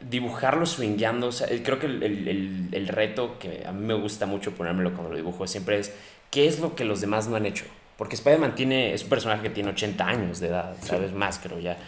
[0.00, 1.28] dibujarlo swingueando.
[1.28, 4.52] O sea, creo que el, el- el- el reto que a mí me gusta mucho
[4.52, 5.92] ponérmelo cuando lo dibujo siempre es
[6.36, 7.64] qué es lo que los demás no han hecho.
[7.96, 11.14] Porque Spider-Man tiene, es un personaje que tiene 80 años de edad, ¿sabes?
[11.14, 11.78] Más creo ya.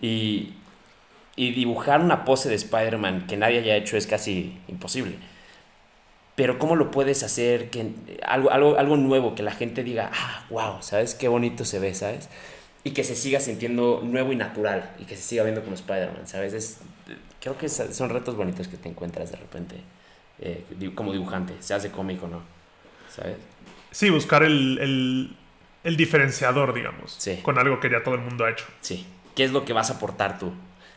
[0.00, 0.54] Y,
[1.36, 5.16] y dibujar una pose de Spider-Man que nadie haya hecho es casi imposible.
[6.34, 7.68] Pero ¿cómo lo puedes hacer?
[7.68, 7.90] Que,
[8.22, 11.14] algo, algo, algo nuevo, que la gente diga, ah, wow, ¿sabes?
[11.14, 12.30] Qué bonito se ve, ¿sabes?
[12.84, 16.26] Y que se siga sintiendo nuevo y natural y que se siga viendo como Spider-Man,
[16.26, 16.54] ¿sabes?
[16.54, 16.78] Es,
[17.38, 19.76] creo que son retos bonitos que te encuentras de repente
[20.38, 22.40] eh, como dibujante, seas de cómic o no,
[23.14, 23.36] ¿sabes?
[23.90, 25.36] Sí, buscar el, el-
[25.84, 27.14] el diferenciador, digamos.
[27.18, 27.38] Sí.
[27.42, 28.64] Con algo que ya todo el mundo ha hecho.
[28.80, 29.06] Sí.
[29.34, 30.52] ¿Qué es lo que vas a aportar tú?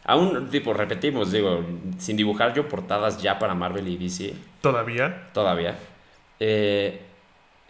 [0.05, 1.65] Aún, tipo, repetimos, digo,
[1.97, 5.29] sin dibujar yo portadas ya para Marvel y DC, Todavía.
[5.33, 5.77] todavía.
[6.41, 7.01] eh,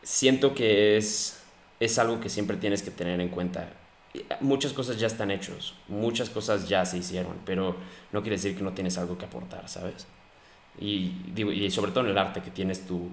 [0.02, 1.44] siento que es,
[1.80, 3.70] es algo que siempre tienes que tener en cuenta.
[4.30, 7.76] Ah, Muchas cosas ya están hechos, muchas cosas ya se hicieron, pero
[8.12, 10.08] no quiere decir que no tienes algo que aportar, ¿sabes?
[10.80, 13.10] Y, digo, y sobre todo en el arte, que tienes tu,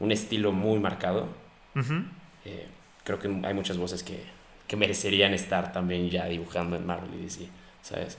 [0.00, 1.28] un estilo muy marcado,
[2.44, 2.66] Eh,
[3.04, 4.22] creo que hay muchas voces que,
[4.66, 7.48] que merecerían estar también ya dibujando en Marvel y DC,
[7.82, 8.18] ¿sabes?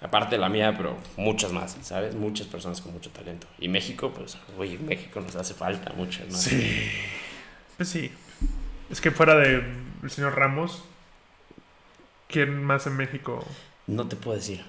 [0.00, 2.14] Aparte de la mía, pero muchas más, ¿sabes?
[2.14, 3.46] Muchas personas con mucho talento.
[3.58, 6.42] Y México, pues, oye, México nos hace falta muchas más.
[6.42, 6.90] Sí.
[7.76, 8.12] Pues sí.
[8.90, 9.62] Es que fuera de
[10.02, 10.84] el señor Ramos,
[12.28, 13.44] ¿quién más en México?
[13.86, 14.62] No te puedo decir.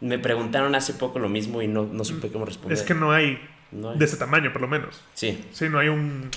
[0.00, 2.76] Me preguntaron hace poco lo mismo y no, no supe cómo responder.
[2.78, 3.38] Es que no hay
[3.72, 3.98] No hay.
[3.98, 5.00] de ese tamaño, por lo menos.
[5.14, 5.44] Sí.
[5.52, 6.30] Sí, no hay un...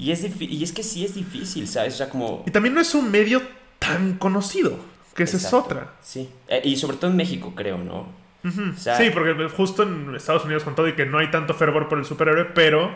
[0.00, 1.94] Y es, y es que sí es difícil, ¿sabes?
[1.94, 2.42] O sea, como...
[2.46, 3.42] Y también no es un medio
[3.78, 4.78] tan conocido,
[5.14, 5.92] que esa es otra.
[6.00, 6.30] Sí.
[6.48, 8.08] Eh, y sobre todo en México, creo, ¿no?
[8.42, 8.72] Ujú.
[8.74, 11.52] O sea- sí, porque justo en Estados Unidos con todo y que no hay tanto
[11.52, 12.90] fervor por el superhéroe, pero...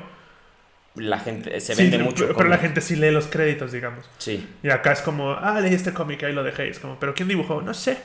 [0.94, 1.60] La gente...
[1.60, 2.24] Se sí, vende mucho.
[2.24, 4.08] Pero, pero la gente sí lee los créditos, digamos.
[4.16, 4.48] Sí.
[4.62, 6.70] Y acá es como, ah, leí este cómic, ahí lo dejé.
[6.70, 7.60] Es como, ¿pero quién dibujó?
[7.60, 7.98] No sé.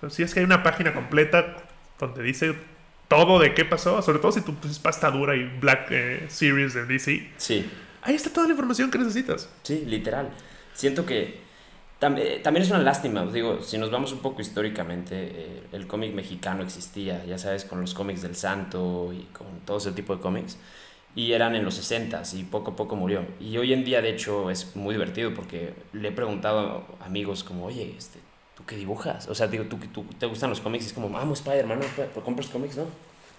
[0.00, 1.58] Pero si es que hay una página completa
[2.00, 2.56] donde dice
[3.06, 6.74] todo de qué pasó, sobre todo si tú pones pasta dura y Black eh, Series
[6.74, 7.30] de DC.
[7.36, 7.70] Sí.
[8.02, 9.48] Ahí está toda la información que necesitas.
[9.62, 10.28] Sí, literal.
[10.74, 11.42] Siento que
[12.02, 16.12] eh, también es una lástima, digo, si nos vamos un poco históricamente, eh, el cómic
[16.12, 20.20] mexicano existía, ya sabes, con los cómics del Santo y con todo ese tipo de
[20.20, 20.56] cómics,
[21.14, 23.24] y eran en los 60 y poco a poco murió.
[23.38, 27.44] Y hoy en día, de hecho, es muy divertido porque le he preguntado a amigos
[27.44, 28.18] como, oye, este,
[28.56, 29.28] ¿tú qué dibujas?
[29.28, 30.86] O sea, digo, ¿tú, tú te gustan los cómics?
[30.86, 31.86] Es como, amo Spider-Man, ¿no?
[31.94, 32.76] ¿Pero compras cómics?
[32.76, 32.86] No.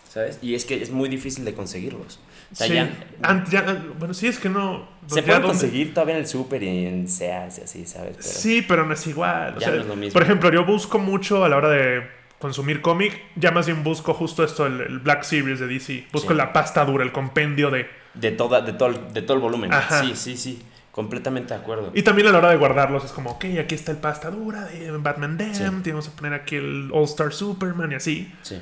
[0.09, 0.39] ¿Sabes?
[0.41, 2.20] Y es que es muy difícil de conseguirlos.
[2.54, 2.74] O sea, Sí.
[2.74, 2.89] ya,
[3.22, 4.88] Ant- ya- bueno, sí, es que no.
[5.08, 8.16] se puede donde- conseguir todavía en el super y en Sears y así, ¿sabes?
[8.18, 9.56] Pero- Sí, pero no es igual.
[9.58, 10.14] o Ya sea, no es lo mismo.
[10.14, 12.04] Por ejemplo, yo busco mucho a la hora de
[12.39, 16.06] consumir cómic, ya más bien busco justo esto, el, el Black Series de DC.
[16.14, 16.38] Busco Sí.
[16.38, 17.88] la pasta dura, el compendio de...
[18.14, 19.74] De, toda, de, todo, el- de todo el volumen.
[19.74, 20.01] Ajá.
[20.04, 20.62] Sí, sí, sí.
[20.91, 21.91] Completamente de acuerdo.
[21.95, 24.66] Y también a la hora de guardarlos es como, ok, aquí está el pasta dura
[24.66, 25.64] de Batman Damned, Sí.
[25.64, 28.32] y vamos a poner aquí el All Star Superman y así.
[28.43, 28.62] Sí.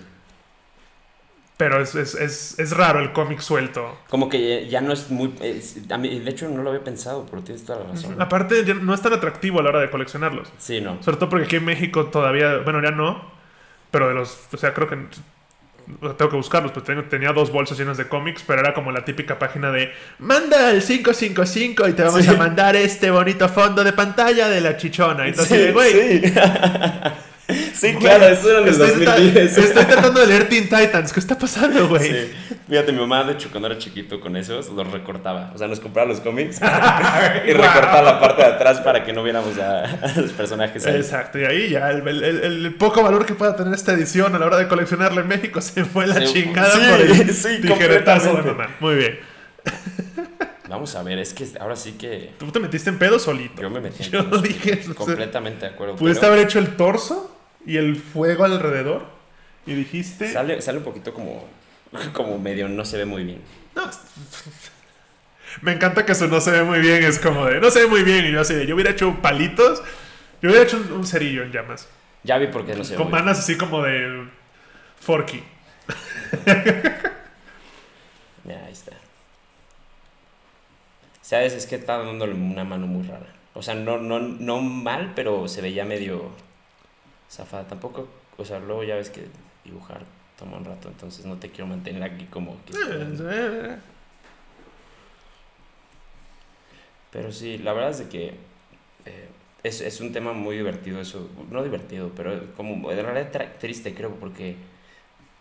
[1.62, 4.00] Pero es, es, es, es raro el cómic suelto.
[4.10, 5.32] Como que ya no es muy...
[5.42, 8.20] es- a mí, de hecho, no lo había pensado, pero tienes toda la razón.
[8.20, 10.52] Aparte, ya no es tan atractivo a la hora de coleccionarlos.
[10.58, 10.98] Sí, no.
[11.04, 13.32] Sobre todo porque aquí en México todavía, bueno, ya no,
[13.92, 14.98] pero de los, o sea, creo que
[16.18, 19.06] tengo que buscarlos, pero tengo- tenía dos bolsas llenas de cómics, pero era como la
[19.06, 22.30] típica página de manda al 555 y te vamos Sí.
[22.30, 25.28] a mandar este bonito fondo de pantalla de la chichona.
[25.28, 26.22] Entonces, güey, sí.
[26.28, 26.34] Sí,
[27.82, 29.58] güey, claro, eso era en el estoy, 2010.
[29.58, 32.10] estoy tratando de leer Teen Titans, ¿qué está pasando, güey?
[32.10, 32.32] Sí.
[32.70, 35.52] Fíjate, mi mamá, de hecho, cuando era chiquito con esos, los recortaba.
[35.54, 36.60] O sea, nos compraba los cómics
[37.46, 40.96] y recortaba la parte de atrás para que no viéramos a, a los personajes ahí.
[40.96, 44.34] Exacto, y ahí ya el, el- el- el poco valor que pueda tener esta edición
[44.36, 47.34] a la hora de coleccionarla en México se fue la Se- chingada sí, por el
[47.34, 48.70] sí, tijeretazo de mamá.
[48.80, 49.20] Muy bien.
[50.70, 53.62] Vamos a ver, es que ahora sí que Tú te metiste en pedo solito.
[53.62, 54.04] yo me metí.
[54.06, 54.42] en Yo todo.
[54.42, 55.96] dije, completamente de acuerdo.
[55.98, 57.31] Pudiste pero haber hecho el torso
[57.66, 59.06] y el fuego alrededor
[59.66, 60.32] y dijiste...
[60.32, 61.48] sale, sale un poquito como,
[62.14, 63.42] como medio, no se ve muy bien.
[63.76, 63.90] No,
[65.62, 67.88] me encanta que eso no se ve muy bien, es como de, no se ve
[67.88, 69.82] muy bien, y yo así de, yo hubiera hecho palitos,
[70.42, 71.88] yo hubiera hecho un, un cerillo en llamas,
[72.24, 74.28] Ya vi por qué no se ve con manas así como de
[75.00, 75.44] Forky.
[78.44, 78.94] Ya, ahí está.
[81.22, 81.54] ¿Sabes?
[81.54, 83.28] Es que estaba dándole una mano muy rara.
[83.54, 86.32] O sea, no, no, no mal, pero se veía medio
[87.32, 87.68] zafada.
[87.68, 88.08] Tampoco,
[88.38, 89.28] o sea, luego ya ves que
[89.64, 90.04] dibujar
[90.38, 92.74] toma un rato, entonces no te quiero mantener aquí como que...
[92.74, 93.78] Eh,
[97.12, 98.28] Pero sí, la verdad es de que
[99.06, 99.30] eh,
[99.64, 101.30] es, es un tema muy divertido eso.
[101.52, 104.56] No divertido, pero como en realidad triste creo porque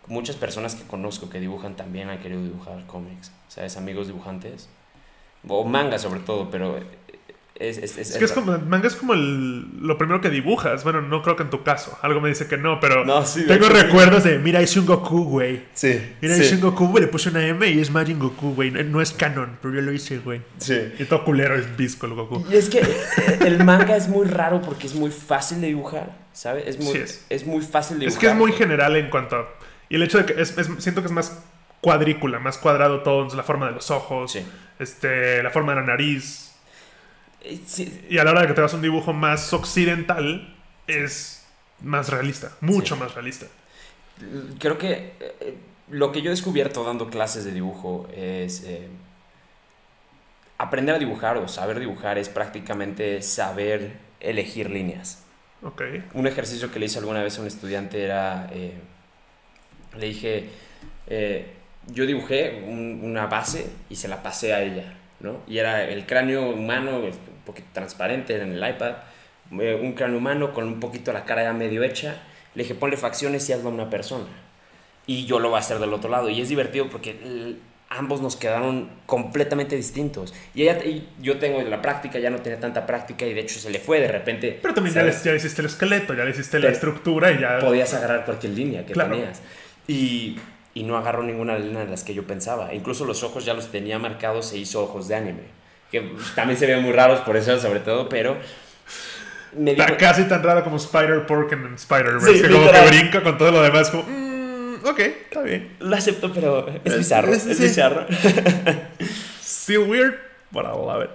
[0.07, 3.31] muchas personas que conozco que dibujan también han querido dibujar cómics.
[3.47, 3.77] ¿Sabes?
[3.77, 4.69] Amigos dibujantes.
[5.47, 6.79] O manga sobre todo, pero
[7.69, 7.77] es...
[7.77, 11.01] es, es- Es que es como, manga es como el- lo primero que dibujas, bueno,
[11.01, 13.47] no creo que en tu caso, algo me dice que no, pero No, sí, de
[13.57, 13.73] tengo sí.
[13.73, 15.63] recuerdos de, mira, hice un Goku, güey.
[15.73, 18.53] Sí, Mira, sí, hice un Goku, güey, le puse una M y es Majin Goku,
[18.55, 18.71] güey.
[18.71, 20.41] No no es canon, pero yo lo hice, güey.
[20.57, 20.79] sí.
[20.99, 22.45] Y todo culero es visco el Goku.
[22.51, 26.17] Y es que eh, el manga es muy raro porque es muy fácil de dibujar,
[26.33, 26.65] ¿sabes?
[26.67, 27.25] Es muy, Sí es.
[27.29, 27.45] es.
[27.45, 28.21] muy fácil de Es dibujar.
[28.21, 29.49] que es muy general en cuanto a...
[29.89, 31.43] Y el hecho de que es, es- siento que es más
[31.81, 34.45] cuadrícula, más cuadrado todo, la forma de los ojos, Sí.
[34.79, 36.50] este, la forma de la nariz.
[37.43, 40.55] Eh, sí, Y a la hora de que te hagas un dibujo más occidental,
[40.87, 41.45] es
[41.81, 43.01] más realista, mucho Sí.
[43.01, 43.47] más realista.
[44.59, 45.57] Creo que eh,
[45.89, 48.87] lo que yo he descubierto dando clases de dibujo es eh,
[50.57, 55.23] aprender a dibujar o saber dibujar es prácticamente saber elegir líneas.
[56.13, 58.73] Un ejercicio que le hice alguna vez a un estudiante era, eh,
[59.97, 60.49] le dije,
[61.07, 61.53] eh,
[61.87, 65.39] yo dibujé un- una base y se la pasé a ella, ¿no?
[65.47, 67.01] Y era el cráneo humano,
[67.41, 68.93] un poquito transparente en el iPad,
[69.51, 72.21] un cráneo humano con un poquito la cara ya medio hecha.
[72.55, 74.27] Le dije, ponle facciones y hazlo a una persona.
[75.07, 76.29] Y yo lo voy a hacer del otro lado.
[76.29, 77.55] Y es divertido porque
[77.89, 80.33] ambos nos quedaron completamente distintos.
[80.53, 83.59] Y, ella, y yo tengo la práctica, ya no tenía tanta práctica y de hecho
[83.59, 84.59] se le fue de repente.
[84.61, 85.25] Pero también ya, ¿sabes?
[85.25, 87.59] le- ya hiciste el esqueleto, ya le hiciste la estructura y ya...
[87.59, 89.11] podías agarrar cualquier línea que Claro.
[89.15, 89.41] tenías.
[89.87, 90.37] Y,
[90.73, 92.73] y no agarró ninguna línea de las que yo pensaba.
[92.73, 95.60] Incluso los ojos ya los tenía marcados e hizo ojos de anime.
[95.91, 98.37] Que también se ven muy raros por eso, sobre todo, pero...
[99.53, 103.37] Me dijo, casi tan raro como Spider-Pork en Spider-Verse, Sí, que como que brinca con
[103.37, 104.03] todo lo demás, como...
[104.03, 105.75] "Mm, ok, está bien.
[105.79, 107.33] lo acepto, pero es Es- bizarro.
[107.33, 107.63] es- Es, sí.
[107.63, 108.05] bizarro.
[109.43, 110.15] Still weird,
[110.51, 111.09] but I love it.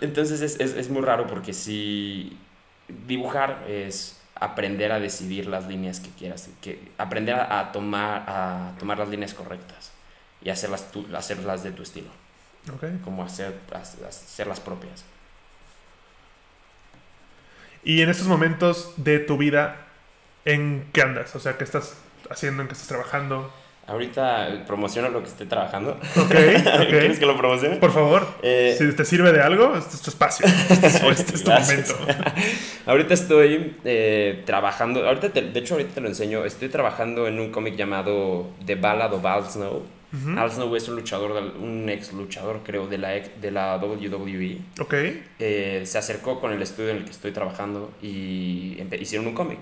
[0.00, 2.36] Entonces es, es, es muy raro porque si
[3.06, 8.72] dibujar es aprender a decidir las líneas que quieras, que aprender a, a tomar, a
[8.78, 9.92] tomar las líneas correctas
[10.42, 12.08] y hacerlas, tú, hacerlas de tu estilo.
[13.04, 15.04] Como hacer, hacer las propias.
[17.84, 19.76] Y en estos momentos de tu vida,
[20.44, 21.34] ¿en qué andas?
[21.36, 21.94] O sea, ¿qué estás
[22.30, 22.62] haciendo?
[22.62, 23.52] ¿En qué estás trabajando?
[23.86, 25.92] Ahorita eh, promociono lo que esté trabajando.
[26.16, 26.30] Ok,
[26.88, 27.76] ¿Quieres que lo promocione?
[27.76, 30.44] Por favor, Eh, si te sirve de algo, este es tu espacio.
[30.68, 31.94] Este es, este es tu Gracias.
[32.00, 32.24] momento.
[32.86, 37.38] ahorita estoy eh, trabajando, ahorita te- de hecho ahorita te lo enseño, estoy trabajando en
[37.38, 39.86] un cómic llamado The Ballad of Al Snow.
[40.16, 40.38] Ujú.
[40.38, 41.30] Al Snow es un luchador,
[41.60, 44.58] un ex luchador creo de la, de la WWE.
[44.80, 44.94] Ok,
[45.38, 49.58] eh, se acercó con el estudio en el que estoy trabajando y hicieron un cómic.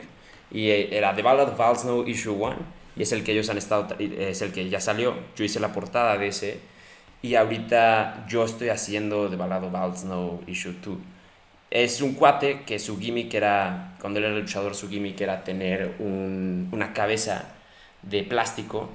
[0.50, 2.56] Y eh, era The Ballad of Al Snow Issue 1
[2.96, 5.14] y es el que ellos han estado, es el que ya salió.
[5.36, 6.58] Yo hice la portada de ese
[7.22, 10.96] y ahorita yo estoy haciendo The Ballad of Al Snow Issue 2.
[11.70, 15.96] Es un cuate que su gimmick era, cuando él era luchador, su gimmick era tener
[15.98, 17.48] un- una cabeza
[18.02, 18.90] de plástico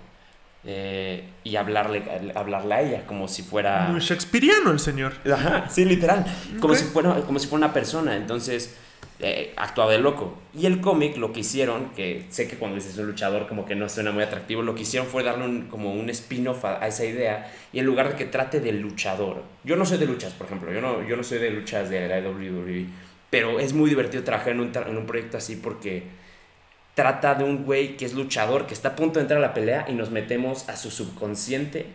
[0.65, 2.03] eh, y hablarle,
[2.36, 3.88] hablarle a ella como si fuera...
[3.90, 5.14] Muy shakespeariano el señor.
[5.31, 6.26] Ajá, sí, literal.
[6.60, 6.80] Como, Ok.
[6.80, 8.15] si fuera, como si fuera una persona.
[8.15, 8.76] Entonces,
[9.22, 10.38] eh, actuaba de loco.
[10.53, 13.76] Y el cómic lo que hicieron, que sé que cuando dices un luchador como que
[13.76, 16.88] no suena muy atractivo, lo que hicieron fue darle un- como un spin-off a, a
[16.88, 17.52] esa idea.
[17.73, 19.44] Y en lugar de que trate del luchador.
[19.64, 20.72] Yo no soy de luchas, por ejemplo.
[20.73, 22.86] Yo no, yo no soy de luchas de la WWE.
[23.30, 26.03] Pero es muy divertido trabajar en un, en un proyecto así porque
[27.02, 29.54] trata de un güey que es luchador, que está a punto de entrar a la
[29.54, 31.86] pelea y nos metemos a su subconsciente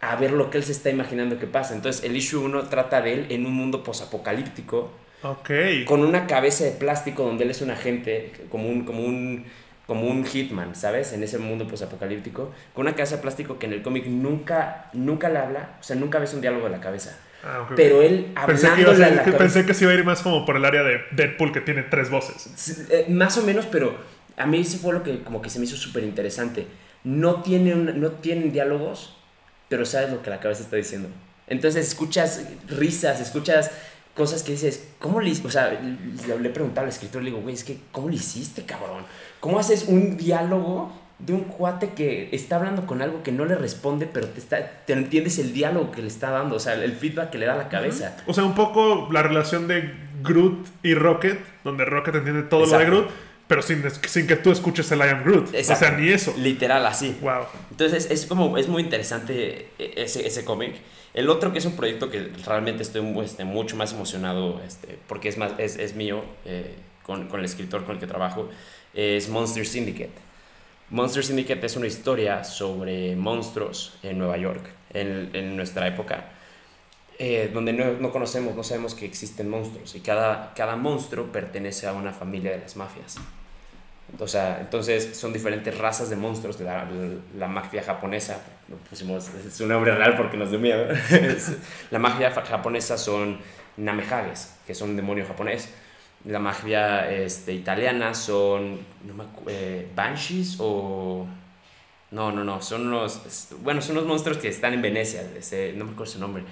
[0.00, 1.74] a ver lo que él se está imaginando que pasa.
[1.74, 4.90] Entonces, el issue 1 trata de él en un mundo posapocalíptico
[5.22, 5.50] Ok.
[5.86, 9.44] con una cabeza de plástico donde él es un agente, como un, como un,
[9.86, 11.12] como un hitman, ¿sabes?
[11.12, 15.28] En ese mundo posapocalíptico, con una cabeza de plástico que en el cómic nunca, nunca
[15.28, 17.16] le habla, o sea, nunca ves un diálogo de la cabeza.
[17.44, 17.72] Ah, ok.
[17.76, 19.38] Pero él Pensé que, a hablándole a la que cabeza.
[19.38, 21.82] pensé que se iba a ir más como por el área de Deadpool que tiene
[21.84, 22.88] tres voces.
[22.90, 23.94] Eh, más o menos, pero
[24.36, 26.66] a mí sí fue lo que como que se me hizo súper interesante.
[27.04, 29.16] No, tiene un- no tienen diálogos,
[29.68, 31.08] pero sabes lo que la cabeza está diciendo.
[31.48, 33.70] Entonces escuchas risas, escuchas
[34.14, 35.32] cosas que dices, ¿cómo le?
[35.44, 38.64] O sea, le, he preguntado al escritor, le digo, güey, es que, ¿cómo le hiciste,
[38.64, 39.04] cabrón?
[39.40, 43.54] ¿Cómo haces un diálogo de un cuate que está hablando con algo que no le
[43.54, 46.92] responde, pero te, está, te entiendes el diálogo que le está dando, o sea, el
[46.92, 48.16] feedback que le da a la cabeza?
[48.26, 49.92] O sea, un poco la relación de
[50.22, 52.84] Groot y Rocket, donde Rocket entiende todo lo de.
[52.84, 53.08] Groot,
[53.46, 55.54] pero sin, sin que tú escuches el I am Groot.
[55.54, 55.84] Exacto.
[55.84, 56.34] O sea, ni eso.
[56.38, 57.16] Literal, así.
[57.20, 57.44] Wow.
[57.70, 60.74] Entonces es como, es muy interesante e- ese, ese cómic.
[61.14, 65.28] El otro que es un proyecto que realmente estoy este, mucho más emocionado este, porque
[65.28, 68.48] es, más, es, es mío, eh, con, con el escritor con el que trabajo,
[68.94, 70.12] es Monster Syndicate.
[70.88, 74.62] Monster Syndicate es una historia sobre monstruos en Nueva York,
[74.94, 76.24] en, en nuestra época,
[77.24, 81.86] eh, donde no, no conocemos, no sabemos que existen monstruos y cada, cada monstruo pertenece
[81.86, 83.16] a una familia de las mafias.
[84.18, 86.84] O sea, entonces son diferentes razas de monstruos de la,
[87.38, 88.42] la mafia japonesa.
[88.68, 90.84] Lo pusimos es su nombre real porque nos dio miedo.
[91.90, 93.38] La mafia japonesa son
[93.76, 95.68] Namehages, que son un demonio japonés.
[96.26, 101.26] La mafia este, italiana son no me eh, Banshees o...
[102.10, 103.48] No, no, no, son unos...
[103.62, 106.42] Bueno, son unos monstruos que están en Venecia, ese- no me acuerdo su nombre.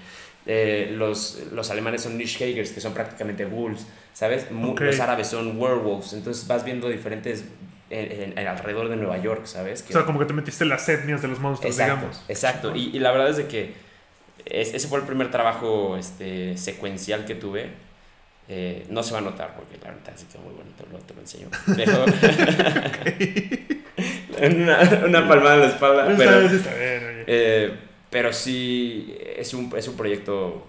[0.52, 4.50] Eh, los, los alemanes son Nishkagers, que son prácticamente wolves, ¿sabes?
[4.50, 4.80] Mu- Ok.
[4.80, 7.44] Los árabes son werewolves, entonces vas viendo diferentes
[7.88, 9.82] en- en- en alrededor de Nueva York, ¿sabes?
[9.82, 12.24] O Que- sea, como que te metiste las etnias de los monstruos, exacto, digamos.
[12.28, 12.74] exacto.
[12.74, 13.74] Y, y la verdad es de que
[14.44, 17.70] es- ese fue el primer trabajo este, secuencial que tuve.
[18.48, 21.14] Eh, no se va a notar porque la verdad sí quedó muy bonito, luego te
[21.14, 21.48] lo enseño.
[21.76, 22.04] Pero
[24.42, 26.12] una, una palmada en la espalda.
[26.16, 26.40] Pero,
[27.28, 27.72] eh,
[28.10, 30.66] pero sí, es un, es un proyecto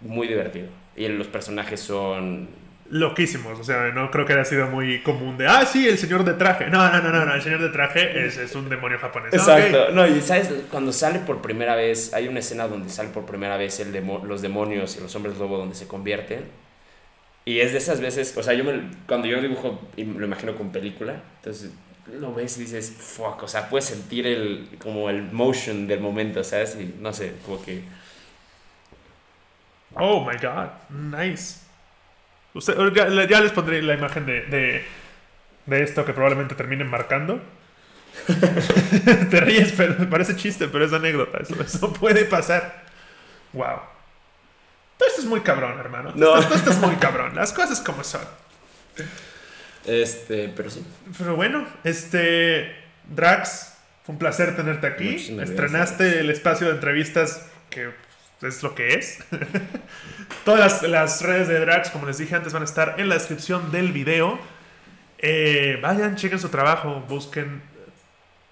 [0.00, 0.68] muy divertido.
[0.96, 2.48] Y los personajes son...
[2.90, 6.24] Loquísimos, o sea, no creo que haya sido muy común de, ah, sí, el señor
[6.24, 6.68] de traje.
[6.68, 9.30] No, no, no, no, no, el señor de traje es, es un demonio japonés.
[9.34, 9.36] Ah.
[9.36, 9.90] Exacto.
[9.92, 13.58] No, y sabes, cuando sale por primera vez, hay una escena donde sale por primera
[13.58, 16.44] vez el demo- los demonios y los hombres lobo donde se convierten.
[17.44, 20.72] Y es de esas veces, o sea, yo me- cuando yo dibujo lo imagino con
[20.72, 21.70] película, entonces
[22.20, 26.42] lo ves y dices, fuck, o sea, puedes sentir el, como el motion del momento,
[26.44, 26.76] ¿sabes?
[26.80, 27.82] Y no sé, como que...
[29.94, 31.60] Oh my god, nice.
[32.54, 34.84] Usted, ya, ya les pondré la imagen de, de,
[35.66, 37.40] de esto que probablemente terminen marcando.
[39.30, 41.38] Te ríes, pero me parece chiste, pero es anécdota.
[41.38, 42.84] Eso, eso puede pasar.
[43.52, 43.80] Wow.
[44.98, 46.12] Todo esto es muy cabrón, hermano.
[46.14, 46.36] No.
[46.36, 47.34] Esto, esto es muy cabrón.
[47.34, 48.22] Las cosas como son.
[49.84, 50.84] Este, pero sí.
[51.16, 52.74] Pero bueno, este.
[53.08, 53.74] Drax,
[54.04, 55.12] fue un placer tenerte aquí.
[55.12, 57.90] Muchísimas Estrenaste el espacio de entrevistas que
[58.42, 59.18] es lo que es.
[60.44, 63.14] Todas las, las redes de Drax, como les dije antes, van a estar en la
[63.14, 64.38] descripción del video.
[65.18, 67.60] Eh, vayan, chequen su trabajo, busquen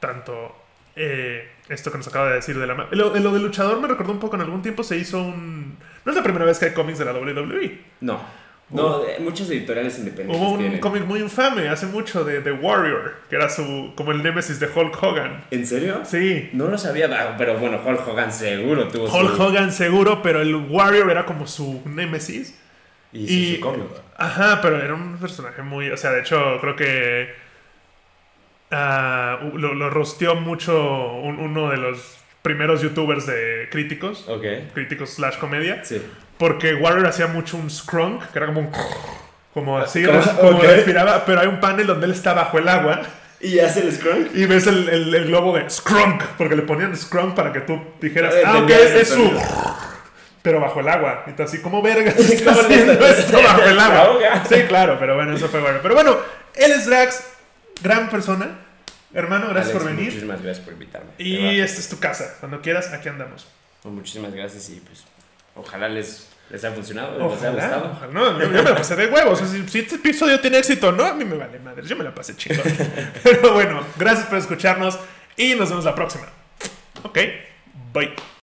[0.00, 0.56] tanto
[0.96, 2.74] eh, esto que nos acaba de decir de la...
[2.90, 5.76] Lo, lo del luchador me recordó un poco, en algún tiempo se hizo un...
[6.04, 7.80] No es la primera vez que hay cómics de la WWE.
[8.00, 8.20] No.
[8.68, 13.14] No, eh, muchas editoriales independientes Hubo un cómic muy infame hace mucho de The Warrior,
[13.30, 15.44] que era su como el némesis de Hulk Hogan.
[15.52, 16.00] ¿En serio?
[16.04, 19.42] Sí, No lo sabía, pero bueno, Hulk Hogan seguro tuvo Hulk su...
[19.42, 22.58] Hogan seguro, pero el Warrior era como su némesis.
[23.12, 23.84] Y, Y- su cómic.
[24.16, 25.88] Ajá, pero era un personaje muy.
[25.90, 27.28] O sea, de hecho, creo que.
[28.70, 34.28] ah, lo, lo rosteó mucho un- uno de los primeros youtubers de críticos.
[34.28, 34.44] Ok.
[34.74, 35.84] Críticos slash comedia.
[35.84, 36.02] Sí.
[36.38, 38.70] Porque Warrior hacía mucho un scrunk, que era como un.
[39.54, 40.18] Como así, como
[40.58, 40.64] Ok.
[40.64, 41.24] respiraba.
[41.24, 43.00] Pero hay un panel donde él está bajo el agua.
[43.40, 44.28] ¿Y hace el scrunk?
[44.34, 47.80] Y ves el, el- el globo de Scrunk, porque le ponían Scrunk para que tú
[47.98, 49.32] dijeras, Eh, ah, ok, es su...
[50.42, 51.24] Pero bajo el agua.
[51.26, 54.42] Y tú así, como verga, ¿Cómo está haciendo esto bajo el agua?
[54.46, 55.78] Sí, claro, pero bueno, eso fue bueno.
[55.80, 56.18] Pero bueno,
[56.54, 57.24] él es Drax,
[57.82, 58.58] gran persona.
[59.14, 60.04] Hermano, gracias Alex, por venir.
[60.10, 61.10] Muchísimas gracias por invitarme.
[61.16, 62.34] Y esta es tu casa.
[62.40, 63.46] Cuando quieras, aquí andamos.
[63.82, 65.02] Pues muchísimas gracias y pues
[65.56, 67.92] ojalá les, les haya funcionado, les haya Ojalá, gustado.
[67.96, 68.12] ojalá.
[68.12, 69.40] No, yo, yo me la pasé de huevos.
[69.40, 71.82] O sea, si, si este episodio tiene éxito no, a mí me vale madre.
[71.86, 72.62] Yo me la pasé chido.
[73.22, 74.98] Pero bueno, gracias por escucharnos
[75.36, 76.26] y nos vemos la próxima.
[77.02, 77.18] Ok,
[77.92, 78.35] bye.